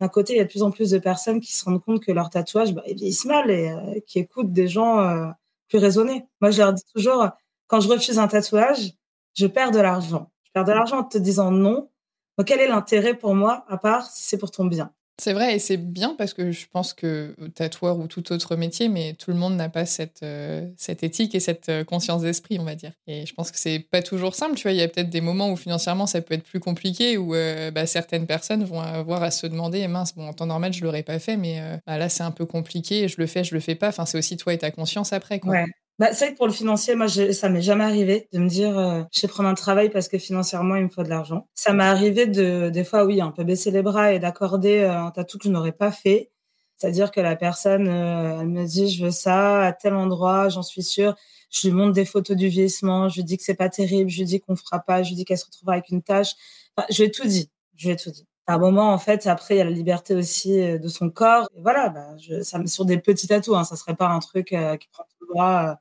d'un 0.00 0.08
côté, 0.08 0.34
il 0.34 0.36
y 0.36 0.40
a 0.40 0.44
de 0.44 0.48
plus 0.48 0.62
en 0.62 0.70
plus 0.70 0.90
de 0.90 0.98
personnes 0.98 1.40
qui 1.40 1.52
se 1.54 1.64
rendent 1.64 1.82
compte 1.82 2.02
que 2.04 2.12
leur 2.12 2.30
tatouage, 2.30 2.72
bah, 2.74 2.82
ils 2.86 2.94
vieillissent 2.96 3.24
mal 3.24 3.50
et 3.50 3.70
euh, 3.70 4.00
qui 4.06 4.18
écoutent 4.20 4.52
des 4.52 4.68
gens 4.68 5.00
euh, 5.00 5.28
plus 5.68 5.78
raisonnés. 5.78 6.26
Moi, 6.40 6.50
je 6.50 6.58
leur 6.62 6.72
dis 6.72 6.84
toujours, 6.94 7.28
quand 7.66 7.80
je 7.80 7.88
refuse 7.88 8.18
un 8.18 8.28
tatouage, 8.28 8.92
je 9.34 9.46
perds 9.46 9.72
de 9.72 9.80
l'argent. 9.80 10.30
Je 10.44 10.50
perds 10.52 10.64
de 10.64 10.72
l'argent 10.72 10.98
en 11.00 11.04
te 11.04 11.18
disant 11.18 11.50
non. 11.50 11.90
Donc, 12.38 12.46
quel 12.46 12.60
est 12.60 12.68
l'intérêt 12.68 13.14
pour 13.14 13.34
moi, 13.34 13.64
à 13.68 13.76
part 13.78 14.06
si 14.10 14.22
c'est 14.24 14.38
pour 14.38 14.50
ton 14.52 14.66
bien? 14.66 14.92
C'est 15.20 15.32
vrai 15.32 15.56
et 15.56 15.58
c'est 15.58 15.76
bien 15.76 16.14
parce 16.16 16.32
que 16.32 16.52
je 16.52 16.66
pense 16.70 16.94
que 16.94 17.34
tatoueur 17.54 17.98
ou 17.98 18.06
tout 18.06 18.32
autre 18.32 18.54
métier, 18.54 18.88
mais 18.88 19.14
tout 19.14 19.32
le 19.32 19.36
monde 19.36 19.56
n'a 19.56 19.68
pas 19.68 19.84
cette, 19.84 20.22
euh, 20.22 20.68
cette 20.76 21.02
éthique 21.02 21.34
et 21.34 21.40
cette 21.40 21.68
euh, 21.68 21.84
conscience 21.84 22.22
d'esprit, 22.22 22.58
on 22.60 22.64
va 22.64 22.76
dire. 22.76 22.92
Et 23.08 23.26
je 23.26 23.34
pense 23.34 23.50
que 23.50 23.58
c'est 23.58 23.80
pas 23.80 24.00
toujours 24.00 24.36
simple, 24.36 24.54
tu 24.54 24.62
vois. 24.62 24.72
Il 24.72 24.78
y 24.78 24.82
a 24.82 24.88
peut-être 24.88 25.10
des 25.10 25.20
moments 25.20 25.50
où 25.50 25.56
financièrement 25.56 26.06
ça 26.06 26.20
peut 26.22 26.34
être 26.34 26.44
plus 26.44 26.60
compliqué, 26.60 27.18
où 27.18 27.34
euh, 27.34 27.72
bah, 27.72 27.86
certaines 27.86 28.26
personnes 28.26 28.64
vont 28.64 28.80
avoir 28.80 29.22
à 29.24 29.32
se 29.32 29.46
demander, 29.48 29.86
mince, 29.88 30.14
bon, 30.14 30.28
en 30.28 30.32
temps 30.32 30.46
normal, 30.46 30.72
je 30.72 30.84
l'aurais 30.84 31.02
pas 31.02 31.18
fait, 31.18 31.36
mais 31.36 31.60
bah, 31.86 31.98
là 31.98 32.08
c'est 32.08 32.22
un 32.22 32.30
peu 32.30 32.46
compliqué, 32.46 33.08
je 33.08 33.16
le 33.18 33.26
fais, 33.26 33.42
je 33.42 33.54
le 33.54 33.60
fais 33.60 33.74
pas. 33.74 33.88
Enfin, 33.88 34.06
c'est 34.06 34.18
aussi 34.18 34.36
toi 34.36 34.54
et 34.54 34.58
ta 34.58 34.70
conscience 34.70 35.12
après, 35.12 35.40
quoi. 35.40 35.56
Bah, 35.98 36.12
c'est 36.12 36.26
vrai 36.26 36.32
que 36.34 36.36
pour 36.38 36.46
le 36.46 36.52
financier, 36.52 36.94
moi, 36.94 37.08
je, 37.08 37.32
ça 37.32 37.48
m'est 37.48 37.60
jamais 37.60 37.82
arrivé 37.82 38.28
de 38.32 38.38
me 38.38 38.48
dire, 38.48 38.78
euh, 38.78 39.02
je 39.12 39.22
vais 39.22 39.28
prendre 39.28 39.48
un 39.48 39.54
travail 39.54 39.90
parce 39.90 40.06
que 40.08 40.16
financièrement, 40.16 40.76
il 40.76 40.84
me 40.84 40.88
faut 40.88 41.02
de 41.02 41.08
l'argent. 41.08 41.48
Ça 41.54 41.72
m'est 41.72 41.82
arrivé 41.82 42.26
de, 42.26 42.70
des 42.70 42.84
fois, 42.84 43.04
oui, 43.04 43.20
un 43.20 43.32
peu 43.32 43.42
baisser 43.42 43.72
les 43.72 43.82
bras 43.82 44.12
et 44.12 44.20
d'accorder 44.20 44.78
euh, 44.82 44.96
un 44.96 45.10
tatou 45.10 45.38
que 45.38 45.44
je 45.44 45.50
n'aurais 45.50 45.72
pas 45.72 45.90
fait. 45.90 46.30
C'est-à-dire 46.76 47.10
que 47.10 47.20
la 47.20 47.34
personne, 47.34 47.88
euh, 47.88 48.40
elle 48.40 48.46
me 48.48 48.64
dit, 48.64 48.88
je 48.88 49.04
veux 49.06 49.10
ça 49.10 49.62
à 49.64 49.72
tel 49.72 49.94
endroit, 49.94 50.48
j'en 50.48 50.62
suis 50.62 50.84
sûre. 50.84 51.16
Je 51.50 51.66
lui 51.66 51.74
montre 51.74 51.92
des 51.94 52.04
photos 52.04 52.36
du 52.36 52.46
vieillissement, 52.46 53.08
je 53.08 53.16
lui 53.16 53.24
dis 53.24 53.36
que 53.36 53.42
c'est 53.42 53.54
pas 53.54 53.68
terrible, 53.68 54.08
je 54.08 54.18
lui 54.18 54.24
dis 54.24 54.40
qu'on 54.40 54.54
fera 54.54 54.78
pas, 54.78 55.02
je 55.02 55.08
lui 55.08 55.16
dis 55.16 55.24
qu'elle 55.24 55.38
se 55.38 55.46
retrouvera 55.46 55.72
avec 55.74 55.88
une 55.88 56.02
tâche. 56.02 56.32
Enfin, 56.76 56.86
je 56.90 57.02
lui 57.02 57.08
ai 57.08 57.10
tout 57.10 57.26
dit. 57.26 57.50
Je 57.74 57.86
lui 57.88 57.94
ai 57.94 57.96
tout 57.96 58.10
dit. 58.12 58.24
À 58.46 58.54
un 58.54 58.58
moment, 58.58 58.92
en 58.92 58.98
fait, 58.98 59.26
après, 59.26 59.56
il 59.56 59.58
y 59.58 59.60
a 59.60 59.64
la 59.64 59.70
liberté 59.70 60.14
aussi 60.14 60.78
de 60.78 60.88
son 60.88 61.10
corps. 61.10 61.48
Voilà, 61.56 61.88
bah, 61.88 62.16
je, 62.18 62.40
ça 62.42 62.64
sur 62.66 62.84
des 62.84 62.98
petits 62.98 63.26
tatous, 63.26 63.56
hein, 63.56 63.64
ça 63.64 63.74
serait 63.76 63.96
pas 63.96 64.08
un 64.08 64.20
truc 64.20 64.46
qui 64.48 64.88
prend 64.92 65.02
tout 65.04 65.26
le 65.28 65.34
bras 65.34 65.78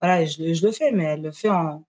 voilà, 0.00 0.24
je, 0.24 0.54
je, 0.54 0.66
le 0.66 0.72
fais, 0.72 0.92
mais 0.92 1.04
elle 1.04 1.22
le 1.22 1.32
fait 1.32 1.48
en 1.48 1.84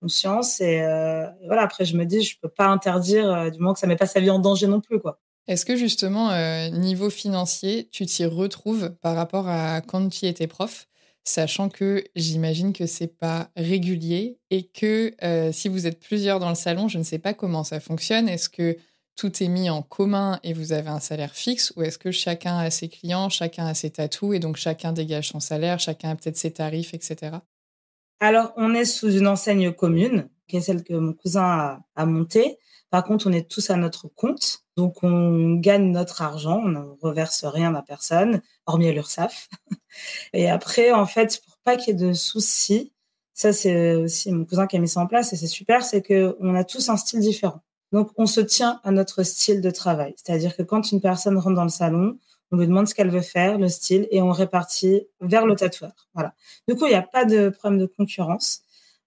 conscience. 0.00 0.60
Et, 0.60 0.80
euh, 0.80 1.26
voilà, 1.46 1.62
après, 1.62 1.84
je 1.84 1.96
me 1.96 2.04
dis, 2.04 2.22
je 2.22 2.38
peux 2.40 2.48
pas 2.48 2.66
interdire 2.66 3.30
euh, 3.30 3.50
du 3.50 3.58
moment 3.58 3.74
que 3.74 3.80
ça 3.80 3.86
met 3.86 3.96
pas 3.96 4.06
sa 4.06 4.20
vie 4.20 4.30
en 4.30 4.38
danger 4.38 4.66
non 4.66 4.80
plus, 4.80 5.00
quoi. 5.00 5.20
Est-ce 5.46 5.64
que 5.64 5.76
justement, 5.76 6.30
euh, 6.30 6.68
niveau 6.68 7.08
financier, 7.08 7.88
tu 7.90 8.04
t'y 8.04 8.26
retrouves 8.26 8.90
par 9.00 9.16
rapport 9.16 9.48
à 9.48 9.80
quand 9.80 10.08
tu 10.10 10.26
étais 10.26 10.46
prof 10.46 10.86
Sachant 11.24 11.68
que 11.68 12.04
j'imagine 12.16 12.72
que 12.72 12.86
c'est 12.86 13.18
pas 13.18 13.50
régulier 13.54 14.38
et 14.50 14.62
que 14.62 15.12
si 15.52 15.68
vous 15.68 15.86
êtes 15.86 16.00
plusieurs 16.00 16.40
dans 16.40 16.48
le 16.48 16.54
salon, 16.54 16.88
je 16.88 16.96
ne 16.96 17.02
sais 17.02 17.18
pas 17.18 17.34
comment 17.34 17.64
ça 17.64 17.80
fonctionne. 17.80 18.30
Est-ce 18.30 18.48
que 18.48 18.78
tout 19.18 19.42
est 19.42 19.48
mis 19.48 19.68
en 19.68 19.82
commun 19.82 20.38
et 20.44 20.52
vous 20.52 20.72
avez 20.72 20.88
un 20.88 21.00
salaire 21.00 21.34
fixe 21.34 21.72
ou 21.76 21.82
est-ce 21.82 21.98
que 21.98 22.12
chacun 22.12 22.56
a 22.56 22.70
ses 22.70 22.88
clients, 22.88 23.28
chacun 23.28 23.66
a 23.66 23.74
ses 23.74 23.90
tatous 23.90 24.36
et 24.36 24.38
donc 24.38 24.56
chacun 24.56 24.92
dégage 24.92 25.30
son 25.30 25.40
salaire, 25.40 25.80
chacun 25.80 26.10
a 26.10 26.14
peut-être 26.14 26.36
ses 26.36 26.52
tarifs, 26.52 26.94
etc. 26.94 27.38
Alors, 28.20 28.52
on 28.56 28.74
est 28.74 28.84
sous 28.84 29.10
une 29.10 29.26
enseigne 29.26 29.72
commune, 29.72 30.28
qui 30.46 30.56
est 30.56 30.60
celle 30.60 30.84
que 30.84 30.94
mon 30.94 31.12
cousin 31.14 31.80
a, 31.96 32.06
montée. 32.06 32.58
Par 32.90 33.02
contre, 33.02 33.28
on 33.28 33.32
est 33.32 33.50
tous 33.50 33.70
à 33.70 33.76
notre 33.76 34.06
compte. 34.06 34.64
Donc, 34.76 35.02
on 35.02 35.54
gagne 35.54 35.90
notre 35.90 36.22
argent. 36.22 36.60
On 36.64 36.68
ne 36.68 36.80
reverse 37.00 37.44
rien 37.44 37.74
à 37.74 37.82
personne, 37.82 38.40
hormis 38.66 38.92
l'URSSAF. 38.92 39.48
Et 40.32 40.48
après, 40.48 40.92
en 40.92 41.06
fait, 41.06 41.42
pour 41.44 41.58
pas 41.64 41.76
qu'il 41.76 41.88
y 41.88 41.90
ait 41.90 42.08
de 42.08 42.12
soucis, 42.12 42.92
ça, 43.34 43.52
c'est 43.52 43.94
aussi 43.94 44.30
mon 44.30 44.44
cousin 44.44 44.66
qui 44.66 44.76
a 44.76 44.80
mis 44.80 44.88
ça 44.88 45.00
en 45.00 45.06
place 45.06 45.32
et 45.32 45.36
c'est 45.36 45.46
super, 45.46 45.84
c'est 45.84 46.02
qu'on 46.02 46.56
a 46.56 46.64
tous 46.64 46.88
un 46.88 46.96
style 46.96 47.20
différent. 47.20 47.62
Donc, 47.92 48.10
on 48.16 48.26
se 48.26 48.40
tient 48.40 48.80
à 48.84 48.90
notre 48.90 49.22
style 49.22 49.60
de 49.60 49.70
travail. 49.70 50.14
C'est-à-dire 50.16 50.56
que 50.56 50.62
quand 50.62 50.92
une 50.92 51.00
personne 51.00 51.38
rentre 51.38 51.56
dans 51.56 51.62
le 51.64 51.70
salon, 51.70 52.18
on 52.50 52.56
lui 52.56 52.66
demande 52.66 52.88
ce 52.88 52.94
qu'elle 52.94 53.10
veut 53.10 53.20
faire, 53.20 53.58
le 53.58 53.68
style, 53.68 54.08
et 54.10 54.22
on 54.22 54.30
répartit 54.30 55.06
vers 55.20 55.46
le 55.46 55.54
tatoueur. 55.54 55.92
Voilà. 56.14 56.34
Du 56.66 56.74
coup, 56.74 56.86
il 56.86 56.90
n'y 56.90 56.94
a 56.94 57.02
pas 57.02 57.24
de 57.24 57.50
problème 57.50 57.80
de 57.80 57.86
concurrence. 57.86 58.62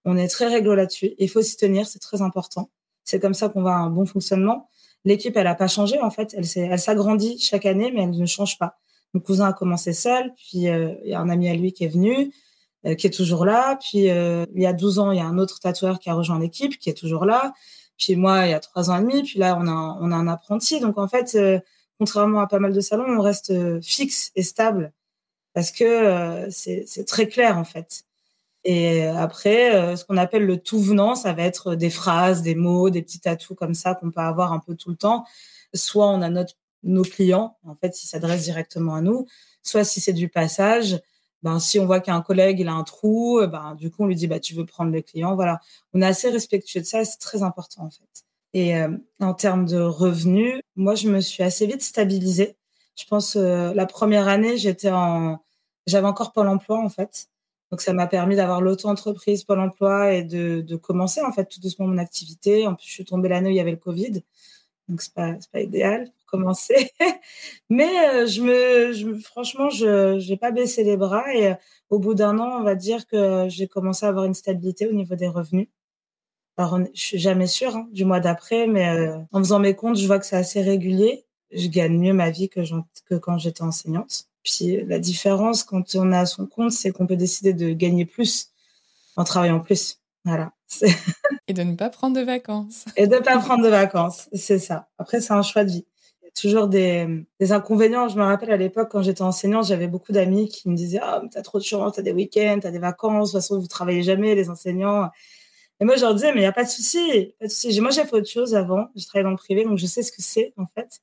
On 0.05 0.17
est 0.17 0.27
très 0.27 0.47
réglo 0.47 0.75
là-dessus. 0.75 1.13
Il 1.17 1.29
faut 1.29 1.41
s'y 1.41 1.57
tenir, 1.57 1.87
c'est 1.87 1.99
très 1.99 2.21
important. 2.21 2.69
C'est 3.03 3.19
comme 3.19 3.33
ça 3.33 3.49
qu'on 3.49 3.61
va 3.61 3.71
à 3.71 3.79
un 3.79 3.89
bon 3.89 4.05
fonctionnement. 4.05 4.69
L'équipe, 5.05 5.35
elle 5.35 5.45
n'a 5.45 5.55
pas 5.55 5.67
changé, 5.67 5.99
en 6.01 6.11
fait. 6.11 6.35
Elle, 6.35 6.79
s'agrandit 6.79 7.39
chaque 7.39 7.65
année, 7.65 7.91
mais 7.91 8.03
elle 8.03 8.11
ne 8.11 8.25
change 8.25 8.57
pas. 8.57 8.77
Mon 9.13 9.19
cousin 9.19 9.47
a 9.47 9.53
commencé 9.53 9.93
seul, 9.93 10.33
puis 10.35 10.69
euh, 10.69 10.93
il 11.03 11.09
y 11.09 11.13
a 11.13 11.19
un 11.19 11.29
ami 11.29 11.49
à 11.49 11.53
lui 11.53 11.73
qui 11.73 11.83
est 11.83 11.89
venu, 11.89 12.31
euh, 12.85 12.95
qui 12.95 13.07
est 13.07 13.11
toujours 13.11 13.45
là. 13.45 13.77
Puis 13.81 14.09
euh, 14.09 14.45
il 14.55 14.61
y 14.61 14.65
a 14.65 14.73
12 14.73 14.99
ans, 14.99 15.11
il 15.11 15.17
y 15.17 15.21
a 15.21 15.25
un 15.25 15.37
autre 15.37 15.59
tatoueur 15.59 15.99
qui 15.99 16.09
a 16.09 16.13
rejoint 16.13 16.39
l'équipe, 16.39 16.77
qui 16.77 16.89
est 16.89 16.97
toujours 16.97 17.25
là. 17.25 17.53
Puis 18.01 18.15
moi, 18.15 18.47
il 18.47 18.51
y 18.51 18.53
a 18.53 18.59
trois 18.59 18.89
ans 18.89 18.97
et 18.97 19.01
demi, 19.01 19.21
puis 19.21 19.37
là, 19.37 19.55
on 19.59 19.67
a, 19.67 19.97
on 20.01 20.11
a 20.11 20.15
un 20.15 20.27
apprenti. 20.27 20.79
Donc, 20.79 20.97
en 20.97 21.07
fait, 21.07 21.35
euh, 21.35 21.59
contrairement 21.99 22.41
à 22.41 22.47
pas 22.47 22.59
mal 22.59 22.73
de 22.73 22.81
salons, 22.81 23.05
on 23.07 23.21
reste 23.21 23.51
euh, 23.51 23.79
fixe 23.81 24.31
et 24.35 24.41
stable 24.41 24.91
parce 25.53 25.71
que 25.71 25.83
euh, 25.83 26.49
c'est 26.49 27.05
très 27.05 27.27
clair, 27.27 27.57
en 27.57 27.63
fait. 27.63 28.05
Et 28.63 29.05
après, 29.07 29.97
ce 29.97 30.05
qu'on 30.05 30.17
appelle 30.17 30.45
le 30.45 30.57
tout 30.57 30.79
venant, 30.79 31.15
ça 31.15 31.33
va 31.33 31.43
être 31.43 31.73
des 31.73 31.89
phrases, 31.89 32.43
des 32.43 32.53
mots, 32.53 32.91
des 32.91 33.01
petits 33.01 33.27
atouts 33.27 33.55
comme 33.55 33.73
ça 33.73 33.95
qu'on 33.95 34.11
peut 34.11 34.21
avoir 34.21 34.53
un 34.53 34.59
peu 34.59 34.75
tout 34.75 34.91
le 34.91 34.95
temps. 34.95 35.25
Soit 35.73 36.07
on 36.07 36.21
a 36.21 36.29
notre, 36.29 36.53
nos 36.83 37.01
clients, 37.01 37.57
en 37.65 37.75
fait, 37.75 38.03
ils 38.03 38.07
s'adressent 38.07 38.43
directement 38.43 38.93
à 38.93 39.01
nous. 39.01 39.25
Soit 39.63 39.83
si 39.83 39.99
c'est 39.99 40.13
du 40.13 40.29
passage, 40.29 41.01
ben, 41.43 41.59
si 41.59 41.79
on 41.79 41.85
voit 41.85 41.99
qu'un 41.99 42.21
collègue 42.21 42.59
il 42.59 42.67
a 42.67 42.73
un 42.73 42.83
trou, 42.83 43.39
euh, 43.39 43.47
ben, 43.47 43.75
du 43.75 43.89
coup 43.91 44.03
on 44.03 44.07
lui 44.07 44.15
dit 44.15 44.27
bah 44.27 44.39
tu 44.39 44.53
veux 44.55 44.65
prendre 44.65 44.91
le 44.91 45.01
client, 45.01 45.35
voilà. 45.35 45.59
On 45.93 46.01
est 46.01 46.05
assez 46.05 46.29
respectueux 46.29 46.81
de 46.81 46.85
ça, 46.85 47.03
c'est 47.05 47.17
très 47.19 47.43
important 47.43 47.83
en 47.85 47.89
fait. 47.89 48.25
Et 48.53 48.75
euh, 48.77 48.89
en 49.19 49.33
termes 49.33 49.65
de 49.65 49.79
revenus, 49.79 50.61
moi 50.75 50.95
je 50.95 51.09
me 51.09 51.19
suis 51.21 51.43
assez 51.43 51.65
vite 51.65 51.81
stabilisée. 51.81 52.57
Je 52.97 53.05
pense 53.05 53.35
euh, 53.35 53.73
la 53.73 53.85
première 53.85 54.27
année 54.27 54.57
j'étais 54.57 54.91
en, 54.91 55.39
j'avais 55.87 56.07
encore 56.07 56.33
Pôle 56.33 56.47
Emploi 56.47 56.79
en 56.79 56.89
fait, 56.89 57.29
donc 57.71 57.81
ça 57.81 57.93
m'a 57.93 58.07
permis 58.07 58.35
d'avoir 58.35 58.61
l'auto-entreprise 58.61 59.43
Pôle 59.43 59.59
Emploi 59.61 60.13
et 60.13 60.23
de, 60.23 60.61
de 60.61 60.75
commencer 60.75 61.21
en 61.21 61.31
fait 61.31 61.45
tout 61.45 61.59
doucement 61.61 61.87
mon 61.87 61.97
activité. 61.97 62.67
En 62.67 62.75
plus 62.75 62.87
je 62.87 62.93
suis 62.93 63.05
tombée 63.05 63.29
l'année 63.29 63.49
où 63.49 63.51
il 63.51 63.57
y 63.57 63.61
avait 63.61 63.71
le 63.71 63.77
Covid, 63.77 64.23
donc 64.91 65.01
c'est 65.01 65.13
pas 65.13 65.35
pas 65.51 65.61
idéal 65.61 66.05
pour 66.05 66.39
commencer. 66.39 66.91
Mais 67.69 67.89
euh, 68.09 68.27
je 68.27 68.41
me, 68.41 68.91
je, 68.93 69.13
franchement, 69.21 69.69
je 69.69 70.29
n'ai 70.29 70.37
pas 70.37 70.51
baissé 70.51 70.83
les 70.83 70.97
bras 70.97 71.33
et 71.33 71.47
euh, 71.51 71.55
au 71.89 71.99
bout 71.99 72.13
d'un 72.13 72.37
an, 72.39 72.59
on 72.59 72.63
va 72.63 72.75
dire 72.75 73.07
que 73.07 73.47
j'ai 73.49 73.67
commencé 73.67 74.05
à 74.05 74.09
avoir 74.09 74.25
une 74.25 74.33
stabilité 74.33 74.87
au 74.87 74.93
niveau 74.93 75.15
des 75.15 75.27
revenus. 75.29 75.67
Alors, 76.57 76.79
je 76.93 77.01
suis 77.01 77.19
jamais 77.19 77.47
sûre 77.47 77.75
hein, 77.75 77.87
du 77.91 78.05
mois 78.05 78.19
d'après, 78.19 78.67
mais 78.67 78.89
euh, 78.89 79.17
en 79.31 79.39
faisant 79.39 79.59
mes 79.59 79.75
comptes, 79.75 79.97
je 79.97 80.05
vois 80.05 80.19
que 80.19 80.25
c'est 80.25 80.35
assez 80.35 80.61
régulier. 80.61 81.25
Je 81.51 81.67
gagne 81.67 81.97
mieux 81.97 82.13
ma 82.13 82.29
vie 82.29 82.49
que, 82.49 82.61
que 83.05 83.15
quand 83.15 83.37
j'étais 83.37 83.63
enseignante. 83.63 84.25
Puis 84.43 84.83
la 84.85 84.99
différence 84.99 85.63
quand 85.63 85.95
on 85.95 86.11
a 86.11 86.25
son 86.25 86.45
compte, 86.47 86.71
c'est 86.71 86.91
qu'on 86.91 87.07
peut 87.07 87.15
décider 87.15 87.53
de 87.53 87.71
gagner 87.73 88.05
plus 88.05 88.51
en 89.15 89.23
travaillant 89.23 89.59
plus. 89.59 90.00
Voilà. 90.25 90.51
Et 91.47 91.53
de 91.53 91.63
ne 91.63 91.75
pas 91.75 91.89
prendre 91.89 92.15
de 92.15 92.21
vacances. 92.21 92.85
Et 92.95 93.07
de 93.07 93.15
ne 93.15 93.21
pas 93.21 93.37
prendre 93.39 93.63
de 93.63 93.69
vacances, 93.69 94.29
c'est 94.33 94.59
ça. 94.59 94.87
Après, 94.97 95.21
c'est 95.21 95.33
un 95.33 95.41
choix 95.41 95.63
de 95.63 95.71
vie. 95.71 95.85
Il 96.21 96.25
y 96.25 96.27
a 96.27 96.31
toujours 96.39 96.67
des, 96.67 97.25
des 97.39 97.51
inconvénients. 97.51 98.07
Je 98.07 98.17
me 98.17 98.23
rappelle 98.23 98.51
à 98.51 98.57
l'époque, 98.57 98.89
quand 98.91 99.01
j'étais 99.01 99.23
enseignante, 99.23 99.65
j'avais 99.65 99.87
beaucoup 99.87 100.11
d'amis 100.11 100.47
qui 100.47 100.69
me 100.69 100.75
disaient 100.75 100.99
Ah, 101.01 101.21
oh, 101.23 101.27
t'as 101.31 101.41
trop 101.41 101.59
de 101.59 101.63
chance, 101.63 101.93
t'as 101.95 102.01
des 102.01 102.13
week-ends, 102.13 102.59
t'as 102.61 102.71
des 102.71 102.79
vacances, 102.79 103.29
de 103.29 103.37
toute 103.37 103.41
façon, 103.41 103.59
vous 103.59 103.67
travaillez 103.67 104.03
jamais, 104.03 104.35
les 104.35 104.49
enseignants. 104.49 105.09
Et 105.79 105.85
moi, 105.85 105.95
je 105.95 106.01
leur 106.01 106.13
disais 106.13 106.31
Mais 106.31 106.39
il 106.39 106.43
n'y 106.43 106.45
a 106.45 106.51
pas 106.53 106.63
de 106.63 106.69
souci. 106.69 107.33
Pas 107.39 107.47
de 107.47 107.51
souci. 107.51 107.81
Moi, 107.81 107.91
j'ai 107.91 108.05
fait 108.05 108.15
autre 108.15 108.29
chose 108.29 108.55
avant. 108.55 108.87
J'ai 108.95 109.05
travaillé 109.05 109.23
dans 109.23 109.31
le 109.31 109.37
privé, 109.37 109.65
donc 109.65 109.77
je 109.77 109.87
sais 109.87 110.03
ce 110.03 110.11
que 110.11 110.21
c'est, 110.21 110.53
en 110.57 110.67
fait. 110.75 111.01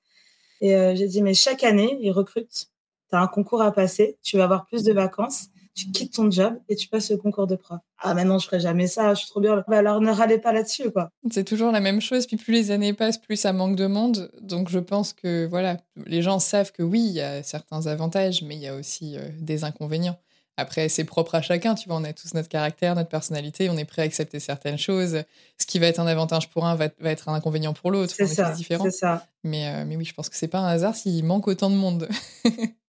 Et 0.61 0.77
euh, 0.77 0.95
j'ai 0.95 1.09
dit 1.09 1.23
Mais 1.23 1.35
chaque 1.35 1.65
année, 1.65 1.99
ils 2.01 2.13
recrutent. 2.13 2.71
Tu 3.11 3.17
as 3.17 3.21
un 3.21 3.27
concours 3.27 3.63
à 3.63 3.73
passer, 3.73 4.19
tu 4.23 4.37
vas 4.37 4.45
avoir 4.45 4.67
plus 4.67 4.85
de 4.85 4.93
vacances 4.93 5.49
tu 5.79 5.91
quittes 5.91 6.15
ton 6.15 6.31
job 6.31 6.59
et 6.69 6.77
tu 6.77 6.89
passes 6.89 7.11
le 7.11 7.17
concours 7.17 7.47
de 7.47 7.55
prof. 7.57 7.79
Ah, 7.99 8.15
maintenant, 8.15 8.39
je 8.39 8.47
ferai 8.47 8.61
jamais 8.61 8.87
ça, 8.87 9.15
je 9.15 9.21
suis 9.21 9.29
trop 9.29 9.41
bien. 9.41 9.65
Bah, 9.69 9.79
alors, 9.79 10.01
ne 10.01 10.11
râlez 10.11 10.39
pas 10.39 10.53
là-dessus, 10.53 10.91
quoi. 10.91 11.11
C'est 11.31 11.45
toujours 11.45 11.71
la 11.71 11.81
même 11.81 12.01
chose. 12.01 12.27
Puis 12.27 12.37
plus 12.37 12.53
les 12.53 12.71
années 12.71 12.93
passent, 12.93 13.19
plus 13.19 13.37
ça 13.37 13.53
manque 13.53 13.77
de 13.77 13.87
monde. 13.87 14.31
Donc, 14.41 14.69
je 14.69 14.79
pense 14.79 15.13
que, 15.13 15.47
voilà, 15.47 15.79
les 16.07 16.23
gens 16.23 16.39
savent 16.39 16.73
que 16.73 16.83
oui, 16.83 17.01
il 17.01 17.13
y 17.13 17.21
a 17.21 17.43
certains 17.43 17.87
avantages, 17.87 18.43
mais 18.43 18.57
il 18.57 18.61
y 18.61 18.67
a 18.67 18.75
aussi 18.75 19.17
euh, 19.17 19.29
des 19.39 19.65
inconvénients. 19.65 20.19
Après, 20.57 20.89
c'est 20.89 21.05
propre 21.05 21.37
à 21.37 21.41
chacun, 21.41 21.77
tu 21.77 21.89
vois, 21.89 21.99
on 21.99 22.05
a 22.05 22.13
tous 22.13 22.35
notre 22.35 22.49
caractère, 22.49 22.97
notre 22.97 23.09
personnalité, 23.09 23.71
on 23.71 23.77
est 23.77 23.85
prêt 23.85 24.03
à 24.03 24.05
accepter 24.05 24.41
certaines 24.41 24.77
choses. 24.77 25.23
Ce 25.57 25.67
qui 25.67 25.79
va 25.79 25.87
être 25.87 26.01
un 26.01 26.07
avantage 26.09 26.51
pour 26.51 26.67
un 26.67 26.75
va, 26.75 26.89
être 27.05 27.29
un 27.29 27.35
inconvénient 27.35 27.75
pour 27.75 27.93
l'autre. 27.93 28.13
C'est 28.17 28.27
ça, 28.27 28.53
c'est 28.57 28.91
ça. 28.91 29.25
Mais, 29.45 29.69
euh, 29.69 29.85
mais 29.87 29.95
oui, 29.95 30.05
je 30.05 30.13
pense 30.15 30.29
que 30.29 30.35
c'est 30.35 30.49
pas 30.49 30.59
un 30.59 30.67
hasard 30.67 30.97
s'il 30.97 31.25
manque 31.25 31.47
autant 31.47 31.71
de 31.71 31.77
monde. 31.77 32.09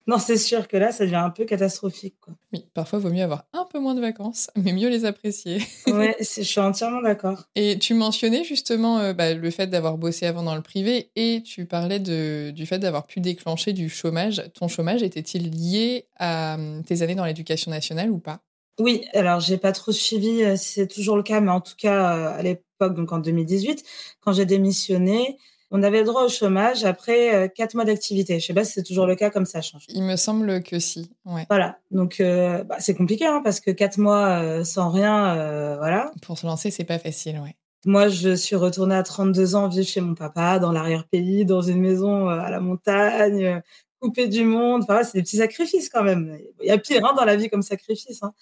Non, 0.08 0.20
c'est 0.20 0.38
sûr 0.38 0.70
que 0.70 0.78
là, 0.78 0.94
ça 0.94 1.04
devient 1.04 1.16
un 1.16 1.30
peu 1.30 1.44
catastrophique. 1.44 2.16
Quoi. 2.22 2.34
Oui, 2.54 2.66
parfois, 2.74 3.00
il 3.00 3.02
vaut 3.04 3.14
mieux 3.14 3.24
avoir 3.24 3.46
un 3.52 3.66
peu 3.66 3.78
moins 3.78 3.94
de 3.94 4.00
vacances, 4.00 4.50
mais 4.56 4.72
mieux 4.72 4.88
les 4.88 5.04
apprécier. 5.04 5.58
oui, 5.88 6.14
je 6.20 6.44
suis 6.44 6.60
entièrement 6.62 7.02
d'accord. 7.02 7.44
Et 7.56 7.78
tu 7.78 7.94
mentionnais 7.94 8.46
justement 8.46 9.00
euh, 9.00 9.14
bah, 9.14 9.34
le 9.34 9.52
fait 9.52 9.68
d'avoir 9.68 9.98
bossé 9.98 10.26
avant 10.26 10.44
dans 10.44 10.56
le 10.56 10.62
privé 10.62 11.12
et 11.18 11.44
tu 11.44 11.66
parlais 11.66 12.00
de, 12.00 12.52
du 12.52 12.66
fait 12.66 12.80
d'avoir 12.80 13.06
pu 13.06 13.20
déclencher 13.20 13.74
du 13.74 13.90
chômage. 13.90 14.42
Ton 14.54 14.70
chômage 14.70 15.04
était-il 15.04 15.52
lié 15.52 16.08
à 16.18 16.56
hum, 16.56 16.84
tes 16.86 17.02
années 17.02 17.16
dans 17.16 17.26
l'éducation 17.26 17.70
nationale 17.70 18.10
ou 18.10 18.20
pas? 18.20 18.40
Oui, 18.80 19.06
alors 19.14 19.40
j'ai 19.40 19.58
pas 19.58 19.72
trop 19.72 19.92
suivi 19.92 20.44
euh, 20.44 20.56
si 20.56 20.74
c'est 20.74 20.88
toujours 20.88 21.18
le 21.18 21.24
cas, 21.24 21.42
mais 21.42 21.52
en 21.52 21.62
tout 21.62 21.76
cas, 21.78 22.16
euh, 22.16 22.40
à 22.40 22.44
l'époque, 22.44 22.94
donc 22.94 23.12
en 23.12 23.18
2018, 23.18 23.84
quand 24.22 24.34
j'ai 24.34 24.46
démissionné, 24.46 25.38
on 25.72 25.84
avait 25.84 26.00
le 26.00 26.06
droit 26.06 26.24
au 26.24 26.30
chômage 26.30 26.86
après 26.86 27.36
euh, 27.36 27.48
quatre 27.48 27.76
mois 27.76 27.86
d'activité. 27.86 28.40
Je 28.40 28.46
sais 28.46 28.54
pas 28.54 28.64
si 28.64 28.74
c'est 28.74 28.84
toujours 28.84 29.06
le 29.06 29.16
cas, 29.16 29.30
comme 29.30 29.46
ça 29.46 29.62
change. 29.62 29.86
Il 29.90 30.04
me 30.04 30.16
semble 30.16 30.64
que 30.64 30.80
si. 30.80 31.12
Ouais. 31.26 31.46
Voilà. 31.50 31.78
Donc 31.92 32.20
euh, 32.20 32.64
bah, 32.64 32.78
c'est 32.80 32.96
compliqué 32.96 33.26
hein, 33.26 33.42
parce 33.44 33.60
que 33.60 33.72
quatre 33.72 33.98
mois 33.98 34.42
euh, 34.42 34.64
sans 34.64 34.90
rien, 34.90 35.36
voilà. 35.78 36.12
Pour 36.22 36.38
se 36.38 36.46
lancer, 36.46 36.72
c'est 36.72 36.86
pas 36.86 37.00
facile, 37.00 37.40
ouais. 37.44 37.56
Moi, 37.86 38.10
je 38.10 38.36
suis 38.36 38.56
retournée 38.56 38.96
à 38.96 39.04
32 39.04 39.56
ans 39.56 39.70
vivre 39.70 39.88
chez 39.88 40.02
mon 40.02 40.16
papa 40.16 40.60
dans 40.60 40.72
l'arrière-pays, 40.72 41.46
dans 41.46 41.62
une 41.62 41.80
maison 41.80 42.28
à 42.28 42.50
la 42.50 42.60
montagne, 42.60 43.62
coupée 44.02 44.28
du 44.28 44.44
monde. 44.44 44.84
Enfin, 44.84 45.04
c'est 45.04 45.18
des 45.18 45.22
petits 45.22 45.38
sacrifices 45.38 45.90
quand 45.90 46.04
même. 46.04 46.38
Il 46.62 46.68
y 46.68 46.72
a 46.72 46.78
pire 46.78 47.06
hein, 47.06 47.14
dans 47.16 47.24
la 47.24 47.36
vie 47.36 47.50
comme 47.50 47.62
sacrifice. 47.62 48.24
Hein. 48.24 48.34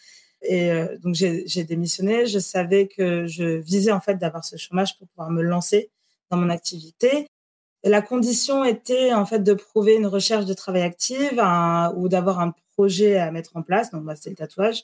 Et 0.42 0.72
donc 1.04 1.16
j'ai 1.16 1.64
démissionné. 1.64 2.28
Je 2.28 2.40
savais 2.40 2.88
que 2.88 3.28
je 3.28 3.44
visais 3.44 3.92
en 3.92 4.00
fait 4.00 4.16
d'avoir 4.16 4.46
ce 4.46 4.58
chômage 4.58 4.98
pour 4.98 5.08
pouvoir 5.10 5.30
me 5.32 5.42
lancer 5.42 5.92
dans 6.32 6.38
mon 6.38 6.50
activité. 6.50 7.28
La 7.84 8.02
condition 8.02 8.64
était 8.66 9.14
en 9.14 9.26
fait 9.26 9.40
de 9.40 9.54
prouver 9.54 9.96
une 9.96 10.08
recherche 10.08 10.46
de 10.46 10.54
travail 10.54 10.82
active 10.82 11.42
ou 11.96 12.10
d'avoir 12.10 12.40
un 12.40 12.54
projet 12.76 13.18
à 13.18 13.32
mettre 13.32 13.56
en 13.56 13.62
place. 13.62 13.92
Donc, 13.92 14.04
moi, 14.04 14.16
c'est 14.16 14.32
le 14.32 14.36
tatouage. 14.36 14.84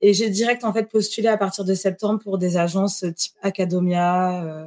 Et 0.00 0.14
j'ai 0.14 0.30
direct 0.30 0.64
en 0.64 0.72
fait 0.72 0.84
postulé 0.84 1.28
à 1.28 1.36
partir 1.36 1.64
de 1.64 1.74
septembre 1.74 2.20
pour 2.20 2.38
des 2.38 2.56
agences 2.56 3.04
type 3.16 3.34
Academia, 3.42 4.42
euh, 4.42 4.66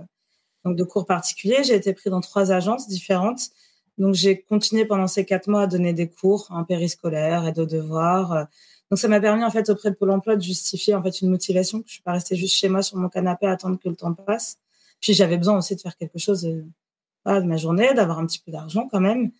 donc 0.63 0.75
de 0.75 0.83
cours 0.83 1.07
particuliers. 1.07 1.63
J'ai 1.63 1.75
été 1.75 1.93
pris 1.93 2.11
dans 2.11 2.21
trois 2.21 2.51
agences 2.51 2.87
différentes. 2.87 3.49
Donc 3.97 4.13
j'ai 4.13 4.41
continué 4.41 4.85
pendant 4.85 5.07
ces 5.07 5.25
quatre 5.25 5.47
mois 5.47 5.63
à 5.63 5.67
donner 5.67 5.93
des 5.93 6.07
cours 6.07 6.47
en 6.51 6.63
périscolaire, 6.63 7.47
et 7.47 7.51
de 7.51 7.65
devoirs. 7.65 8.47
Donc 8.91 8.99
ça 8.99 9.07
m'a 9.07 9.19
permis 9.19 9.43
en 9.43 9.49
fait 9.49 9.69
auprès 9.69 9.89
de 9.89 9.95
Pôle 9.95 10.11
Emploi 10.11 10.35
de 10.35 10.41
justifier 10.41 10.93
en 10.93 11.01
fait 11.01 11.21
une 11.21 11.29
motivation. 11.29 11.83
Je 11.87 11.93
suis 11.93 12.01
pas 12.03 12.13
restée 12.13 12.35
juste 12.35 12.55
chez 12.55 12.69
moi 12.69 12.83
sur 12.83 12.97
mon 12.97 13.09
canapé 13.09 13.47
à 13.47 13.51
attendre 13.51 13.79
que 13.79 13.89
le 13.89 13.95
temps 13.95 14.13
passe. 14.13 14.59
Puis 15.03 15.13
j'avais 15.13 15.37
besoin 15.37 15.57
aussi 15.57 15.75
de 15.75 15.81
faire 15.81 15.97
quelque 15.97 16.17
chose 16.17 16.45
euh, 16.45 17.41
de 17.41 17.45
ma 17.45 17.57
journée, 17.57 17.93
d'avoir 17.93 18.19
un 18.19 18.25
petit 18.25 18.39
peu 18.39 18.53
d'argent 18.53 18.87
quand 18.89 19.01
même, 19.01 19.31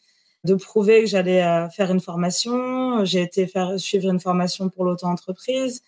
de 0.43 0.55
prouver 0.55 1.01
que 1.01 1.07
j'allais 1.07 1.41
euh, 1.41 1.69
faire 1.69 1.89
une 1.89 2.01
formation. 2.01 3.05
J'ai 3.05 3.21
été 3.21 3.47
faire 3.47 3.79
suivre 3.79 4.09
une 4.11 4.19
formation 4.19 4.69
pour 4.69 4.83
l'auto-entreprise. 4.83 5.81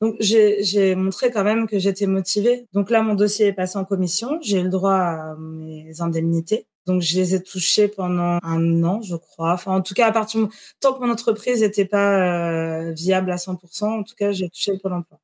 Donc 0.00 0.16
j'ai 0.18 0.96
montré 0.96 1.30
quand 1.30 1.44
même 1.44 1.68
que 1.68 1.78
j'étais 1.78 2.06
motivée. 2.06 2.66
Donc 2.72 2.90
là, 2.90 3.02
mon 3.02 3.14
dossier 3.14 3.46
est 3.46 3.52
passé 3.52 3.78
en 3.78 3.84
commission. 3.84 4.40
J'ai 4.42 4.58
eu 4.58 4.64
le 4.64 4.68
droit 4.68 4.96
à 4.96 5.36
mes 5.38 6.00
indemnités. 6.00 6.66
Donc 6.86 7.00
je 7.00 7.16
les 7.16 7.36
ai 7.36 7.42
touchées 7.42 7.86
pendant 7.86 8.38
un 8.42 8.82
an, 8.82 9.00
je 9.00 9.14
crois. 9.14 9.52
Enfin, 9.52 9.76
en 9.76 9.80
tout 9.80 9.94
cas, 9.94 10.08
à 10.08 10.12
partir 10.12 10.48
tant 10.80 10.92
que 10.92 11.00
mon 11.00 11.10
entreprise 11.10 11.60
n'était 11.62 11.84
pas 11.86 12.88
euh, 12.88 12.92
viable 12.92 13.30
à 13.30 13.36
100%, 13.36 13.84
en 13.84 14.02
tout 14.02 14.14
cas, 14.16 14.32
j'ai 14.32 14.50
touché 14.50 14.72
le 14.72 14.78
Pôle 14.78 14.94
Emploi. 14.94 15.20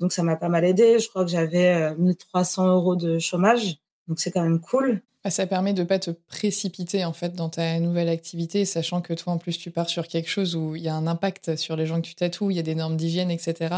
Donc 0.00 0.12
ça 0.12 0.22
m'a 0.22 0.36
pas 0.36 0.48
mal 0.48 0.64
aidé. 0.64 0.98
Je 0.98 1.08
crois 1.08 1.24
que 1.24 1.30
j'avais 1.30 1.94
1300 1.96 2.66
euh, 2.66 2.72
euros 2.72 2.96
de 2.96 3.18
chômage. 3.18 3.78
Donc 4.08 4.20
c'est 4.20 4.30
quand 4.30 4.42
même 4.42 4.60
cool. 4.60 5.02
Ah, 5.24 5.30
ça 5.30 5.44
permet 5.48 5.72
de 5.72 5.82
pas 5.82 5.98
te 5.98 6.12
précipiter 6.12 7.04
en 7.04 7.12
fait 7.12 7.34
dans 7.34 7.48
ta 7.48 7.80
nouvelle 7.80 8.08
activité, 8.08 8.64
sachant 8.64 9.00
que 9.00 9.12
toi 9.12 9.32
en 9.32 9.38
plus 9.38 9.58
tu 9.58 9.72
pars 9.72 9.88
sur 9.88 10.06
quelque 10.06 10.30
chose 10.30 10.54
où 10.54 10.76
il 10.76 10.82
y 10.82 10.88
a 10.88 10.94
un 10.94 11.08
impact 11.08 11.56
sur 11.56 11.74
les 11.74 11.84
gens 11.84 11.96
que 12.00 12.06
tu 12.06 12.14
tatoues, 12.14 12.52
il 12.52 12.56
y 12.56 12.60
a 12.60 12.62
des 12.62 12.76
normes 12.76 12.96
d'hygiène, 12.96 13.32
etc. 13.32 13.74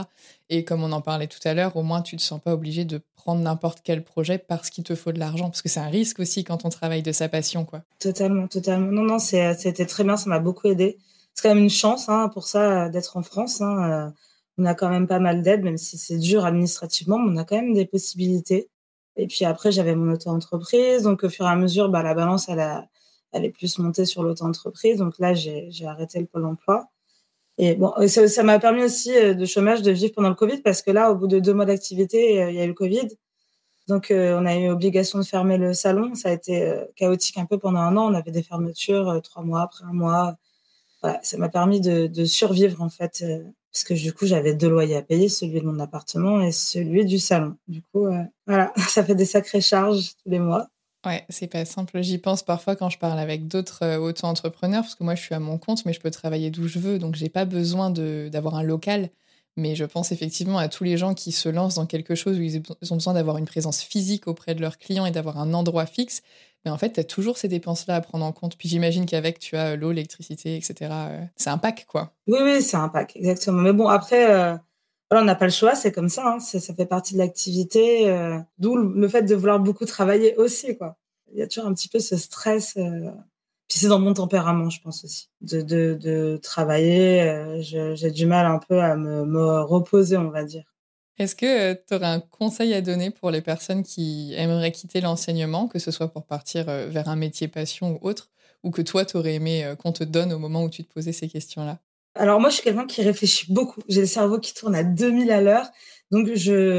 Et 0.50 0.62
comme 0.64 0.82
on 0.82 0.92
en 0.92 1.00
parlait 1.00 1.26
tout 1.26 1.40
à 1.44 1.54
l'heure, 1.54 1.74
au 1.76 1.82
moins 1.82 2.02
tu 2.02 2.18
te 2.18 2.20
sens 2.20 2.38
pas 2.38 2.52
obligé 2.52 2.84
de 2.84 3.00
prendre 3.16 3.40
n'importe 3.40 3.78
quel 3.82 4.04
projet 4.04 4.36
parce 4.36 4.68
qu'il 4.68 4.84
te 4.84 4.94
faut 4.94 5.10
de 5.10 5.18
l'argent, 5.18 5.48
parce 5.48 5.62
que 5.62 5.70
c'est 5.70 5.80
un 5.80 5.88
risque 5.88 6.20
aussi 6.20 6.44
quand 6.44 6.66
on 6.66 6.68
travaille 6.68 7.02
de 7.02 7.12
sa 7.12 7.30
passion, 7.30 7.64
quoi. 7.64 7.80
Totalement, 7.98 8.46
totalement. 8.46 8.92
Non, 8.92 9.04
non, 9.04 9.18
c'était 9.18 9.86
très 9.86 10.04
bien, 10.04 10.18
ça 10.18 10.28
m'a 10.28 10.40
beaucoup 10.40 10.68
aidé. 10.68 10.98
C'est 11.32 11.48
quand 11.48 11.54
même 11.54 11.64
une 11.64 11.70
chance 11.70 12.10
hein, 12.10 12.28
pour 12.34 12.46
ça 12.46 12.90
d'être 12.90 13.16
en 13.16 13.22
France. 13.22 13.62
Hein, 13.62 13.90
euh, 13.90 14.10
on 14.59 14.64
a 14.64 14.74
quand 14.74 14.90
même 14.90 15.06
pas 15.06 15.20
mal 15.20 15.42
d'aide, 15.42 15.62
même 15.62 15.78
si 15.78 15.96
c'est 15.98 16.18
dur 16.18 16.44
administrativement, 16.44 17.18
mais 17.18 17.32
on 17.32 17.36
a 17.36 17.44
quand 17.44 17.56
même 17.56 17.74
des 17.74 17.86
possibilités. 17.86 18.68
Et 19.16 19.26
puis 19.26 19.44
après, 19.44 19.72
j'avais 19.72 19.94
mon 19.94 20.12
auto-entreprise. 20.12 21.02
Donc, 21.02 21.24
au 21.24 21.28
fur 21.28 21.46
et 21.46 21.48
à 21.48 21.56
mesure, 21.56 21.88
bah, 21.88 22.02
la 22.02 22.14
balance, 22.14 22.48
elle, 22.48 23.44
est 23.44 23.50
plus 23.50 23.78
montée 23.78 24.04
sur 24.04 24.22
l'auto-entreprise. 24.22 24.98
Donc 24.98 25.18
là, 25.18 25.34
j'ai 25.34 25.70
arrêté 25.86 26.20
le 26.20 26.26
pôle 26.26 26.46
emploi. 26.46 26.88
Et 27.59 27.74
bon, 27.74 27.92
ça 28.06 28.42
m'a 28.44 28.61
permis 28.61 28.84
aussi 28.84 29.12
euh, 29.16 29.34
de 29.34 29.44
chômage 29.44 29.82
de 29.82 29.90
vivre 29.90 30.12
pendant 30.14 30.28
le 30.28 30.36
Covid 30.36 30.62
parce 30.62 30.80
que 30.80 30.92
là, 30.92 31.11
au 31.11 31.16
bout 31.16 31.26
de 31.26 31.40
deux 31.40 31.52
mois 31.52 31.64
d'activité, 31.64 32.40
euh, 32.40 32.50
il 32.50 32.56
y 32.56 32.61
a 32.61 32.64
eu 32.64 32.68
le 32.68 32.74
Covid. 32.74 33.09
Donc, 33.88 34.11
euh, 34.12 34.38
on 34.40 34.46
a 34.46 34.56
eu 34.56 34.70
obligation 34.70 35.18
de 35.18 35.24
fermer 35.24 35.59
le 35.59 35.74
salon. 35.74 36.14
Ça 36.14 36.28
a 36.28 36.32
été 36.32 36.72
chaotique 36.94 37.38
un 37.38 37.46
peu 37.46 37.59
pendant 37.59 37.80
un 37.80 37.96
an. 37.96 38.12
On 38.12 38.14
avait 38.14 38.30
des 38.30 38.42
fermetures 38.44 39.20
trois 39.24 39.42
mois 39.42 39.62
après 39.62 39.84
un 39.84 39.92
mois. 39.92 40.36
Ça 41.22 41.38
m'a 41.38 41.48
permis 41.48 41.80
de, 41.80 42.24
survivre 42.24 42.82
en 42.82 42.90
fait 42.90 43.24
parce 43.78 43.84
que 43.84 43.94
du 43.94 44.12
coup 44.12 44.26
j'avais 44.26 44.54
deux 44.54 44.68
loyers 44.68 44.96
à 44.96 45.02
payer, 45.02 45.28
celui 45.28 45.60
de 45.60 45.66
mon 45.66 45.78
appartement 45.78 46.40
et 46.40 46.50
celui 46.50 47.04
du 47.04 47.20
salon. 47.20 47.54
Du 47.68 47.80
coup, 47.82 48.06
euh, 48.06 48.24
voilà, 48.46 48.72
ça 48.88 49.04
fait 49.04 49.14
des 49.14 49.24
sacrées 49.24 49.60
charges 49.60 50.14
tous 50.22 50.30
les 50.30 50.40
mois. 50.40 50.66
Ouais, 51.06 51.24
c'est 51.28 51.46
pas 51.46 51.64
simple. 51.64 52.02
J'y 52.02 52.18
pense 52.18 52.42
parfois 52.42 52.74
quand 52.74 52.90
je 52.90 52.98
parle 52.98 53.20
avec 53.20 53.46
d'autres 53.46 53.84
euh, 53.84 53.98
auto-entrepreneurs, 53.98 54.82
parce 54.82 54.96
que 54.96 55.04
moi 55.04 55.14
je 55.14 55.22
suis 55.22 55.34
à 55.34 55.38
mon 55.38 55.58
compte, 55.58 55.86
mais 55.86 55.92
je 55.92 56.00
peux 56.00 56.10
travailler 56.10 56.50
d'où 56.50 56.66
je 56.66 56.80
veux, 56.80 56.98
donc 56.98 57.14
j'ai 57.14 57.28
pas 57.28 57.44
besoin 57.44 57.90
d'avoir 57.90 58.56
un 58.56 58.64
local. 58.64 59.10
Mais 59.56 59.74
je 59.76 59.84
pense 59.84 60.12
effectivement 60.12 60.58
à 60.58 60.68
tous 60.68 60.84
les 60.84 60.96
gens 60.96 61.14
qui 61.14 61.32
se 61.32 61.48
lancent 61.48 61.76
dans 61.76 61.86
quelque 61.86 62.14
chose 62.14 62.38
où 62.38 62.42
ils 62.42 62.58
ont 62.58 62.96
besoin 62.96 63.14
d'avoir 63.14 63.38
une 63.38 63.46
présence 63.46 63.82
physique 63.82 64.26
auprès 64.26 64.54
de 64.54 64.60
leurs 64.60 64.78
clients 64.78 65.06
et 65.06 65.10
d'avoir 65.10 65.38
un 65.38 65.52
endroit 65.54 65.86
fixe. 65.86 66.22
Mais 66.64 66.70
en 66.70 66.78
fait, 66.78 66.92
tu 66.92 67.00
as 67.00 67.04
toujours 67.04 67.38
ces 67.38 67.48
dépenses-là 67.48 67.96
à 67.96 68.00
prendre 68.00 68.24
en 68.24 68.32
compte. 68.32 68.56
Puis 68.56 68.68
j'imagine 68.68 69.06
qu'avec, 69.06 69.38
tu 69.38 69.56
as 69.56 69.76
l'eau, 69.76 69.90
l'électricité, 69.90 70.56
etc. 70.56 70.74
Euh, 70.82 71.24
c'est 71.36 71.50
un 71.50 71.59
pack, 71.59 71.86
quoi. 71.88 72.12
Oui, 72.26 72.38
oui, 72.42 72.62
c'est 72.62 72.76
un 72.76 72.88
pack, 72.88 73.16
exactement. 73.16 73.62
Mais 73.62 73.72
bon, 73.72 73.88
après, 73.88 74.32
euh, 74.32 74.56
on 75.11 75.24
n'a 75.24 75.34
pas 75.34 75.46
le 75.46 75.52
choix, 75.52 75.74
c'est 75.74 75.92
comme 75.92 76.09
ça. 76.09 76.26
Hein. 76.26 76.40
Ça 76.40 76.74
fait 76.74 76.86
partie 76.86 77.14
de 77.14 77.18
l'activité. 77.18 78.11
Euh, 78.11 78.38
d'où 78.59 78.76
le 78.76 79.09
fait 79.09 79.22
de 79.22 79.34
vouloir 79.34 79.61
beaucoup 79.61 79.84
travailler 79.84 80.36
aussi, 80.36 80.76
quoi. 80.76 80.96
Il 81.32 81.38
y 81.38 81.42
a 81.42 81.46
toujours 81.46 81.68
un 81.68 81.74
petit 81.74 81.88
peu 81.88 81.98
ce 81.98 82.16
stress. 82.16 82.74
Puis 82.74 83.78
c'est 83.78 83.88
dans 83.88 83.98
mon 83.98 84.14
tempérament, 84.14 84.70
je 84.70 84.80
pense 84.80 85.04
aussi, 85.04 85.28
de, 85.42 85.61
de, 85.61 86.40
travailler. 86.42 87.61
J'ai 87.61 88.11
du 88.11 88.24
mal 88.24 88.46
un 88.46 88.59
peu 88.59 88.80
à 88.80 88.96
me 88.96 89.61
reposer, 89.61 90.16
on 90.16 90.30
va 90.30 90.44
dire. 90.44 90.64
Est-ce 91.18 91.34
que 91.34 91.74
tu 91.74 91.94
aurais 91.94 92.06
un 92.06 92.20
conseil 92.20 92.72
à 92.74 92.80
donner 92.80 93.10
pour 93.10 93.30
les 93.30 93.40
personnes 93.42 93.82
qui 93.82 94.32
aimeraient 94.36 94.72
quitter 94.72 95.00
l'enseignement, 95.00 95.66
que 95.66 95.78
ce 95.78 95.90
soit 95.90 96.08
pour 96.08 96.24
partir 96.24 96.64
vers 96.66 97.08
un 97.08 97.16
métier 97.16 97.48
passion 97.48 97.98
ou 98.00 98.08
autre, 98.08 98.30
ou 98.62 98.70
que 98.70 98.82
toi, 98.82 99.04
tu 99.04 99.16
aurais 99.16 99.34
aimé 99.34 99.74
qu'on 99.82 99.92
te 99.92 100.04
donne 100.04 100.32
au 100.32 100.38
moment 100.38 100.62
où 100.62 100.70
tu 100.70 100.84
te 100.84 100.92
posais 100.92 101.12
ces 101.12 101.28
questions-là? 101.28 101.78
Alors 102.14 102.40
moi, 102.40 102.50
je 102.50 102.54
suis 102.54 102.64
quelqu'un 102.64 102.86
qui 102.86 103.02
réfléchit 103.02 103.52
beaucoup. 103.52 103.80
J'ai 103.88 104.00
le 104.00 104.06
cerveau 104.06 104.38
qui 104.38 104.54
tourne 104.54 104.74
à 104.74 104.82
2000 104.82 105.30
à 105.30 105.40
l'heure. 105.40 105.68
Donc, 106.10 106.28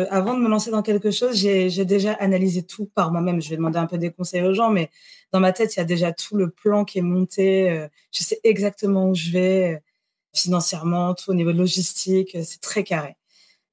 avant 0.10 0.34
de 0.34 0.40
me 0.40 0.50
lancer 0.50 0.72
dans 0.72 0.82
quelque 0.82 1.12
chose, 1.12 1.36
j'ai 1.36 1.86
déjà 1.86 2.14
analysé 2.14 2.64
tout 2.64 2.86
par 2.86 3.12
moi-même. 3.12 3.42
Je 3.42 3.50
vais 3.50 3.58
demander 3.58 3.78
un 3.78 3.88
peu 3.88 3.98
des 3.98 4.12
conseils 4.12 4.42
aux 4.44 4.54
gens, 4.54 4.70
mais 4.70 4.90
dans 5.32 5.40
ma 5.40 5.52
tête, 5.52 5.76
il 5.76 5.80
y 5.80 5.82
a 5.82 5.86
déjà 5.86 6.14
tout 6.14 6.36
le 6.36 6.50
plan 6.50 6.86
qui 6.86 7.00
est 7.00 7.04
monté. 7.04 7.88
Je 8.12 8.24
sais 8.24 8.40
exactement 8.44 9.10
où 9.10 9.16
je 9.16 9.32
vais 9.32 9.82
financièrement, 10.34 11.14
tout 11.14 11.30
au 11.30 11.34
niveau 11.34 11.52
logistique. 11.52 12.38
C'est 12.44 12.62
très 12.62 12.84
carré 12.84 13.16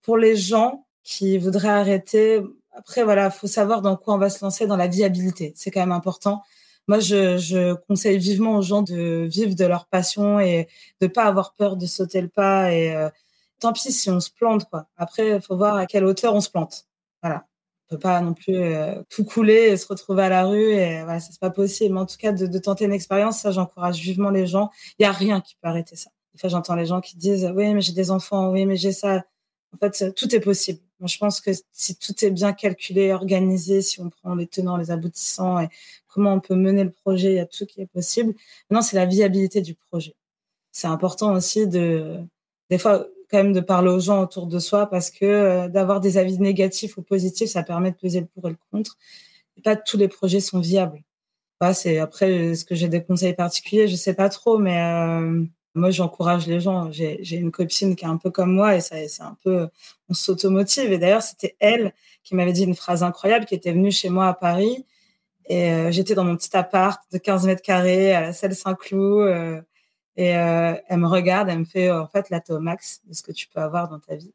pour 0.07 0.17
les 0.17 0.37
gens 0.37 0.87
qui 1.03 1.37
voudraient 1.37 1.69
arrêter, 1.69 2.41
après, 2.73 3.03
voilà, 3.03 3.29
faut 3.31 3.49
savoir 3.49 3.83
dans 3.83 3.97
quoi 3.97 4.15
on 4.15 4.19
va 4.19 4.31
se 4.31 4.45
lancer 4.45 4.69
dans 4.69 4.77
la 4.77 4.87
viabilité. 4.87 5.53
C'est 5.57 5.73
quand 5.73 5.81
même 5.81 5.93
important. 5.93 6.43
Moi, 6.87 7.01
je, 7.01 7.75
conseille 7.89 8.19
vivement 8.19 8.57
aux 8.57 8.63
gens 8.63 8.83
de 8.83 9.27
vivre 9.29 9.57
de 9.57 9.65
leur 9.65 9.87
passion 9.87 10.39
et 10.39 10.69
de 11.01 11.09
pas 11.09 11.25
avoir 11.25 11.55
peur 11.55 11.77
de 11.77 11.87
sauter 11.87 12.21
le 12.21 12.29
pas. 12.29 12.73
Et 12.73 12.95
euh, 12.95 13.11
tant 13.59 13.73
pis 13.73 13.91
si 13.93 14.09
on 14.11 14.21
se 14.21 14.31
plante, 14.31 14.67
quoi. 14.71 14.87
Après, 14.97 15.37
il 15.37 15.41
faut 15.41 15.57
voir 15.57 15.77
à 15.77 15.87
quelle 15.87 16.05
hauteur 16.05 16.35
on 16.35 16.41
se 16.41 16.51
plante. 16.51 16.87
Voilà. 17.23 17.47
On 17.91 17.97
peut 17.97 18.01
pas 18.01 18.21
non 18.21 18.35
plus 18.35 18.57
euh, 18.57 19.03
tout 19.09 19.25
couler 19.25 19.71
et 19.71 19.77
se 19.77 19.89
retrouver 19.89 20.23
à 20.23 20.29
la 20.29 20.45
rue. 20.45 20.71
Et 20.71 21.03
voilà, 21.03 21.19
c'est 21.19 21.41
pas 21.41 21.51
possible. 21.51 21.95
Mais 21.95 22.01
en 22.01 22.07
tout 22.07 22.17
cas, 22.17 22.31
de, 22.31 22.59
tenter 22.59 22.85
une 22.85 22.93
expérience, 22.93 23.41
ça, 23.41 23.51
j'encourage 23.51 23.99
vivement 23.99 24.31
les 24.31 24.47
gens. 24.47 24.71
Il 25.01 25.03
y 25.03 25.07
a 25.07 25.13
rien 25.13 25.41
qui 25.41 25.57
peut 25.61 25.69
arrêter 25.69 25.97
ça. 25.97 26.11
Des 26.41 26.49
j'entends 26.49 26.77
les 26.77 26.87
gens 26.87 27.01
qui 27.01 27.17
disent, 27.17 27.51
oui, 27.57 27.75
mais 27.75 27.81
j'ai 27.81 27.93
des 27.93 28.13
enfants. 28.13 28.51
Oui, 28.51 28.67
mais 28.67 28.77
j'ai 28.77 28.93
ça. 28.93 29.25
En 29.75 29.79
fait, 29.79 30.15
tout 30.15 30.35
est 30.35 30.41
possible. 30.41 30.81
Moi, 31.01 31.09
je 31.09 31.19
pense 31.19 31.41
que 31.41 31.51
si 31.73 31.97
tout 31.97 32.25
est 32.25 32.31
bien 32.31 32.53
calculé, 32.53 33.13
organisé, 33.13 33.83
si 33.83 34.01
on 34.01 34.09
prend 34.09 34.35
les 34.35 34.47
tenants, 34.47 34.77
les 34.77 34.91
aboutissants 34.91 35.61
et 35.61 35.69
comment 36.09 36.33
on 36.33 36.41
peut 36.41 36.55
mener 36.55 36.85
le 36.85 36.93
projet, 36.93 37.33
il 37.33 37.37
y 37.37 37.39
a 37.41 37.47
tout 37.47 37.67
qui 37.67 37.83
est 37.83 37.87
possible. 37.87 38.35
Maintenant, 38.71 38.83
c'est 38.83 38.97
la 38.97 39.05
viabilité 39.07 39.61
du 39.61 39.75
projet. 39.75 40.15
C'est 40.73 40.87
important 40.87 41.35
aussi 41.35 41.67
de 41.67 42.19
des 42.71 42.79
fois 42.79 43.07
quand 43.31 43.39
même 43.39 43.53
de 43.53 43.61
parler 43.61 43.91
aux 43.91 44.01
gens 44.01 44.23
autour 44.23 44.47
de 44.47 44.59
soi 44.59 44.89
parce 44.89 45.11
que 45.11 45.25
euh, 45.25 45.69
d'avoir 45.69 46.01
des 46.01 46.19
avis 46.19 46.39
négatifs 46.39 46.97
ou 46.97 47.03
positifs, 47.03 47.51
ça 47.51 47.63
permet 47.63 47.91
de 47.91 47.97
peser 47.97 48.21
le 48.21 48.27
pour 48.27 48.47
et 48.49 48.51
le 48.51 48.59
contre. 48.71 48.97
Pas 49.65 49.77
tous 49.77 49.97
les 49.97 50.09
projets 50.09 50.41
sont 50.41 50.61
viables. 50.61 51.03
c'est 51.75 51.99
après 51.99 52.33
est-ce 52.53 52.65
que 52.65 52.75
j'ai 52.75 52.89
des 52.89 53.03
conseils 53.03 53.35
particuliers, 53.35 53.89
je 53.89 53.97
sais 53.97 54.15
pas 54.15 54.29
trop, 54.29 54.59
mais 54.59 54.81
euh, 54.81 55.45
moi 55.77 55.91
j'encourage 55.91 56.47
les 56.47 56.61
gens. 56.61 56.91
J'ai 56.93 57.37
une 57.37 57.53
copine 57.53 57.97
qui 57.97 58.05
est 58.05 58.09
un 58.09 58.17
peu 58.17 58.31
comme 58.31 58.53
moi 58.53 58.77
et 58.77 58.81
c'est 58.81 59.09
un 59.21 59.37
peu 59.43 59.69
on 60.09 60.15
s'automotive. 60.15 60.93
Et 60.93 60.99
d'ailleurs 60.99 61.23
c'était 61.23 61.57
elle 61.61 61.93
qui 62.25 62.35
m'avait 62.35 62.53
dit 62.53 62.65
une 62.65 62.75
phrase 62.75 63.03
incroyable, 63.03 63.47
qui 63.47 63.55
était 63.55 63.73
venue 63.73 63.93
chez 63.93 64.11
moi 64.11 64.29
à 64.29 64.35
Paris 64.35 64.85
et 65.49 65.71
euh, 65.71 65.91
j'étais 65.93 66.15
dans 66.15 66.25
mon 66.25 66.37
petit 66.37 66.57
appart 66.57 67.01
de 67.13 67.19
15 67.19 67.47
mètres 67.47 67.63
carrés 67.63 68.13
à 68.13 68.21
la 68.21 68.33
salle 68.33 68.55
Saint-Cloud. 68.55 69.63
Et 70.17 70.37
euh, 70.37 70.75
elle 70.89 70.99
me 70.99 71.07
regarde, 71.07 71.49
elle 71.49 71.61
me 71.61 71.65
fait, 71.65 71.91
en 71.91 72.07
fait, 72.07 72.31
là, 72.31 72.41
t'es 72.41 72.53
au 72.53 72.61
max 72.61 73.03
de 73.07 73.15
ce 73.15 73.23
que 73.23 73.33
tu 73.33 73.49
peux 73.49 73.61
avoir 73.61 73.89
dans 73.89 74.01
ta 74.01 74.17
vie. 74.17 74.33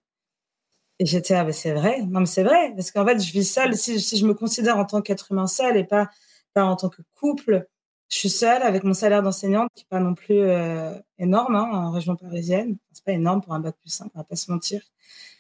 Et 0.99 1.05
j'étais, 1.05 1.33
ah, 1.33 1.43
mais 1.43 1.53
c'est 1.53 1.73
vrai. 1.73 2.03
Non, 2.03 2.21
mais 2.21 2.25
c'est 2.27 2.43
vrai. 2.43 2.73
Parce 2.75 2.91
qu'en 2.91 3.05
fait, 3.05 3.19
je 3.19 3.31
vis 3.31 3.45
seule. 3.51 3.75
Si, 3.75 3.99
si 3.99 4.17
je 4.17 4.25
me 4.25 4.35
considère 4.35 4.77
en 4.77 4.85
tant 4.85 5.01
qu'être 5.01 5.31
humain 5.31 5.47
seul 5.47 5.77
et 5.77 5.83
pas, 5.83 6.09
pas 6.53 6.63
en 6.63 6.75
tant 6.75 6.89
que 6.89 7.01
couple, 7.19 7.67
je 8.12 8.18
suis 8.18 8.30
seule 8.30 8.62
avec 8.62 8.84
mon 8.84 8.93
salaire 8.93 9.24
d'enseignante 9.24 9.70
qui 9.74 9.84
n'est 9.84 9.89
pas 9.89 9.99
non 9.99 10.14
plus 10.14 10.39
euh, 10.39 10.93
énorme 11.18 11.55
hein, 11.55 11.70
en 11.72 11.91
région 11.91 12.16
parisienne. 12.16 12.78
C'est 12.91 13.03
pas 13.03 13.14
énorme 13.14 13.41
pour 13.41 13.53
un 13.53 13.59
bac 13.59 13.76
plus 13.80 13.89
simple, 13.89 14.12
on 14.16 14.20
va 14.20 14.26
pas 14.26 14.36
se 14.36 14.51
mentir. 14.51 14.82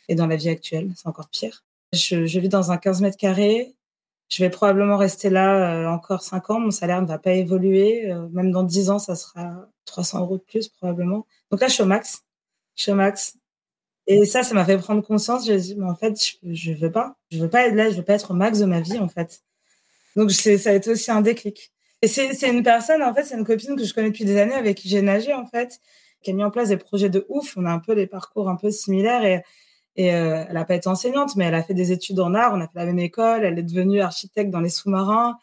Et 0.07 0.15
dans 0.15 0.27
la 0.27 0.35
vie 0.35 0.49
actuelle, 0.49 0.91
c'est 0.95 1.07
encore 1.07 1.29
pire. 1.29 1.63
Je, 1.93 2.25
je 2.25 2.39
vis 2.39 2.49
dans 2.49 2.71
un 2.71 2.77
15 2.77 3.01
mètres 3.01 3.17
carrés 3.17 3.75
je 4.31 4.41
vais 4.43 4.49
probablement 4.49 4.97
rester 4.97 5.29
là 5.29 5.73
euh, 5.73 5.87
encore 5.89 6.23
cinq 6.23 6.49
ans. 6.49 6.59
Mon 6.59 6.71
salaire 6.71 7.01
ne 7.01 7.07
va 7.07 7.19
pas 7.19 7.33
évoluer. 7.33 8.09
Euh, 8.09 8.29
même 8.29 8.51
dans 8.51 8.63
dix 8.63 8.89
ans, 8.89 8.97
ça 8.97 9.15
sera 9.15 9.67
300 9.85 10.21
euros 10.21 10.37
de 10.37 10.43
plus 10.43 10.69
probablement. 10.69 11.27
Donc 11.51 11.59
là, 11.59 11.67
je 11.67 11.73
suis 11.73 11.83
au 11.83 11.85
max. 11.85 12.23
Je 12.77 12.83
suis 12.83 12.91
au 12.93 12.95
max. 12.95 13.37
Et 14.07 14.25
ça, 14.25 14.41
ça 14.43 14.53
m'a 14.55 14.63
fait 14.63 14.77
prendre 14.77 15.01
conscience. 15.05 15.45
J'ai 15.45 15.57
dit, 15.57 15.75
mais 15.75 15.85
en 15.85 15.95
fait, 15.95 16.17
je, 16.43 16.71
ne 16.71 16.75
veux 16.77 16.91
pas. 16.91 17.17
Je 17.29 17.39
veux 17.39 17.49
pas 17.49 17.67
être 17.67 17.75
là. 17.75 17.89
Je 17.89 17.97
veux 17.97 18.03
pas 18.03 18.13
être 18.13 18.31
au 18.31 18.33
max 18.33 18.59
de 18.59 18.65
ma 18.65 18.79
vie, 18.79 18.99
en 18.99 19.09
fait. 19.09 19.43
Donc 20.15 20.31
ça 20.31 20.69
a 20.69 20.73
été 20.73 20.91
aussi 20.91 21.11
un 21.11 21.21
déclic. 21.21 21.73
Et 22.01 22.07
c'est 22.07 22.49
une 22.49 22.63
personne, 22.63 23.03
en 23.03 23.13
fait, 23.13 23.23
c'est 23.23 23.37
une 23.37 23.45
copine 23.45 23.75
que 23.75 23.83
je 23.83 23.93
connais 23.93 24.09
depuis 24.09 24.25
des 24.25 24.37
années 24.37 24.55
avec 24.55 24.77
qui 24.77 24.89
j'ai 24.89 25.01
nagé, 25.01 25.33
en 25.33 25.45
fait, 25.45 25.79
qui 26.23 26.31
a 26.31 26.33
mis 26.33 26.43
en 26.43 26.49
place 26.49 26.69
des 26.69 26.77
projets 26.77 27.09
de 27.09 27.25
ouf. 27.29 27.55
On 27.57 27.65
a 27.65 27.71
un 27.71 27.79
peu 27.79 27.93
des 27.95 28.07
parcours 28.07 28.49
un 28.49 28.55
peu 28.55 28.71
similaires 28.71 29.23
et 29.23 29.43
et 29.97 30.13
euh, 30.13 30.45
elle 30.47 30.53
n'a 30.53 30.65
pas 30.65 30.75
été 30.75 30.87
enseignante, 30.87 31.35
mais 31.35 31.45
elle 31.45 31.55
a 31.55 31.63
fait 31.63 31.73
des 31.73 31.91
études 31.91 32.19
en 32.19 32.33
art. 32.33 32.53
On 32.53 32.61
a 32.61 32.67
fait 32.67 32.79
la 32.79 32.85
même 32.85 32.99
école. 32.99 33.43
Elle 33.43 33.59
est 33.59 33.63
devenue 33.63 34.01
architecte 34.01 34.49
dans 34.49 34.61
les 34.61 34.69
sous-marins. 34.69 35.37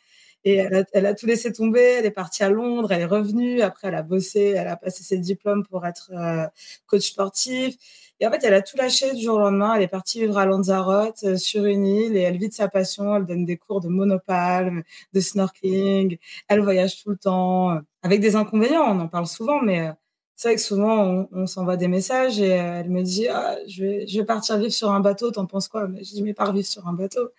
Et 0.49 0.67
elle 0.93 1.07
a, 1.07 1.15
tout 1.15 1.27
laissé 1.27 1.53
tomber. 1.53 1.97
Elle 1.99 2.07
est 2.07 2.11
partie 2.11 2.43
à 2.43 2.49
Londres. 2.49 2.91
Elle 2.91 3.03
est 3.03 3.07
revenue. 3.07 3.61
Après, 3.61 3.89
elle 3.89 3.95
a 3.95 4.03
bossé. 4.03 4.55
Elle 4.57 4.69
a 4.69 4.77
passé 4.77 5.05
ses 5.05 5.19
diplômes 5.19 5.65
pour 5.67 5.85
être 5.87 6.11
euh, 6.15 6.47
coach 6.87 7.09
sportif. 7.09 7.77
Et 8.21 8.27
en 8.27 8.31
fait, 8.31 8.43
elle 8.45 8.55
a 8.55 8.63
tout 8.63 8.77
lâché 8.79 9.15
du 9.15 9.23
jour 9.23 9.37
au 9.37 9.41
lendemain. 9.41 9.75
Elle 9.75 9.83
est 9.83 9.89
partie 9.89 10.21
vivre 10.21 10.39
à 10.39 10.47
Lanzarote, 10.47 11.23
euh, 11.25 11.37
sur 11.37 11.67
une 11.67 11.87
île, 11.87 12.17
et 12.17 12.21
elle 12.21 12.39
vit 12.39 12.49
de 12.49 12.55
sa 12.55 12.69
passion. 12.69 13.15
Elle 13.17 13.27
donne 13.27 13.45
des 13.45 13.59
cours 13.59 13.81
de 13.81 13.89
monopalme, 13.89 14.83
de 15.13 15.21
snorkeling. 15.21 16.17
Elle 16.49 16.61
voyage 16.61 17.03
tout 17.03 17.11
le 17.11 17.17
temps, 17.17 17.79
avec 18.03 18.21
des 18.21 18.35
inconvénients. 18.35 18.85
On 18.87 19.01
en 19.01 19.09
parle 19.09 19.27
souvent, 19.27 19.61
mais 19.61 19.91
c'est 20.35 20.49
vrai 20.49 20.55
que 20.55 20.63
souvent, 20.63 21.29
on, 21.33 21.47
s'envoie 21.47 21.77
des 21.77 21.89
messages 21.89 22.41
et 22.41 22.53
euh, 22.53 22.81
elle 22.81 22.91
me 22.91 23.03
dit 23.03 23.29
ah, 23.29 23.57
je, 23.67 24.19
vais, 24.19 24.25
partir 24.25 24.57
vivre 24.59 24.73
sur 24.73 24.93
un 24.93 25.01
bateau, 25.01 25.31
t'en 25.31 25.47
penses 25.47 25.69
quoi? 25.69 25.89
Je 25.97 26.13
dis 26.13 26.23
Mais 26.23 26.33
pars 26.33 26.53
vivre 26.53 26.67
sur 26.67 26.87
un 26.89 26.93
bateau. 26.93 27.31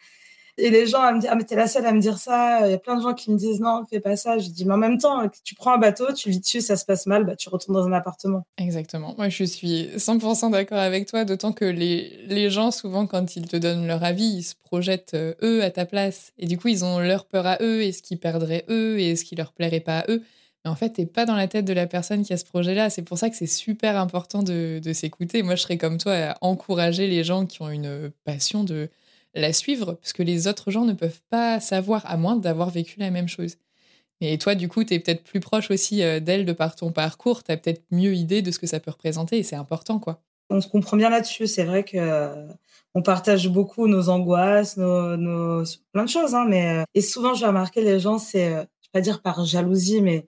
Et 0.60 0.70
les 0.70 0.88
gens, 0.88 1.08
elles 1.08 1.16
me 1.16 1.20
disent 1.22 1.30
Ah, 1.32 1.36
mais 1.36 1.44
t'es 1.44 1.56
la 1.56 1.68
seule 1.68 1.86
à 1.86 1.92
me 1.92 2.00
dire 2.00 2.18
ça. 2.18 2.68
Il 2.68 2.72
y 2.72 2.74
a 2.74 2.78
plein 2.78 2.96
de 2.96 3.02
gens 3.02 3.14
qui 3.14 3.32
me 3.32 3.38
disent 3.38 3.60
Non, 3.60 3.84
fais 3.90 4.00
pas 4.00 4.16
ça. 4.16 4.38
Je 4.38 4.50
dis 4.50 4.66
Mais 4.66 4.74
en 4.74 4.78
même 4.78 4.98
temps, 4.98 5.28
tu 5.44 5.56
prends 5.56 5.74
un 5.74 5.78
bateau, 5.78 6.14
tu 6.14 6.30
vis 6.30 6.40
dessus, 6.40 6.62
ça 6.62 6.76
se 6.76 6.86
passe 6.86 7.06
mal, 7.06 7.26
bah, 7.26 7.36
tu 7.36 7.50
retournes 7.50 7.76
dans 7.76 7.88
un 7.88 7.94
appartement. 7.94 8.46
Exactement. 8.58 9.16
Moi, 9.18 9.30
je 9.30 9.44
suis 9.44 9.90
100% 9.96 10.52
d'accord 10.52 10.80
avec 10.80 11.08
toi, 11.08 11.26
d'autant 11.26 11.54
que 11.54 11.66
les, 11.66 12.26
les 12.28 12.50
gens, 12.50 12.72
souvent, 12.72 13.08
quand 13.08 13.36
ils 13.36 13.48
te 13.48 13.58
donnent 13.58 13.88
leur 13.88 14.04
avis, 14.04 14.26
ils 14.26 14.44
se 14.44 14.56
projettent 14.56 15.14
euh, 15.14 15.34
eux 15.44 15.64
à 15.64 15.72
ta 15.72 15.86
place. 15.86 16.32
Et 16.38 16.46
du 16.46 16.58
coup, 16.58 16.68
ils 16.68 16.86
ont 16.86 17.00
leur 17.00 17.26
peur 17.26 17.46
à 17.46 17.58
eux 17.62 17.82
et 17.82 17.92
ce 17.92 18.02
qui 18.02 18.16
perdrait 18.16 18.66
eux 18.70 19.00
et 19.00 19.16
ce 19.16 19.24
qui 19.24 19.36
leur 19.36 19.54
plairait 19.54 19.80
pas 19.80 20.00
à 20.00 20.12
eux. 20.12 20.24
Mais 20.66 20.72
en 20.72 20.76
fait, 20.76 20.90
t'es 20.90 21.06
pas 21.06 21.26
dans 21.26 21.36
la 21.36 21.48
tête 21.48 21.66
de 21.66 21.74
la 21.74 21.88
personne 21.88 22.24
qui 22.24 22.34
a 22.34 22.38
ce 22.38 22.46
projet-là. 22.46 22.90
C'est 22.90 23.02
pour 23.02 23.18
ça 23.18 23.30
que 23.30 23.36
c'est 23.36 23.48
super 23.48 23.98
important 23.98 24.44
de, 24.44 24.82
s'écouter. 24.94 25.42
Moi, 25.42 25.56
je 25.56 25.62
serais 25.62 25.78
comme 25.78 25.98
toi 25.98 26.14
à 26.14 26.38
encourager 26.42 27.08
les 27.08 27.24
gens 27.24 27.46
qui 27.46 27.62
ont 27.62 27.70
une 27.70 28.12
passion 28.26 28.64
de 28.64 28.90
la 29.34 29.54
suivre, 29.54 29.94
parce 29.94 30.14
que 30.14 30.24
les 30.24 30.48
autres 30.48 30.72
gens 30.72 30.86
ne 30.86 30.94
peuvent 30.94 31.22
pas 31.30 31.60
savoir, 31.60 32.06
à 32.06 32.18
moins 32.18 32.36
d'avoir 32.36 32.70
vécu 32.70 33.00
la 33.00 33.12
même 33.12 33.28
chose. 33.28 33.58
Et 34.22 34.38
toi, 34.38 34.56
du 34.56 34.68
coup, 34.68 34.84
tu 34.84 34.94
es 34.94 35.00
peut-être 35.00 35.24
plus 35.24 35.40
proche 35.40 35.72
aussi 35.72 36.04
euh, 36.04 36.20
d'elle 36.20 36.46
de 36.46 36.52
par 36.52 36.76
ton 36.76 36.92
parcours. 36.92 37.44
Tu 37.44 37.52
as 37.52 37.58
peut-être 37.58 37.84
mieux 37.92 38.14
idée 38.14 38.42
de 38.42 38.52
ce 38.52 38.60
que 38.60 38.68
ça 38.68 38.80
peut 38.80 38.92
représenter 38.92 39.38
et 39.38 39.44
c'est 39.44 39.56
important, 39.56 40.00
quoi. 40.00 40.22
On 40.50 40.62
se 40.62 40.68
comprend 40.68 40.98
bien 40.98 41.10
là-dessus. 41.10 41.48
C'est 41.48 41.64
vrai 41.64 41.84
que 41.84 41.98
euh, 41.98 42.48
on 42.96 43.02
partage 43.02 43.48
beaucoup 43.48 43.88
nos 43.88 44.10
angoisses, 44.10 44.78
nos, 44.78 45.64
plein 45.94 46.04
de 46.04 46.10
choses. 46.10 46.36
Hein, 46.36 46.46
mais 46.50 46.80
euh, 46.80 46.84
et 46.96 47.02
souvent, 47.02 47.34
je 47.34 47.42
vais 47.42 47.48
remarquer 47.48 47.82
les 47.82 48.00
gens, 48.00 48.18
c'est, 48.18 48.50
je 48.50 48.56
vais 48.56 48.68
pas 48.92 49.02
dire 49.02 49.22
par 49.22 49.46
jalousie, 49.46 50.02
mais 50.02 50.26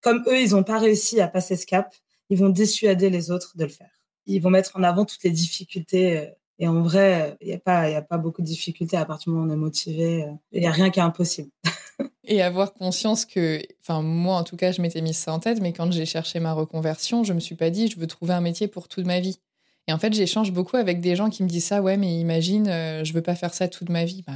comme 0.00 0.22
eux, 0.28 0.40
ils 0.40 0.50
n'ont 0.50 0.62
pas 0.62 0.78
réussi 0.78 1.20
à 1.20 1.28
passer 1.28 1.56
ce 1.56 1.66
cap, 1.66 1.94
ils 2.30 2.38
vont 2.38 2.50
dissuader 2.50 3.10
les 3.10 3.30
autres 3.30 3.56
de 3.56 3.64
le 3.64 3.70
faire. 3.70 3.90
Ils 4.26 4.40
vont 4.40 4.50
mettre 4.50 4.76
en 4.76 4.82
avant 4.82 5.04
toutes 5.04 5.22
les 5.24 5.30
difficultés. 5.30 6.30
Euh, 6.60 6.64
et 6.64 6.68
en 6.68 6.82
vrai, 6.82 7.36
il 7.40 7.48
n'y 7.48 7.54
a, 7.54 7.58
pas, 7.58 7.90
y 7.90 7.94
a 7.94 8.02
pas 8.02 8.18
beaucoup 8.18 8.42
de 8.42 8.46
difficultés 8.46 8.96
à 8.96 9.04
partir 9.04 9.32
du 9.32 9.36
moment 9.36 9.46
où 9.46 9.50
on 9.50 9.54
est 9.54 9.58
motivé. 9.58 10.26
Il 10.52 10.60
n'y 10.60 10.66
a 10.66 10.72
rien 10.72 10.90
qui 10.90 11.00
est 11.00 11.02
impossible. 11.02 11.50
et 12.24 12.42
avoir 12.42 12.72
conscience 12.72 13.24
que, 13.24 13.60
enfin 13.80 14.02
moi 14.02 14.36
en 14.36 14.44
tout 14.44 14.56
cas, 14.56 14.72
je 14.72 14.80
m'étais 14.80 15.00
mise 15.00 15.16
ça 15.16 15.32
en 15.32 15.38
tête, 15.38 15.60
mais 15.60 15.72
quand 15.72 15.90
j'ai 15.92 16.06
cherché 16.06 16.40
ma 16.40 16.52
reconversion, 16.52 17.24
je 17.24 17.32
me 17.32 17.40
suis 17.40 17.54
pas 17.54 17.70
dit 17.70 17.88
je 17.88 17.98
veux 17.98 18.06
trouver 18.06 18.34
un 18.34 18.40
métier 18.40 18.68
pour 18.68 18.88
toute 18.88 19.06
ma 19.06 19.20
vie. 19.20 19.38
Et 19.86 19.92
en 19.92 19.98
fait, 19.98 20.12
j'échange 20.14 20.50
beaucoup 20.50 20.76
avec 20.76 21.00
des 21.00 21.14
gens 21.14 21.28
qui 21.28 21.42
me 21.42 21.48
disent 21.48 21.66
ça, 21.66 21.82
ouais, 21.82 21.96
mais 21.96 22.18
imagine, 22.18 22.68
euh, 22.68 23.04
je 23.04 23.12
veux 23.12 23.22
pas 23.22 23.34
faire 23.34 23.52
ça 23.52 23.68
toute 23.68 23.90
ma 23.90 24.04
vie. 24.04 24.22
Bah, 24.26 24.32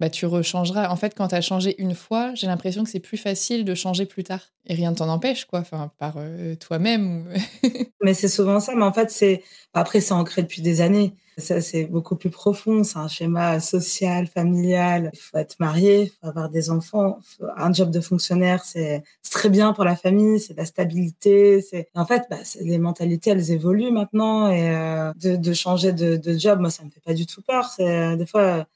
bah, 0.00 0.10
tu 0.10 0.26
rechangeras. 0.26 0.88
En 0.88 0.96
fait, 0.96 1.14
quand 1.14 1.28
tu 1.28 1.34
as 1.34 1.40
changé 1.42 1.80
une 1.80 1.94
fois, 1.94 2.34
j'ai 2.34 2.46
l'impression 2.46 2.82
que 2.82 2.90
c'est 2.90 3.00
plus 3.00 3.18
facile 3.18 3.64
de 3.64 3.74
changer 3.74 4.06
plus 4.06 4.24
tard. 4.24 4.40
Et 4.66 4.74
rien 4.74 4.90
ne 4.90 4.96
t'en 4.96 5.08
empêche, 5.08 5.44
quoi, 5.44 5.60
enfin, 5.60 5.92
par 5.98 6.14
euh, 6.16 6.56
toi-même. 6.56 7.32
mais 8.02 8.14
c'est 8.14 8.28
souvent 8.28 8.58
ça. 8.58 8.74
Mais 8.74 8.82
en 8.82 8.92
fait, 8.92 9.10
c'est 9.10 9.44
après, 9.74 10.00
c'est 10.00 10.14
ancré 10.14 10.42
depuis 10.42 10.62
des 10.62 10.80
années. 10.80 11.14
Ça, 11.40 11.60
c'est 11.60 11.84
beaucoup 11.84 12.16
plus 12.16 12.30
profond. 12.30 12.84
C'est 12.84 12.98
un 12.98 13.08
schéma 13.08 13.60
social, 13.60 14.26
familial. 14.26 15.10
Il 15.12 15.18
faut 15.18 15.38
être 15.38 15.56
marié, 15.58 16.02
il 16.02 16.08
faut 16.08 16.26
avoir 16.26 16.48
des 16.48 16.70
enfants. 16.70 17.18
Un 17.56 17.72
job 17.72 17.90
de 17.90 18.00
fonctionnaire, 18.00 18.64
c'est 18.64 19.02
très 19.30 19.48
bien 19.48 19.72
pour 19.72 19.84
la 19.84 19.96
famille, 19.96 20.38
c'est 20.40 20.56
la 20.56 20.64
stabilité. 20.64 21.64
En 21.94 22.06
fait, 22.06 22.24
bah, 22.30 22.36
les 22.60 22.78
mentalités, 22.78 23.30
elles 23.30 23.50
évoluent 23.50 23.92
maintenant. 23.92 24.50
Et 24.50 24.70
euh, 24.70 25.12
de, 25.16 25.52
changer 25.52 25.92
de, 25.92 26.38
job, 26.38 26.60
moi, 26.60 26.70
ça 26.70 26.84
me 26.84 26.90
fait 26.90 27.00
pas 27.00 27.14
du 27.14 27.26
tout 27.26 27.42
peur. 27.42 27.66
C'est 27.66 28.16
des 28.16 28.26
fois 28.26 28.66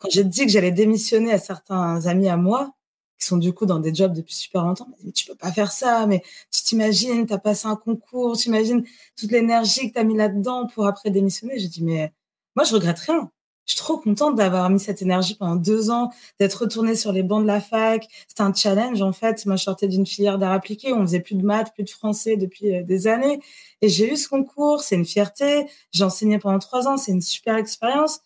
quand 0.00 0.08
j'ai 0.10 0.24
dit 0.24 0.46
que 0.46 0.50
j'allais 0.50 0.72
démissionner 0.72 1.30
à 1.30 1.38
certains 1.38 2.06
amis 2.06 2.28
à 2.28 2.38
moi, 2.38 2.72
qui 3.20 3.26
sont 3.26 3.36
du 3.36 3.52
coup 3.52 3.66
dans 3.66 3.78
des 3.78 3.94
jobs 3.94 4.12
depuis 4.12 4.34
super 4.34 4.64
longtemps, 4.64 4.88
mais 5.04 5.12
tu 5.12 5.26
peux 5.26 5.34
pas 5.34 5.52
faire 5.52 5.72
ça, 5.72 6.06
mais 6.06 6.22
tu 6.50 6.62
t'imagines, 6.62 7.26
tu 7.26 7.32
as 7.32 7.38
passé 7.38 7.66
un 7.68 7.76
concours, 7.76 8.36
tu 8.36 8.48
imagines 8.48 8.84
toute 9.16 9.30
l'énergie 9.30 9.88
que 9.88 9.94
tu 9.94 10.00
as 10.00 10.04
mis 10.04 10.16
là-dedans 10.16 10.66
pour 10.66 10.86
après 10.86 11.10
démissionner. 11.10 11.58
J'ai 11.58 11.68
dit, 11.68 11.84
mais 11.84 12.12
moi, 12.56 12.64
je 12.64 12.74
regrette 12.74 12.98
rien. 13.00 13.30
Je 13.66 13.74
suis 13.74 13.78
trop 13.78 13.98
contente 13.98 14.34
d'avoir 14.34 14.68
mis 14.70 14.80
cette 14.80 15.00
énergie 15.02 15.36
pendant 15.36 15.54
deux 15.54 15.90
ans, 15.90 16.10
d'être 16.40 16.54
retournée 16.54 16.96
sur 16.96 17.12
les 17.12 17.22
bancs 17.22 17.42
de 17.42 17.46
la 17.46 17.60
fac. 17.60 18.08
C'était 18.26 18.42
un 18.42 18.52
challenge, 18.52 19.00
en 19.02 19.12
fait. 19.12 19.46
Moi, 19.46 19.56
je 19.56 19.62
sortais 19.64 19.86
d'une 19.86 20.06
filière 20.06 20.38
d'art 20.38 20.52
appliqué. 20.52 20.92
On 20.92 21.02
faisait 21.02 21.20
plus 21.20 21.36
de 21.36 21.44
maths, 21.44 21.72
plus 21.74 21.84
de 21.84 21.90
français 21.90 22.36
depuis 22.36 22.74
euh, 22.74 22.82
des 22.82 23.06
années. 23.06 23.40
Et 23.82 23.88
j'ai 23.88 24.12
eu 24.12 24.16
ce 24.16 24.28
concours. 24.28 24.82
C'est 24.82 24.96
une 24.96 25.04
fierté. 25.04 25.66
J'ai 25.92 26.04
enseigné 26.04 26.38
pendant 26.38 26.58
trois 26.58 26.88
ans. 26.88 26.96
C'est 26.96 27.12
une 27.12 27.22
super 27.22 27.56
expérience 27.56 28.20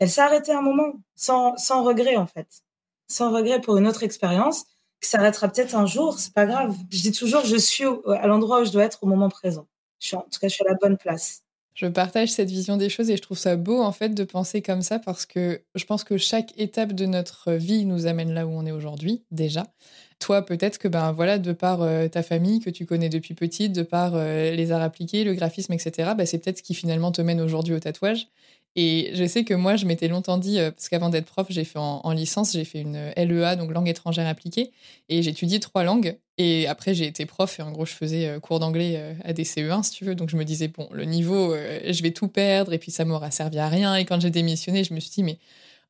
elle 0.00 0.10
s'est 0.10 0.22
arrêtée 0.22 0.52
un 0.52 0.62
moment, 0.62 0.94
sans, 1.14 1.56
sans 1.56 1.84
regret 1.84 2.16
en 2.16 2.26
fait. 2.26 2.64
Sans 3.10 3.32
regret 3.32 3.60
pour 3.60 3.76
une 3.76 3.88
autre 3.88 4.04
expérience, 4.04 4.64
qui 5.02 5.08
s'arrêtera 5.08 5.48
peut-être 5.48 5.74
un 5.74 5.86
jour, 5.86 6.18
c'est 6.18 6.32
pas 6.32 6.46
grave. 6.46 6.76
Je 6.90 7.02
dis 7.02 7.12
toujours, 7.12 7.44
je 7.44 7.56
suis 7.56 7.84
à 7.84 8.26
l'endroit 8.26 8.60
où 8.60 8.64
je 8.64 8.70
dois 8.70 8.84
être 8.84 9.02
au 9.02 9.06
moment 9.06 9.28
présent. 9.28 9.66
Je 9.98 10.06
suis, 10.08 10.16
en 10.16 10.22
tout 10.22 10.38
cas, 10.40 10.48
je 10.48 10.54
suis 10.54 10.64
à 10.64 10.70
la 10.70 10.76
bonne 10.76 10.96
place. 10.96 11.42
Je 11.74 11.86
partage 11.86 12.30
cette 12.30 12.50
vision 12.50 12.76
des 12.76 12.88
choses 12.88 13.10
et 13.10 13.16
je 13.16 13.22
trouve 13.22 13.38
ça 13.38 13.56
beau 13.56 13.80
en 13.80 13.92
fait 13.92 14.10
de 14.10 14.24
penser 14.24 14.60
comme 14.60 14.82
ça 14.82 14.98
parce 14.98 15.24
que 15.24 15.62
je 15.74 15.84
pense 15.84 16.04
que 16.04 16.18
chaque 16.18 16.52
étape 16.58 16.92
de 16.92 17.06
notre 17.06 17.52
vie 17.52 17.86
nous 17.86 18.06
amène 18.06 18.34
là 18.34 18.46
où 18.46 18.50
on 18.50 18.66
est 18.66 18.72
aujourd'hui 18.72 19.24
déjà. 19.30 19.64
Toi, 20.18 20.44
peut-être 20.44 20.76
que 20.76 20.88
ben 20.88 21.12
voilà, 21.12 21.38
de 21.38 21.52
par 21.52 21.80
euh, 21.80 22.06
ta 22.08 22.22
famille 22.22 22.60
que 22.60 22.68
tu 22.68 22.84
connais 22.84 23.08
depuis 23.08 23.34
petite, 23.34 23.72
de 23.72 23.82
par 23.82 24.14
euh, 24.14 24.50
les 24.50 24.72
arts 24.72 24.82
appliqués, 24.82 25.24
le 25.24 25.32
graphisme, 25.32 25.72
etc. 25.72 26.10
Ben, 26.16 26.26
c'est 26.26 26.38
peut-être 26.38 26.58
ce 26.58 26.62
qui 26.62 26.74
finalement 26.74 27.12
te 27.12 27.22
mène 27.22 27.40
aujourd'hui 27.40 27.74
au 27.74 27.80
tatouage. 27.80 28.28
Et 28.76 29.10
je 29.14 29.24
sais 29.26 29.44
que 29.44 29.54
moi, 29.54 29.76
je 29.76 29.84
m'étais 29.84 30.08
longtemps 30.08 30.38
dit, 30.38 30.58
euh, 30.58 30.70
parce 30.70 30.88
qu'avant 30.88 31.08
d'être 31.08 31.26
prof, 31.26 31.46
j'ai 31.50 31.64
fait 31.64 31.78
en, 31.78 32.12
licence, 32.12 32.52
j'ai 32.52 32.64
fait 32.64 32.80
une 32.80 33.12
LEA, 33.16 33.56
donc 33.56 33.72
langue 33.72 33.88
étrangère 33.88 34.26
appliquée, 34.26 34.70
et 35.08 35.18
étudié 35.18 35.58
trois 35.58 35.82
langues. 35.82 36.16
Et 36.38 36.66
après, 36.68 36.94
j'ai 36.94 37.06
été 37.06 37.26
prof, 37.26 37.58
et 37.58 37.62
en 37.62 37.72
gros, 37.72 37.84
je 37.84 37.92
faisais 37.92 38.28
euh, 38.28 38.40
cours 38.40 38.60
d'anglais 38.60 38.94
euh, 38.96 39.14
à 39.24 39.32
des 39.32 39.44
CE1, 39.44 39.82
si 39.82 39.90
tu 39.90 40.04
veux. 40.04 40.14
Donc 40.14 40.30
je 40.30 40.36
me 40.36 40.44
disais, 40.44 40.68
bon, 40.68 40.88
le 40.92 41.04
niveau, 41.04 41.54
je 41.54 42.02
vais 42.02 42.12
tout 42.12 42.28
perdre, 42.28 42.72
et 42.72 42.78
puis 42.78 42.92
ça 42.92 43.04
m'aura 43.04 43.30
servi 43.30 43.58
à 43.58 43.68
rien. 43.68 43.96
Et 43.96 44.04
quand 44.04 44.20
j'ai 44.20 44.30
démissionné, 44.30 44.84
je 44.84 44.94
me 44.94 45.00
suis 45.00 45.10
dit, 45.10 45.22
mais 45.22 45.38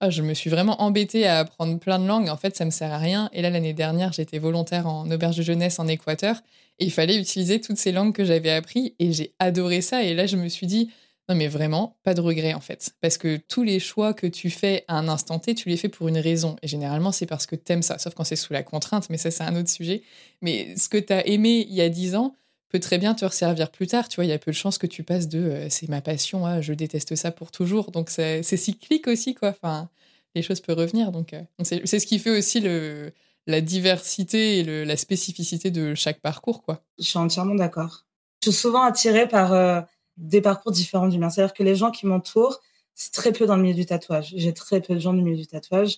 ah, 0.03 0.09
je 0.09 0.23
me 0.23 0.33
suis 0.33 0.49
vraiment 0.49 0.81
embêtée 0.81 1.27
à 1.27 1.41
apprendre 1.41 1.79
plein 1.79 1.99
de 1.99 2.07
langues. 2.07 2.31
En 2.31 2.39
fait, 2.39 2.57
ça 2.57 2.65
me 2.65 2.71
sert 2.71 2.91
à 2.91 2.97
rien. 2.97 3.29
Et 3.35 3.43
là, 3.43 3.51
l'année 3.51 3.75
dernière, 3.75 4.15
j'étais 4.15 4.39
volontaire 4.39 4.87
en 4.87 5.11
auberge 5.11 5.37
de 5.37 5.43
jeunesse 5.43 5.79
en 5.79 5.87
Équateur 5.87 6.37
et 6.79 6.87
il 6.87 6.91
fallait 6.91 7.19
utiliser 7.19 7.61
toutes 7.61 7.77
ces 7.77 7.93
langues 7.93 8.15
que 8.15 8.25
j'avais 8.25 8.51
apprises 8.51 8.93
et 8.99 9.13
j'ai 9.13 9.35
adoré 9.39 9.83
ça. 9.83 10.03
Et 10.03 10.15
là, 10.15 10.27
je 10.27 10.37
me 10.37 10.49
suis 10.49 10.67
dit, 10.67 10.91
non, 11.31 11.37
mais 11.37 11.47
vraiment, 11.47 11.97
pas 12.03 12.13
de 12.13 12.21
regret 12.21 12.55
en 12.55 12.61
fait. 12.61 12.93
Parce 13.01 13.17
que 13.17 13.37
tous 13.37 13.63
les 13.63 13.79
choix 13.79 14.15
que 14.15 14.27
tu 14.27 14.51
fais 14.51 14.85
à 14.89 14.99
un 14.99 15.07
instant 15.07 15.39
T, 15.39 15.55
tu 15.55 15.69
les 15.69 15.77
fais 15.77 15.89
pour 15.89 16.09
une 16.09 16.19
raison. 16.19 16.57
Et 16.61 16.67
généralement, 16.67 17.13
c'est 17.13 17.27
parce 17.27 17.47
que 17.47 17.55
t'aimes 17.55 17.83
ça, 17.83 17.99
sauf 17.99 18.15
quand 18.15 18.25
c'est 18.25 18.35
sous 18.35 18.53
la 18.53 18.65
contrainte, 18.65 19.09
mais 19.11 19.17
ça, 19.17 19.31
c'est 19.31 19.45
un 19.45 19.55
autre 19.55 19.69
sujet. 19.69 20.03
Mais 20.43 20.75
ce 20.77 20.89
que 20.89 20.99
t'as 20.99 21.23
aimé 21.23 21.65
il 21.69 21.75
y 21.75 21.83
a 21.83 21.89
dix 21.89 22.17
ans 22.17 22.35
peut 22.69 22.81
très 22.81 22.99
bien 22.99 23.15
te 23.15 23.25
resservir 23.25 23.71
plus 23.71 23.87
tard. 23.87 24.09
Tu 24.09 24.17
vois, 24.17 24.25
il 24.25 24.29
y 24.29 24.33
a 24.33 24.41
peu 24.41 24.51
de 24.51 24.57
chances 24.57 24.77
que 24.77 24.89
tu 24.89 25.05
passes 25.05 25.29
de 25.29 25.39
euh, 25.39 25.71
c'est 25.71 25.89
ma 25.89 26.01
passion 26.01 26.47
à 26.47 26.61
je 26.61 26.73
déteste 26.73 27.15
ça 27.15 27.31
pour 27.31 27.53
toujours. 27.53 27.93
Donc, 27.93 28.11
c'est 28.11 28.43
cyclique 28.43 29.07
aussi, 29.07 29.37
quoi. 29.37 29.51
Enfin, 29.51 29.89
les 30.35 30.43
choses 30.43 30.61
peuvent 30.61 30.79
revenir. 30.79 31.13
Donc, 31.13 31.33
euh, 31.33 31.43
c'est 31.63 32.01
ce 32.01 32.07
qui 32.07 32.19
fait 32.19 32.37
aussi 32.37 32.59
le, 32.59 33.13
la 33.47 33.61
diversité 33.61 34.59
et 34.59 34.85
la 34.85 34.97
spécificité 34.97 35.71
de 35.71 35.95
chaque 35.95 36.21
parcours, 36.21 36.63
quoi. 36.63 36.83
Je 36.99 37.05
suis 37.05 37.19
entièrement 37.19 37.55
d'accord. 37.55 38.05
Je 38.43 38.51
suis 38.51 38.61
souvent 38.61 38.83
attirée 38.83 39.29
par. 39.29 39.53
Euh, 39.53 39.81
des 40.21 40.41
parcours 40.41 40.71
différents 40.71 41.09
du 41.09 41.19
mien. 41.19 41.31
C'est-à-dire 41.31 41.55
que 41.55 41.63
les 41.63 41.75
gens 41.75 41.91
qui 41.91 42.07
m'entourent, 42.07 42.61
c'est 42.95 43.13
très 43.13 43.33
peu 43.33 43.47
dans 43.47 43.57
le 43.57 43.63
milieu 43.63 43.75
du 43.75 43.87
tatouage. 43.87 44.33
J'ai 44.37 44.53
très 44.53 44.81
peu 44.81 44.95
de 44.95 45.01
gens 45.01 45.15
du 45.15 45.23
milieu 45.23 45.37
du 45.37 45.47
tatouage. 45.47 45.97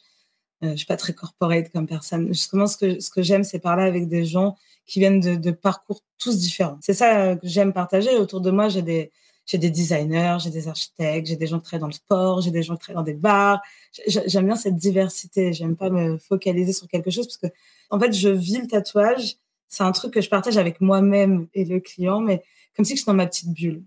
Euh, 0.63 0.71
je 0.71 0.77
suis 0.77 0.87
pas 0.87 0.97
très 0.97 1.13
corporate 1.13 1.71
comme 1.71 1.87
personne. 1.87 2.29
Justement, 2.29 2.67
ce 2.67 2.77
que, 2.77 3.01
ce 3.01 3.11
que 3.11 3.23
j'aime, 3.23 3.43
c'est 3.43 3.59
parler 3.59 3.85
avec 3.85 4.09
des 4.09 4.25
gens 4.25 4.57
qui 4.87 5.01
viennent 5.01 5.21
de, 5.21 5.51
parcours 5.51 6.01
tous 6.19 6.39
différents. 6.39 6.79
C'est 6.81 6.95
ça 6.95 7.37
que 7.37 7.47
j'aime 7.47 7.73
partager. 7.73 8.17
Autour 8.17 8.41
de 8.41 8.51
moi, 8.51 8.69
j'ai 8.69 8.83
des, 8.83 9.11
j'ai 9.47 9.59
des 9.59 9.71
designers, 9.71 10.39
j'ai 10.41 10.51
des 10.51 10.69
architectes, 10.69 11.27
j'ai 11.27 11.37
des 11.37 11.47
gens 11.47 11.59
qui 11.59 11.65
travaillent 11.65 11.81
dans 11.81 11.87
le 11.89 11.93
sport, 11.93 12.41
j'ai 12.41 12.51
des 12.51 12.63
gens 12.63 12.75
qui 12.77 12.83
travaillent 12.83 13.05
dans 13.05 13.13
des 13.13 13.15
bars. 13.15 13.61
J'aime 14.07 14.47
bien 14.47 14.57
cette 14.57 14.77
diversité. 14.77 15.53
J'aime 15.53 15.77
pas 15.77 15.91
me 15.91 16.19
focaliser 16.19 16.73
sur 16.73 16.87
quelque 16.87 17.11
chose 17.11 17.27
parce 17.27 17.39
que, 17.39 17.47
en 17.91 17.99
fait, 17.99 18.13
je 18.13 18.29
vis 18.29 18.59
le 18.59 18.69
tatouage. 18.69 19.37
C'est 19.69 19.83
un 19.83 19.93
truc 19.93 20.13
que 20.13 20.21
je 20.21 20.29
partage 20.29 20.59
avec 20.59 20.81
moi-même 20.81 21.49
et 21.55 21.65
le 21.65 21.81
client, 21.81 22.21
mais 22.21 22.45
comme 22.77 22.85
si 22.85 22.93
je 22.93 23.01
suis 23.01 23.07
dans 23.07 23.15
ma 23.15 23.27
petite 23.27 23.53
bulle 23.53 23.83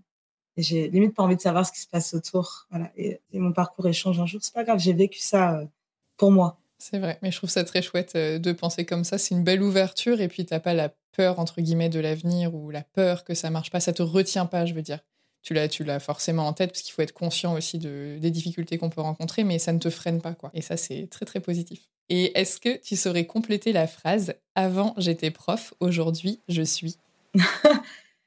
j'ai 0.62 0.88
limite 0.88 1.14
pas 1.14 1.22
envie 1.22 1.36
de 1.36 1.40
savoir 1.40 1.66
ce 1.66 1.72
qui 1.72 1.80
se 1.80 1.86
passe 1.86 2.14
autour. 2.14 2.66
Voilà. 2.70 2.90
Et, 2.96 3.20
mon 3.32 3.52
parcours 3.52 3.86
échange 3.86 4.18
un 4.20 4.26
jour. 4.26 4.40
C'est 4.42 4.54
pas 4.54 4.64
grave, 4.64 4.78
j'ai 4.78 4.92
vécu 4.92 5.18
ça 5.20 5.58
euh, 5.58 5.64
pour 6.16 6.30
moi. 6.30 6.58
C'est 6.78 6.98
vrai, 6.98 7.18
mais 7.22 7.30
je 7.30 7.38
trouve 7.38 7.50
ça 7.50 7.64
très 7.64 7.82
chouette 7.82 8.12
euh, 8.16 8.38
de 8.38 8.52
penser 8.52 8.84
comme 8.84 9.04
ça. 9.04 9.18
C'est 9.18 9.34
une 9.34 9.44
belle 9.44 9.62
ouverture 9.62 10.20
et 10.20 10.28
puis 10.28 10.44
t'as 10.44 10.60
pas 10.60 10.74
la 10.74 10.90
peur 11.16 11.38
entre 11.38 11.60
guillemets 11.60 11.88
de 11.88 12.00
l'avenir 12.00 12.54
ou 12.54 12.70
la 12.70 12.82
peur 12.82 13.24
que 13.24 13.34
ça 13.34 13.50
marche 13.50 13.70
pas. 13.70 13.80
Ça 13.80 13.92
te 13.92 14.02
retient 14.02 14.46
pas, 14.46 14.66
je 14.66 14.74
veux 14.74 14.82
dire. 14.82 15.00
Tu 15.42 15.54
l'as, 15.54 15.68
tu 15.68 15.84
l'as 15.84 16.00
forcément 16.00 16.46
en 16.46 16.52
tête 16.52 16.70
parce 16.70 16.82
qu'il 16.82 16.92
faut 16.92 17.02
être 17.02 17.12
conscient 17.12 17.54
aussi 17.54 17.78
de, 17.78 18.18
des 18.20 18.30
difficultés 18.30 18.78
qu'on 18.78 18.90
peut 18.90 19.00
rencontrer, 19.00 19.44
mais 19.44 19.58
ça 19.58 19.72
ne 19.72 19.78
te 19.78 19.90
freine 19.90 20.20
pas 20.20 20.34
quoi. 20.34 20.50
Et 20.54 20.60
ça 20.60 20.76
c'est 20.76 21.06
très 21.08 21.24
très 21.24 21.38
positif. 21.40 21.88
Et 22.08 22.36
est-ce 22.38 22.58
que 22.58 22.76
tu 22.82 22.96
saurais 22.96 23.26
compléter 23.26 23.72
la 23.72 23.86
phrase 23.86 24.34
Avant 24.56 24.92
j'étais 24.96 25.30
prof, 25.30 25.72
aujourd'hui 25.78 26.40
je 26.48 26.62
suis 26.62 26.96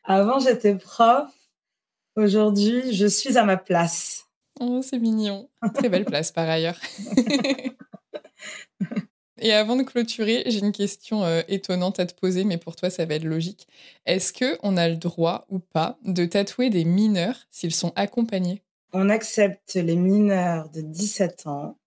Avant 0.06 0.40
j'étais 0.40 0.76
prof, 0.76 1.30
Aujourd'hui, 2.20 2.94
je 2.94 3.06
suis 3.06 3.38
à 3.38 3.46
ma 3.46 3.56
place. 3.56 4.28
Oh, 4.60 4.82
c'est 4.84 5.00
mignon. 5.00 5.50
Très 5.74 5.88
belle 5.88 6.04
place 6.04 6.34
par 6.34 6.50
ailleurs. 6.50 6.78
Et 9.42 9.54
avant 9.54 9.78
de 9.78 9.84
clôturer, 9.84 10.44
j'ai 10.48 10.60
une 10.60 10.74
question 10.74 11.24
euh, 11.24 11.44
étonnante 11.48 11.98
à 12.02 12.06
te 12.06 12.14
poser, 12.14 12.44
mais 12.44 12.58
pour 12.58 12.76
toi, 12.76 12.90
ça 12.90 13.06
va 13.06 13.16
être 13.16 13.24
logique. 13.24 13.70
Est-ce 14.06 14.34
qu'on 14.34 14.76
a 14.76 14.90
le 14.90 14.98
droit 14.98 15.46
ou 15.48 15.60
pas 15.60 15.98
de 16.04 16.26
tatouer 16.26 16.70
des 16.70 16.84
mineurs 16.84 17.48
s'ils 17.52 17.74
sont 17.74 17.94
accompagnés? 17.96 18.64
On 18.92 19.08
accepte 19.08 19.76
les 19.76 19.96
mineurs 19.96 20.68
de 20.72 20.82
17 20.82 21.48
ans 21.48 21.78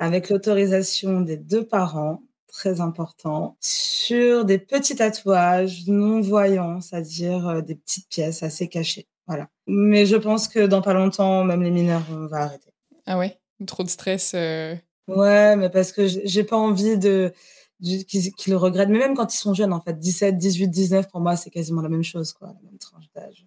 avec 0.00 0.30
l'autorisation 0.30 1.20
des 1.20 1.36
deux 1.36 1.64
parents, 1.64 2.24
très 2.48 2.80
important, 2.80 3.56
sur 3.60 4.44
des 4.44 4.58
petits 4.58 4.96
tatouages 4.96 5.86
non-voyants, 5.86 6.80
c'est-à-dire 6.80 7.46
euh, 7.46 7.60
des 7.60 7.76
petites 7.76 8.08
pièces 8.08 8.42
assez 8.42 8.66
cachées. 8.66 9.06
Voilà. 9.26 9.48
Mais 9.66 10.06
je 10.06 10.16
pense 10.16 10.48
que 10.48 10.66
dans 10.66 10.82
pas 10.82 10.94
longtemps, 10.94 11.44
même 11.44 11.62
les 11.62 11.70
mineurs, 11.70 12.02
on 12.10 12.26
va 12.26 12.42
arrêter. 12.42 12.70
Ah 13.06 13.18
ouais? 13.18 13.38
Trop 13.66 13.82
de 13.82 13.88
stress 13.88 14.32
euh. 14.34 14.74
Ouais, 15.08 15.56
mais 15.56 15.70
parce 15.70 15.92
que 15.92 16.06
j'ai 16.06 16.44
pas 16.44 16.56
envie 16.56 16.98
de 16.98 17.32
qu'ils 17.80 18.32
le 18.48 18.56
regrettent. 18.56 18.88
Mais 18.88 18.98
même 18.98 19.14
quand 19.14 19.32
ils 19.34 19.38
sont 19.38 19.54
jeunes, 19.54 19.72
en 19.72 19.80
fait, 19.80 19.98
17, 19.98 20.36
18, 20.36 20.68
19, 20.68 21.08
pour 21.08 21.20
moi, 21.20 21.36
c'est 21.36 21.50
quasiment 21.50 21.82
la 21.82 21.88
même 21.88 22.02
chose, 22.02 22.32
quoi, 22.32 22.48
la 22.48 22.70
même 22.70 22.78
tranche 22.78 23.04
d'âge. 23.14 23.46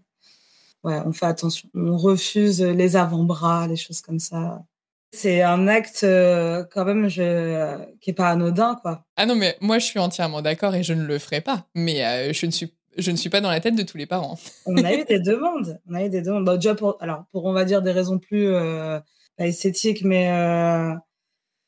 Ouais, 0.84 0.99
on 1.05 1.11
fait 1.11 1.25
attention. 1.25 1.69
On 1.73 1.97
refuse 1.97 2.61
les 2.61 2.95
avant-bras, 2.95 3.67
les 3.67 3.75
choses 3.75 4.01
comme 4.01 4.19
ça. 4.19 4.63
C'est 5.11 5.41
un 5.41 5.67
acte 5.67 6.01
euh, 6.03 6.63
quand 6.71 6.86
même 6.86 7.09
je, 7.09 7.77
qui 7.99 8.11
est 8.11 8.13
pas 8.13 8.30
anodin, 8.30 8.75
quoi. 8.82 9.03
Ah 9.17 9.25
non, 9.25 9.36
mais 9.36 9.57
moi, 9.59 9.80
je 9.80 9.86
suis 9.86 9.99
entièrement 9.99 10.41
d'accord 10.41 10.75
et 10.75 10.84
je 10.84 10.93
ne 10.93 11.03
le 11.03 11.17
ferai 11.17 11.41
pas. 11.41 11.67
Mais 11.73 12.05
euh, 12.05 12.32
je 12.32 12.45
ne 12.45 12.51
suis 12.51 12.73
je 12.98 13.12
ne 13.12 13.16
suis 13.16 13.30
pas 13.30 13.42
dans 13.42 13.50
la 13.50 13.60
tête 13.60 13.76
de 13.76 13.84
tous 13.84 13.98
les 13.98 14.06
parents. 14.06 14.38
on 14.66 14.78
a 14.78 14.94
eu 14.94 15.04
des 15.06 15.20
demandes. 15.20 15.80
On 15.90 15.94
a 15.94 16.06
eu 16.06 16.10
des 16.10 16.22
demandes. 16.22 16.50
Déjà 16.56 16.76
pour, 16.76 16.98
alors, 17.02 17.26
pour, 17.32 17.46
on 17.46 17.54
va 17.54 17.66
dire, 17.66 17.82
des 17.82 17.92
raisons 17.92 18.20
plus 18.20 18.48
euh, 18.48 19.00
esthétiques, 19.38 20.04
mais 20.04 20.32
euh, 20.32 20.94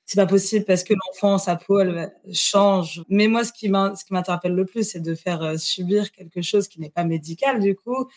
c'est 0.05 0.19
pas 0.19 0.27
possible 0.27 0.65
parce 0.65 0.83
que 0.83 0.93
l'enfant, 0.93 1.37
sa 1.37 1.55
peau, 1.55 1.79
elle 1.79 2.11
change. 2.33 3.01
Mais 3.07 3.27
moi, 3.27 3.45
ce 3.45 3.53
qui 3.53 3.69
m'interpelle 3.69 4.53
le 4.53 4.65
plus, 4.65 4.89
c'est 4.89 4.99
de 4.99 5.15
faire 5.15 5.41
euh, 5.41 5.57
subir 5.57 6.11
quelque 6.11 6.41
chose 6.41 6.67
qui 6.67 6.81
n'est 6.81 6.89
pas 6.89 7.05
médical, 7.05 7.61
du 7.61 7.75
coup, 7.75 8.09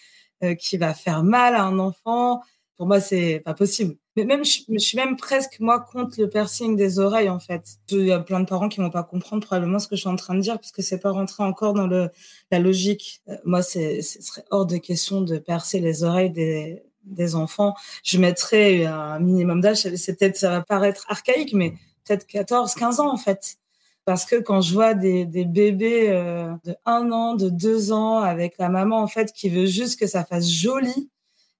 euh, 0.42 0.54
qui 0.56 0.76
va 0.76 0.92
faire 0.92 1.22
mal 1.22 1.54
à 1.54 1.62
un 1.62 1.78
enfant. 1.78 2.40
Pour 2.76 2.86
moi, 2.86 3.00
c'est 3.00 3.40
pas 3.44 3.54
possible. 3.54 3.96
Mais 4.16 4.24
même, 4.24 4.44
je, 4.44 4.78
suis 4.78 4.96
même 4.96 5.16
presque, 5.16 5.58
moi, 5.58 5.80
contre 5.80 6.20
le 6.20 6.28
piercing 6.28 6.76
des 6.76 7.00
oreilles, 7.00 7.28
en 7.28 7.40
fait. 7.40 7.78
Il 7.90 8.06
y 8.06 8.12
a 8.12 8.20
plein 8.20 8.40
de 8.40 8.46
parents 8.46 8.68
qui 8.68 8.80
vont 8.80 8.90
pas 8.90 9.02
comprendre 9.02 9.44
probablement 9.44 9.80
ce 9.80 9.88
que 9.88 9.96
je 9.96 10.02
suis 10.02 10.08
en 10.08 10.16
train 10.16 10.34
de 10.36 10.40
dire, 10.40 10.54
parce 10.54 10.70
que 10.70 10.82
c'est 10.82 11.00
pas 11.00 11.10
rentré 11.10 11.42
encore 11.42 11.74
dans 11.74 11.88
le, 11.88 12.10
la 12.52 12.60
logique. 12.60 13.22
Euh, 13.28 13.36
moi, 13.44 13.62
ce 13.62 14.00
serait 14.02 14.44
hors 14.50 14.66
de 14.66 14.76
question 14.76 15.20
de 15.20 15.38
percer 15.38 15.80
les 15.80 16.04
oreilles 16.04 16.30
des, 16.30 16.82
des 17.04 17.34
enfants. 17.34 17.74
Je 18.04 18.18
mettrais 18.18 18.84
un 18.84 19.18
minimum 19.18 19.60
d'âge, 19.60 19.78
c'est 19.96 20.18
peut-être, 20.18 20.36
ça 20.36 20.50
va 20.50 20.62
paraître 20.62 21.06
archaïque, 21.08 21.52
mais 21.52 21.74
peut-être 22.04 22.26
14, 22.26 22.74
15 22.74 23.00
ans, 23.00 23.12
en 23.12 23.16
fait. 23.16 23.56
Parce 24.04 24.26
que 24.26 24.36
quand 24.36 24.60
je 24.60 24.74
vois 24.74 24.94
des, 24.94 25.24
des 25.24 25.44
bébés 25.44 26.10
euh, 26.10 26.52
de 26.64 26.76
un 26.84 27.10
an, 27.10 27.34
de 27.34 27.48
deux 27.48 27.90
ans, 27.90 28.18
avec 28.18 28.58
la 28.58 28.68
maman, 28.68 29.00
en 29.00 29.06
fait, 29.06 29.32
qui 29.32 29.48
veut 29.48 29.66
juste 29.66 29.98
que 29.98 30.06
ça 30.06 30.24
fasse 30.24 30.48
joli, 30.48 31.10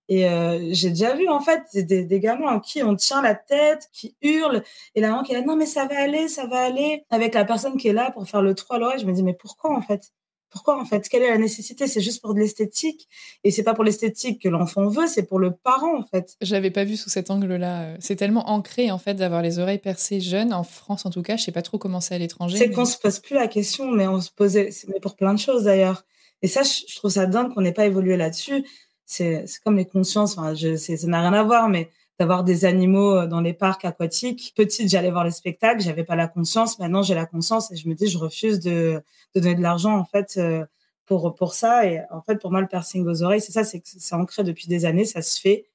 et 0.09 0.29
euh, 0.29 0.69
j'ai 0.73 0.91
déjà 0.91 1.15
vu 1.15 1.29
en 1.29 1.41
fait 1.41 1.63
des, 1.75 2.05
des, 2.05 2.21
gamins 2.21 2.57
en 2.57 2.61
qui 2.61 2.83
on 2.83 2.95
tient 2.95 3.23
la 3.23 3.35
tête, 3.35 3.89
qui 3.93 4.17
hurlent, 4.21 4.63
et 4.95 5.01
la 5.01 5.09
maman 5.09 5.23
qui 5.23 5.33
est 5.33 5.37
là, 5.37 5.45
non 5.45 5.57
mais 5.57 5.67
ça 5.67 5.87
va 5.87 5.99
aller, 5.99 6.29
ça 6.29 6.47
va 6.47 6.63
aller, 6.65 7.05
avec 7.11 7.35
la 7.35 7.45
personne 7.45 7.77
qui 7.77 7.89
est 7.89 7.93
là 7.93 8.11
pour 8.11 8.29
faire 8.29 8.43
le 8.43 8.55
3 8.55 8.77
à 8.77 8.79
l'oreille. 8.79 9.01
Je 9.01 9.07
me 9.07 9.13
dis 9.13 9.23
mais 9.23 9.35
pourquoi 9.35 9.75
en 9.75 9.81
fait? 9.81 10.13
Pourquoi 10.51 10.79
en 10.79 10.85
fait? 10.85 11.09
Quelle 11.09 11.23
est 11.23 11.31
la 11.31 11.39
nécessité? 11.39 11.87
C'est 11.89 12.03
juste 12.03 12.21
pour 12.21 12.35
de 12.35 12.39
l'esthétique, 12.39 13.09
et 13.45 13.51
c'est 13.51 13.63
pas 13.63 13.73
pour 13.73 13.83
l'esthétique 13.83 14.43
que 14.43 14.49
l'enfant 14.49 14.89
veut, 14.89 15.07
c'est 15.07 15.25
pour 15.25 15.39
le 15.39 15.53
parent 15.53 15.99
en 15.99 16.05
fait. 16.05 16.37
J'avais 16.43 16.71
pas 16.71 16.85
vu 16.85 16.97
sous 16.97 17.09
cet 17.09 17.31
angle-là. 17.31 17.95
C'est 17.99 18.17
tellement 18.17 18.51
ancré 18.51 18.91
en 18.91 18.99
fait 18.99 19.15
d'avoir 19.15 19.41
les 19.41 19.59
oreilles 19.59 19.79
percées 19.79 20.21
jeunes 20.21 20.53
en 20.53 20.65
France 20.65 21.07
en 21.07 21.11
tout 21.11 21.23
cas. 21.23 21.39
Je 21.39 21.45
sais 21.45 21.53
pas 21.53 21.63
trop 21.63 21.79
comment 21.79 22.01
c'est 22.01 22.15
à 22.15 22.19
l'étranger. 22.19 22.59
C'est 22.59 22.71
qu'on 22.71 22.85
se 22.85 22.99
pose 22.99 23.21
plus 23.21 23.35
la 23.37 23.49
question, 23.49 23.91
mais 23.91 24.07
on 24.07 24.21
se 24.21 24.31
posait, 24.31 24.69
mais 24.89 25.01
pour 25.01 25.17
plein 25.17 25.33
de 25.33 25.41
choses 25.41 25.65
d'ailleurs. 25.65 26.05
Et 26.43 26.47
ça, 26.47 26.61
je 26.63 26.95
trouve 26.97 27.11
ça 27.11 27.25
dingue 27.25 27.55
qu'on 27.55 27.63
n'ait 27.63 27.73
pas 27.73 27.87
évolué 27.87 28.19
là-dessus 28.19 28.67
c'est 29.07 29.47
comme 29.65 29.77
les 29.77 29.87
consciences. 29.87 30.39
Enfin, 30.39 30.55
je, 30.55 30.77
ça 30.77 31.07
n'a 31.07 31.21
rien 31.21 31.33
à 31.33 31.43
voir, 31.43 31.69
mais 31.69 31.91
d'avoir 32.19 32.45
des 32.45 32.65
animaux 32.65 33.17
euh, 33.17 33.27
dans 33.27 33.41
les 33.41 33.53
parcs 33.53 33.85
aquatiques. 33.85 34.53
Petite, 34.57 34.89
j'allais 34.89 35.11
voir 35.11 35.25
les 35.25 35.31
spectacles, 35.31 35.83
j'avais 35.83 36.05
pas 36.05 36.17
la 36.17 36.29
conscience. 36.29 36.79
Maintenant, 36.79 37.03
j'ai 37.03 37.15
la 37.15 37.27
conscience 37.27 37.73
et 37.73 37.77
je 37.77 37.89
me 37.89 37.95
dis, 37.95 38.07
je 38.07 38.19
refuse 38.19 38.61
de, 38.61 39.03
de 39.35 39.41
donner 39.41 39.57
de 39.57 39.63
l'argent 39.63 39.97
en 39.97 40.05
fait 40.05 40.35
euh, 40.37 40.65
pour 41.07 41.35
pour 41.35 41.55
ça. 41.55 41.87
Et 41.87 42.01
en 42.11 42.23
fait, 42.23 42.37
pour 42.37 42.51
moi, 42.51 42.61
le 42.61 42.69
piercing 42.69 43.07
aux 43.07 43.23
oreilles, 43.23 43.41
c'est 43.41 43.53
ça, 43.53 43.65
c'est 43.65 43.83
c'est 43.85 44.15
ancré 44.15 44.45
depuis 44.45 44.69
des 44.69 44.85
années, 44.85 45.05
ça 45.05 45.23
se 45.23 45.41
fait. 45.41 45.67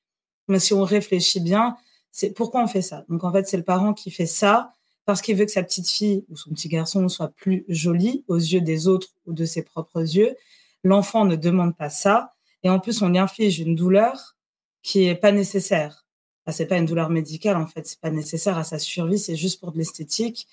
Mais 0.48 0.60
si 0.60 0.74
on 0.74 0.84
réfléchit 0.84 1.42
bien, 1.42 1.78
c'est 2.12 2.32
pourquoi 2.32 2.64
on 2.64 2.68
fait 2.68 2.82
ça? 2.82 3.06
Donc 3.10 3.24
en 3.24 3.32
fait, 3.32 3.48
c'est 3.48 3.58
le 3.58 3.64
parent 3.64 3.94
qui 3.94 4.12
fait 4.12 4.26
ça 4.26 4.74
parce 5.06 5.22
qu'il 5.22 5.36
veut 5.36 5.46
que 5.46 5.52
sa 5.52 5.64
petite 5.64 5.90
fille 5.90 6.26
ou 6.30 6.38
son 6.38 6.52
petit 6.52 6.70
garçon 6.70 7.08
soit 7.10 7.30
plus 7.30 7.66
joli 7.68 8.24
aux 8.28 8.38
yeux 8.38 8.62
des 8.62 8.88
autres 8.88 9.10
ou 9.26 9.34
de 9.34 9.46
ses 9.46 9.64
propres 9.64 10.02
yeux. 10.02 10.36
L'enfant 10.84 11.26
ne 11.26 11.36
demande 11.36 11.76
pas 11.76 11.90
ça 11.90 12.34
et 12.64 12.70
en 12.70 12.80
plus, 12.80 13.02
on 13.02 13.10
lui 13.10 13.18
inflige 13.18 13.60
une 13.60 13.76
douleur 13.76 14.36
qui 14.82 15.06
est 15.06 15.16
pas 15.16 15.32
nécessaire. 15.32 16.06
Ce 16.48 16.54
c'est 16.54 16.66
pas 16.66 16.78
une 16.78 16.86
douleur 16.86 17.10
médicale 17.10 17.58
en 17.58 17.68
fait, 17.68 17.86
c'est 17.86 18.00
pas 18.00 18.10
nécessaire 18.10 18.58
à 18.58 18.64
sa 18.64 18.80
survie, 18.80 19.20
c'est 19.20 19.36
juste 19.36 19.60
pour 19.60 19.72
de 19.72 19.78
l'esthétique. 19.78 20.48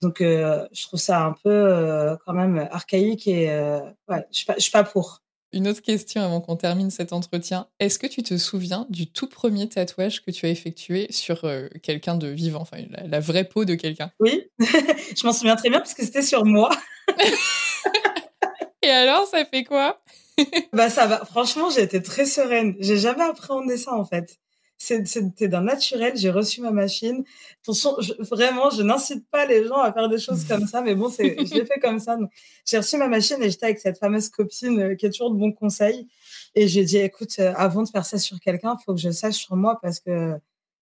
Donc 0.00 0.20
euh, 0.20 0.66
je 0.72 0.82
trouve 0.82 1.00
ça 1.00 1.22
un 1.22 1.32
peu 1.32 1.50
euh, 1.50 2.16
quand 2.24 2.32
même 2.32 2.68
archaïque 2.70 3.26
et 3.26 3.50
euh, 3.50 3.80
ouais, 4.08 4.24
je 4.32 4.38
suis 4.38 4.46
pas, 4.46 4.58
suis 4.58 4.70
pas 4.70 4.84
pour. 4.84 5.22
Une 5.52 5.66
autre 5.66 5.80
question 5.80 6.20
avant 6.22 6.40
qu'on 6.42 6.56
termine 6.56 6.90
cet 6.90 7.12
entretien. 7.14 7.68
Est-ce 7.80 7.98
que 7.98 8.06
tu 8.06 8.22
te 8.22 8.36
souviens 8.36 8.86
du 8.90 9.10
tout 9.10 9.28
premier 9.28 9.66
tatouage 9.68 10.22
que 10.22 10.30
tu 10.30 10.44
as 10.44 10.50
effectué 10.50 11.10
sur 11.10 11.46
quelqu'un 11.82 12.16
de 12.16 12.28
vivant, 12.28 12.60
enfin 12.60 12.78
la, 12.90 13.06
la 13.06 13.20
vraie 13.20 13.44
peau 13.44 13.64
de 13.64 13.74
quelqu'un 13.74 14.10
Oui, 14.20 14.42
je 14.58 15.26
m'en 15.26 15.32
souviens 15.32 15.56
très 15.56 15.70
bien 15.70 15.78
parce 15.78 15.94
que 15.94 16.04
c'était 16.04 16.20
sur 16.20 16.44
moi. 16.44 16.68
et 18.82 18.90
alors, 18.90 19.26
ça 19.26 19.42
fait 19.46 19.64
quoi? 19.64 20.02
bah 20.72 20.90
ça 20.90 21.06
va. 21.06 21.24
Franchement, 21.24 21.70
j'ai 21.70 21.82
été 21.82 22.02
très 22.02 22.24
sereine. 22.24 22.76
J'ai 22.80 22.96
jamais 22.96 23.24
appréhendé 23.24 23.76
ça 23.76 23.94
en 23.94 24.04
fait. 24.04 24.38
c'était 24.78 25.48
d'un 25.48 25.62
naturel. 25.62 26.16
J'ai 26.16 26.30
reçu 26.30 26.60
ma 26.60 26.70
machine. 26.70 27.24
Attention, 27.62 27.96
vraiment, 28.18 28.70
je 28.70 28.82
n'incite 28.82 29.28
pas 29.30 29.46
les 29.46 29.66
gens 29.66 29.78
à 29.78 29.92
faire 29.92 30.08
des 30.08 30.18
choses 30.18 30.44
comme 30.44 30.66
ça, 30.66 30.80
mais 30.82 30.94
bon, 30.94 31.08
je 31.10 31.54
l'ai 31.54 31.64
fait 31.64 31.80
comme 31.80 31.98
ça. 31.98 32.16
J'ai 32.64 32.78
reçu 32.78 32.96
ma 32.96 33.08
machine 33.08 33.42
et 33.42 33.50
j'étais 33.50 33.66
avec 33.66 33.80
cette 33.80 33.98
fameuse 33.98 34.28
copine 34.28 34.80
euh, 34.80 34.94
qui 34.94 35.06
est 35.06 35.10
toujours 35.10 35.30
de 35.30 35.38
bons 35.38 35.52
conseils. 35.52 36.06
Et 36.54 36.68
j'ai 36.68 36.84
dit, 36.84 36.98
écoute, 36.98 37.34
euh, 37.38 37.52
avant 37.56 37.82
de 37.82 37.88
faire 37.88 38.06
ça 38.06 38.18
sur 38.18 38.38
quelqu'un, 38.40 38.76
faut 38.84 38.94
que 38.94 39.00
je 39.00 39.10
sache 39.10 39.36
sur 39.36 39.56
moi 39.56 39.78
parce 39.82 40.00
que 40.00 40.34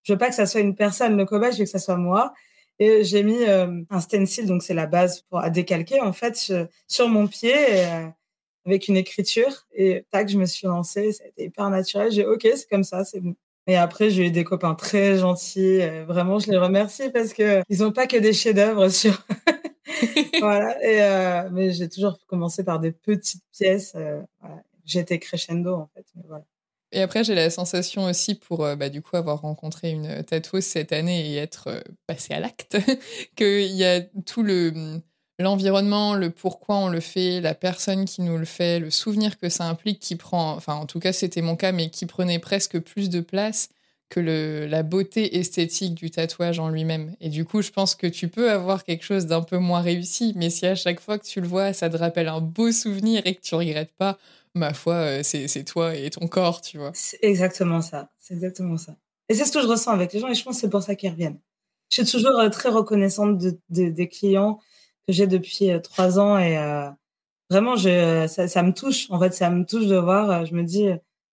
je 0.02 0.12
veux 0.12 0.18
pas 0.18 0.28
que 0.28 0.34
ça 0.34 0.46
soit 0.46 0.60
une 0.60 0.76
personne 0.76 1.16
le 1.16 1.24
cobaye, 1.24 1.52
je 1.52 1.58
veux 1.58 1.64
que 1.64 1.70
ça 1.70 1.78
soit 1.78 1.96
moi. 1.96 2.32
Et 2.78 3.04
j'ai 3.04 3.22
mis 3.22 3.42
euh, 3.44 3.82
un 3.88 4.00
stencil, 4.00 4.46
donc 4.46 4.62
c'est 4.62 4.74
la 4.74 4.86
base 4.86 5.22
pour 5.30 5.38
à 5.38 5.48
décalquer 5.48 6.00
en 6.02 6.12
fait 6.12 6.52
sur 6.86 7.08
mon 7.08 7.26
pied 7.26 7.54
avec 8.66 8.88
une 8.88 8.96
écriture. 8.96 9.66
Et 9.74 10.04
tac, 10.10 10.28
je 10.28 10.38
me 10.38 10.46
suis 10.46 10.66
lancée. 10.66 11.12
Ça 11.12 11.24
a 11.24 11.28
été 11.28 11.44
hyper 11.44 11.70
naturel. 11.70 12.10
J'ai 12.10 12.26
ok, 12.26 12.42
c'est 12.42 12.68
comme 12.68 12.84
ça, 12.84 13.04
c'est 13.04 13.20
bon. 13.20 13.34
Et 13.68 13.76
après, 13.76 14.10
j'ai 14.10 14.26
eu 14.26 14.30
des 14.30 14.44
copains 14.44 14.74
très 14.74 15.18
gentils. 15.18 15.82
Euh, 15.82 16.04
vraiment, 16.06 16.38
je 16.38 16.50
les 16.50 16.56
remercie 16.56 17.10
parce 17.10 17.32
que 17.32 17.62
ils 17.68 17.82
ont 17.82 17.92
pas 17.92 18.06
que 18.06 18.16
des 18.16 18.32
chefs-d'œuvre 18.32 18.88
sur. 18.88 19.24
voilà. 20.40 20.84
Et 20.84 21.02
euh, 21.02 21.48
mais 21.52 21.72
j'ai 21.72 21.88
toujours 21.88 22.18
commencé 22.26 22.64
par 22.64 22.78
des 22.80 22.92
petites 22.92 23.42
pièces. 23.52 23.94
Euh, 23.96 24.20
voilà. 24.40 24.62
J'étais 24.84 25.18
crescendo 25.18 25.74
en 25.74 25.88
fait. 25.94 26.06
Mais 26.14 26.22
voilà. 26.28 26.44
Et 26.92 27.02
après, 27.02 27.24
j'ai 27.24 27.34
la 27.34 27.50
sensation 27.50 28.04
aussi, 28.04 28.36
pour 28.36 28.58
bah, 28.58 28.88
du 28.88 29.02
coup 29.02 29.16
avoir 29.16 29.40
rencontré 29.40 29.90
une 29.90 30.22
tatoueuse 30.22 30.64
cette 30.64 30.92
année 30.92 31.32
et 31.32 31.36
être 31.36 31.82
passé 32.06 32.32
à 32.32 32.38
l'acte, 32.38 32.76
qu'il 33.36 33.72
y 33.72 33.84
a 33.84 34.00
tout 34.24 34.44
le 34.44 35.00
l'environnement, 35.38 36.14
le 36.14 36.30
pourquoi 36.30 36.76
on 36.76 36.88
le 36.88 37.00
fait, 37.00 37.40
la 37.40 37.54
personne 37.54 38.04
qui 38.04 38.22
nous 38.22 38.38
le 38.38 38.44
fait, 38.44 38.78
le 38.78 38.90
souvenir 38.90 39.38
que 39.38 39.48
ça 39.48 39.64
implique, 39.64 40.00
qui 40.00 40.16
prend, 40.16 40.52
enfin 40.52 40.74
en 40.74 40.86
tout 40.86 41.00
cas 41.00 41.12
c'était 41.12 41.42
mon 41.42 41.56
cas, 41.56 41.72
mais 41.72 41.90
qui 41.90 42.06
prenait 42.06 42.38
presque 42.38 42.78
plus 42.78 43.10
de 43.10 43.20
place 43.20 43.68
que 44.08 44.20
le, 44.20 44.66
la 44.66 44.82
beauté 44.82 45.38
esthétique 45.38 45.94
du 45.94 46.10
tatouage 46.10 46.58
en 46.58 46.68
lui-même. 46.68 47.14
Et 47.20 47.28
du 47.28 47.44
coup, 47.44 47.60
je 47.60 47.70
pense 47.70 47.94
que 47.96 48.06
tu 48.06 48.28
peux 48.28 48.50
avoir 48.52 48.84
quelque 48.84 49.04
chose 49.04 49.26
d'un 49.26 49.42
peu 49.42 49.58
moins 49.58 49.80
réussi, 49.80 50.32
mais 50.36 50.48
si 50.48 50.64
à 50.66 50.76
chaque 50.76 51.00
fois 51.00 51.18
que 51.18 51.26
tu 51.26 51.40
le 51.40 51.48
vois, 51.48 51.72
ça 51.72 51.90
te 51.90 51.96
rappelle 51.96 52.28
un 52.28 52.40
beau 52.40 52.70
souvenir 52.70 53.22
et 53.26 53.34
que 53.34 53.40
tu 53.40 53.54
regrettes 53.56 53.92
pas, 53.98 54.16
ma 54.54 54.72
foi, 54.72 54.94
euh, 54.94 55.20
c'est 55.22 55.64
toi 55.64 55.94
et 55.96 56.08
ton 56.10 56.28
corps, 56.28 56.60
tu 56.60 56.78
vois. 56.78 56.92
C'est 56.94 57.18
exactement 57.22 57.80
ça. 57.80 58.10
C'est 58.18 58.34
exactement 58.34 58.76
ça. 58.76 58.96
Et 59.28 59.34
c'est 59.34 59.44
ce 59.44 59.52
que 59.52 59.60
je 59.60 59.66
ressens 59.66 59.90
avec 59.90 60.12
les 60.12 60.20
gens, 60.20 60.28
et 60.28 60.34
je 60.34 60.44
pense 60.44 60.54
que 60.54 60.60
c'est 60.60 60.70
pour 60.70 60.82
ça 60.82 60.94
qu'ils 60.94 61.10
reviennent. 61.10 61.40
Je 61.90 62.02
suis 62.02 62.10
toujours 62.10 62.38
euh, 62.38 62.48
très 62.48 62.68
reconnaissante 62.68 63.38
de, 63.38 63.58
des 63.68 64.08
clients 64.08 64.60
que 65.06 65.12
j'ai 65.12 65.26
depuis 65.26 65.70
euh, 65.70 65.78
trois 65.78 66.18
ans 66.18 66.38
et 66.38 66.58
euh, 66.58 66.90
vraiment, 67.50 67.76
ça, 67.76 68.62
me 68.62 68.72
touche. 68.72 69.10
En 69.10 69.20
fait, 69.20 69.32
ça 69.32 69.50
me 69.50 69.64
touche 69.64 69.86
de 69.86 69.96
voir. 69.96 70.30
Euh, 70.30 70.44
je 70.44 70.54
me 70.54 70.62
dis, 70.62 70.84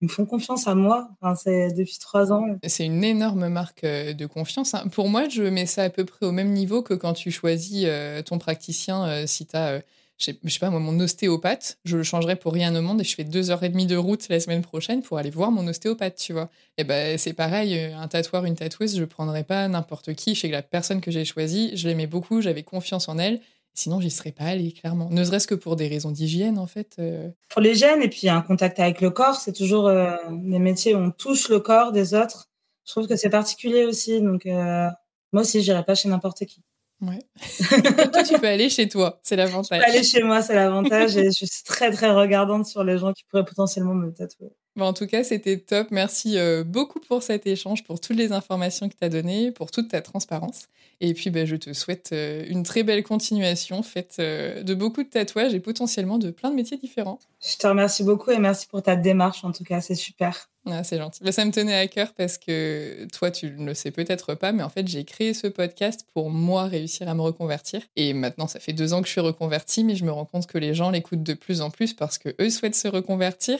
ils 0.01 0.05
me 0.05 0.07
font 0.07 0.25
confiance 0.25 0.67
à 0.67 0.75
moi. 0.75 1.09
C'est 1.35 1.73
depuis 1.73 1.97
trois 1.99 2.31
ans. 2.31 2.45
C'est 2.65 2.85
une 2.85 3.03
énorme 3.03 3.47
marque 3.47 3.85
de 3.85 4.25
confiance. 4.25 4.73
Hein. 4.73 4.87
Pour 4.91 5.09
moi, 5.09 5.27
je 5.29 5.43
mets 5.43 5.65
ça 5.65 5.83
à 5.83 5.89
peu 5.89 6.05
près 6.05 6.25
au 6.25 6.31
même 6.31 6.51
niveau 6.51 6.81
que 6.81 6.93
quand 6.93 7.13
tu 7.13 7.31
choisis 7.31 7.87
ton 8.25 8.37
praticien. 8.37 9.25
si 9.25 9.45
tu 9.45 9.55
as 9.55 9.81
je 10.19 10.25
sais, 10.25 10.37
sais 10.47 10.59
pas 10.59 10.69
moi, 10.69 10.79
mon 10.79 10.99
ostéopathe, 10.99 11.79
je 11.85 11.97
le 11.97 12.03
changerais 12.03 12.35
pour 12.35 12.53
rien 12.53 12.73
au 12.75 12.81
monde 12.81 13.01
et 13.01 13.03
je 13.03 13.15
fais 13.15 13.23
deux 13.23 13.49
heures 13.49 13.63
et 13.63 13.69
demie 13.69 13.87
de 13.87 13.97
route 13.97 14.29
la 14.29 14.39
semaine 14.39 14.61
prochaine 14.61 15.01
pour 15.01 15.17
aller 15.17 15.31
voir 15.31 15.51
mon 15.51 15.67
ostéopathe, 15.67 16.15
tu 16.15 16.33
vois. 16.33 16.49
Et 16.77 16.83
ben 16.83 17.17
c'est 17.17 17.33
pareil, 17.33 17.77
un 17.77 18.07
tatoueur, 18.07 18.45
une 18.45 18.55
tatoueuse, 18.55 18.95
je 18.95 19.03
prendrais 19.05 19.43
pas 19.43 19.67
n'importe 19.67 20.13
qui. 20.13 20.39
Que 20.39 20.47
la 20.47 20.61
personne 20.61 21.01
que 21.01 21.11
j'ai 21.11 21.25
choisie, 21.25 21.75
je 21.75 21.87
l'aimais 21.87 22.07
beaucoup, 22.07 22.41
j'avais 22.41 22.63
confiance 22.63 23.09
en 23.09 23.17
elle 23.17 23.41
Sinon, 23.75 23.99
j'y 23.99 24.11
serais 24.11 24.31
pas 24.31 24.45
allée, 24.45 24.71
clairement. 24.71 25.09
Ne 25.09 25.23
serait-ce 25.23 25.47
que 25.47 25.55
pour 25.55 25.75
des 25.75 25.87
raisons 25.87 26.11
d'hygiène, 26.11 26.59
en 26.59 26.67
fait. 26.67 26.95
Euh. 26.99 27.29
Pour 27.49 27.61
l'hygiène, 27.61 28.03
et 28.03 28.09
puis 28.09 28.29
un 28.29 28.41
contact 28.41 28.79
avec 28.79 29.01
le 29.01 29.09
corps, 29.09 29.35
c'est 29.35 29.53
toujours 29.53 29.87
euh, 29.87 30.15
des 30.29 30.59
métiers 30.59 30.93
où 30.93 30.99
on 30.99 31.11
touche 31.11 31.49
le 31.49 31.59
corps 31.59 31.91
des 31.91 32.13
autres. 32.13 32.49
Je 32.85 32.91
trouve 32.91 33.07
que 33.07 33.15
c'est 33.15 33.29
particulier 33.29 33.85
aussi. 33.85 34.21
Donc, 34.21 34.45
euh, 34.45 34.87
moi 35.31 35.41
aussi, 35.41 35.63
j'irai 35.63 35.83
pas 35.83 35.95
chez 35.95 36.07
n'importe 36.07 36.45
qui. 36.45 36.61
Ouais. 37.01 37.19
toi, 38.13 38.23
tu 38.23 38.37
peux 38.39 38.47
aller 38.47 38.69
chez 38.69 38.87
toi, 38.87 39.19
c'est 39.23 39.35
l'avantage. 39.35 39.81
Je 39.81 39.85
peux 39.85 39.91
aller 39.91 40.03
chez 40.03 40.21
moi, 40.21 40.41
c'est 40.43 40.55
l'avantage. 40.55 41.17
et 41.17 41.31
je 41.31 41.45
suis 41.45 41.63
très, 41.65 41.91
très 41.91 42.11
regardante 42.11 42.67
sur 42.67 42.83
les 42.83 42.99
gens 42.99 43.11
qui 43.11 43.23
pourraient 43.25 43.43
potentiellement 43.43 43.95
me 43.95 44.13
tatouer. 44.13 44.51
Bon, 44.75 44.85
en 44.85 44.93
tout 44.93 45.05
cas, 45.05 45.23
c'était 45.23 45.57
top. 45.57 45.89
Merci 45.91 46.37
euh, 46.37 46.63
beaucoup 46.63 46.99
pour 46.99 47.21
cet 47.21 47.45
échange, 47.45 47.83
pour 47.83 47.99
toutes 47.99 48.17
les 48.17 48.31
informations 48.31 48.89
que 48.89 48.95
tu 48.95 49.05
as 49.05 49.09
données, 49.09 49.51
pour 49.51 49.69
toute 49.69 49.89
ta 49.89 50.01
transparence. 50.01 50.63
Et 50.99 51.13
puis, 51.13 51.29
bah, 51.29 51.45
je 51.45 51.55
te 51.55 51.73
souhaite 51.73 52.09
euh, 52.11 52.43
une 52.47 52.63
très 52.63 52.81
belle 52.81 53.03
continuation, 53.03 53.83
faite 53.83 54.15
euh, 54.19 54.63
de 54.63 54.73
beaucoup 54.73 55.03
de 55.03 55.09
tatouages 55.09 55.53
et 55.53 55.59
potentiellement 55.59 56.17
de 56.17 56.31
plein 56.31 56.49
de 56.49 56.55
métiers 56.55 56.77
différents. 56.77 57.19
Je 57.45 57.55
te 57.57 57.67
remercie 57.67 58.03
beaucoup 58.03 58.31
et 58.31 58.39
merci 58.39 58.65
pour 58.67 58.81
ta 58.81 58.95
démarche. 58.95 59.43
En 59.43 59.51
tout 59.51 59.63
cas, 59.63 59.79
c'est 59.79 59.95
super. 59.95 60.49
Ah, 60.65 60.83
c'est 60.83 60.97
gentil. 60.97 61.23
Bah, 61.23 61.31
ça 61.31 61.45
me 61.45 61.51
tenait 61.51 61.75
à 61.75 61.87
cœur 61.87 62.13
parce 62.13 62.39
que 62.39 63.05
toi, 63.13 63.29
tu 63.29 63.51
ne 63.51 63.65
le 63.65 63.73
sais 63.75 63.91
peut-être 63.91 64.33
pas, 64.33 64.53
mais 64.53 64.63
en 64.63 64.69
fait, 64.69 64.87
j'ai 64.87 65.03
créé 65.03 65.35
ce 65.35 65.47
podcast 65.47 66.07
pour 66.13 66.29
moi 66.29 66.63
réussir 66.65 67.09
à 67.09 67.13
me 67.13 67.21
reconvertir. 67.21 67.81
Et 67.95 68.13
maintenant, 68.13 68.47
ça 68.47 68.59
fait 68.59 68.73
deux 68.73 68.93
ans 68.93 69.01
que 69.01 69.07
je 69.07 69.11
suis 69.11 69.21
reconvertie, 69.21 69.83
mais 69.83 69.95
je 69.95 70.05
me 70.05 70.11
rends 70.11 70.25
compte 70.25 70.47
que 70.47 70.57
les 70.57 70.73
gens 70.73 70.89
l'écoutent 70.89 71.21
de 71.21 71.33
plus 71.33 71.61
en 71.61 71.69
plus 71.69 71.93
parce 71.93 72.17
que 72.17 72.29
eux 72.39 72.49
souhaitent 72.49 72.75
se 72.75 72.87
reconvertir 72.87 73.59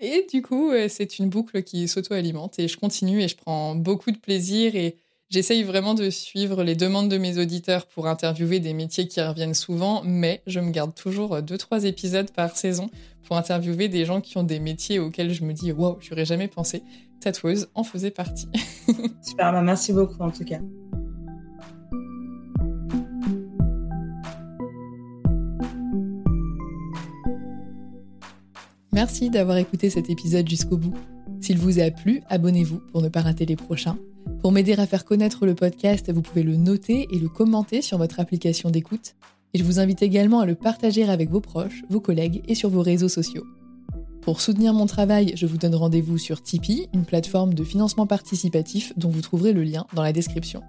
et 0.00 0.26
du 0.30 0.42
coup, 0.42 0.70
euh, 0.70 0.86
c'est 0.88 1.18
une 1.18 1.28
boucle 1.28 1.62
qui 1.62 1.86
s'auto-alimente 1.88 2.58
et 2.58 2.68
je 2.68 2.76
continue 2.78 3.22
et 3.22 3.28
je 3.28 3.36
prends 3.36 3.74
beaucoup 3.74 4.10
de 4.10 4.18
plaisir 4.18 4.74
et 4.74 4.96
j'essaye 5.28 5.62
vraiment 5.62 5.94
de 5.94 6.10
suivre 6.10 6.64
les 6.64 6.74
demandes 6.74 7.08
de 7.08 7.18
mes 7.18 7.38
auditeurs 7.38 7.86
pour 7.86 8.06
interviewer 8.06 8.60
des 8.60 8.72
métiers 8.72 9.06
qui 9.06 9.20
reviennent 9.20 9.54
souvent, 9.54 10.02
mais 10.04 10.42
je 10.46 10.60
me 10.60 10.70
garde 10.70 10.94
toujours 10.94 11.42
deux, 11.42 11.58
trois 11.58 11.84
épisodes 11.84 12.30
par 12.30 12.56
saison 12.56 12.90
pour 13.24 13.36
interviewer 13.36 13.88
des 13.88 14.04
gens 14.04 14.20
qui 14.20 14.36
ont 14.38 14.42
des 14.42 14.58
métiers 14.58 14.98
auxquels 14.98 15.32
je 15.32 15.44
me 15.44 15.52
dis, 15.52 15.70
wow, 15.70 15.98
j'aurais 16.00 16.24
jamais 16.24 16.48
pensé. 16.48 16.82
Tatoueuse 17.20 17.68
en 17.74 17.84
faisait 17.84 18.10
partie. 18.10 18.48
Super, 19.22 19.52
bah, 19.52 19.62
merci 19.62 19.92
beaucoup 19.92 20.22
en 20.22 20.30
tout 20.30 20.44
cas. 20.44 20.60
Merci 28.92 29.30
d'avoir 29.30 29.56
écouté 29.56 29.88
cet 29.88 30.10
épisode 30.10 30.48
jusqu'au 30.48 30.76
bout. 30.76 30.94
S'il 31.40 31.58
vous 31.58 31.78
a 31.78 31.90
plu, 31.92 32.22
abonnez-vous 32.28 32.80
pour 32.90 33.02
ne 33.02 33.08
pas 33.08 33.20
rater 33.20 33.46
les 33.46 33.54
prochains. 33.54 33.96
Pour 34.40 34.50
m'aider 34.50 34.72
à 34.72 34.86
faire 34.86 35.04
connaître 35.04 35.46
le 35.46 35.54
podcast, 35.54 36.12
vous 36.12 36.22
pouvez 36.22 36.42
le 36.42 36.56
noter 36.56 37.06
et 37.12 37.18
le 37.18 37.28
commenter 37.28 37.82
sur 37.82 37.98
votre 37.98 38.18
application 38.18 38.68
d'écoute. 38.68 39.14
Et 39.54 39.58
je 39.58 39.64
vous 39.64 39.78
invite 39.78 40.02
également 40.02 40.40
à 40.40 40.46
le 40.46 40.56
partager 40.56 41.04
avec 41.04 41.30
vos 41.30 41.40
proches, 41.40 41.82
vos 41.88 42.00
collègues 42.00 42.42
et 42.48 42.56
sur 42.56 42.68
vos 42.68 42.82
réseaux 42.82 43.08
sociaux. 43.08 43.44
Pour 44.22 44.40
soutenir 44.40 44.74
mon 44.74 44.86
travail, 44.86 45.32
je 45.36 45.46
vous 45.46 45.56
donne 45.56 45.76
rendez-vous 45.76 46.18
sur 46.18 46.42
Tipeee, 46.42 46.88
une 46.92 47.04
plateforme 47.04 47.54
de 47.54 47.64
financement 47.64 48.08
participatif 48.08 48.92
dont 48.96 49.08
vous 49.08 49.22
trouverez 49.22 49.52
le 49.52 49.62
lien 49.62 49.86
dans 49.94 50.02
la 50.02 50.12
description. 50.12 50.62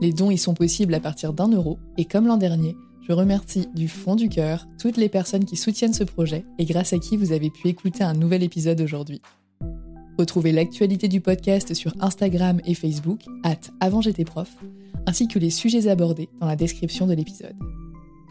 Les 0.00 0.12
dons 0.12 0.30
y 0.30 0.38
sont 0.38 0.54
possibles 0.54 0.94
à 0.94 1.00
partir 1.00 1.32
d'un 1.32 1.48
euro 1.48 1.78
et 1.96 2.04
comme 2.04 2.28
l'an 2.28 2.36
dernier, 2.36 2.76
je 3.08 3.14
remercie 3.14 3.68
du 3.74 3.88
fond 3.88 4.16
du 4.16 4.28
cœur 4.28 4.66
toutes 4.78 4.98
les 4.98 5.08
personnes 5.08 5.46
qui 5.46 5.56
soutiennent 5.56 5.94
ce 5.94 6.04
projet 6.04 6.44
et 6.58 6.66
grâce 6.66 6.92
à 6.92 6.98
qui 6.98 7.16
vous 7.16 7.32
avez 7.32 7.48
pu 7.48 7.68
écouter 7.68 8.04
un 8.04 8.12
nouvel 8.12 8.42
épisode 8.42 8.80
aujourd'hui. 8.82 9.22
Retrouvez 10.18 10.52
l'actualité 10.52 11.08
du 11.08 11.20
podcast 11.20 11.72
sur 11.72 11.94
Instagram 12.00 12.60
et 12.66 12.74
Facebook, 12.74 13.20
at 13.44 13.60
avant 13.80 14.00
prof, 14.26 14.54
ainsi 15.06 15.26
que 15.26 15.38
les 15.38 15.50
sujets 15.50 15.88
abordés 15.88 16.28
dans 16.40 16.46
la 16.46 16.56
description 16.56 17.06
de 17.06 17.14
l'épisode. 17.14 17.56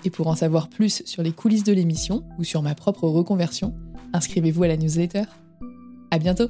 Et 0.06 0.12
pour 0.12 0.28
en 0.28 0.36
savoir 0.36 0.70
plus 0.70 1.02
sur 1.06 1.24
les 1.24 1.32
coulisses 1.32 1.64
de 1.64 1.74
l'émission 1.74 2.24
ou 2.38 2.44
sur 2.44 2.62
ma 2.62 2.76
propre 2.76 3.08
reconversion, 3.08 3.74
inscrivez-vous 4.14 4.64
à 4.64 4.68
la 4.68 4.78
newsletter. 4.78 5.24
À 6.12 6.20
bientôt! 6.20 6.50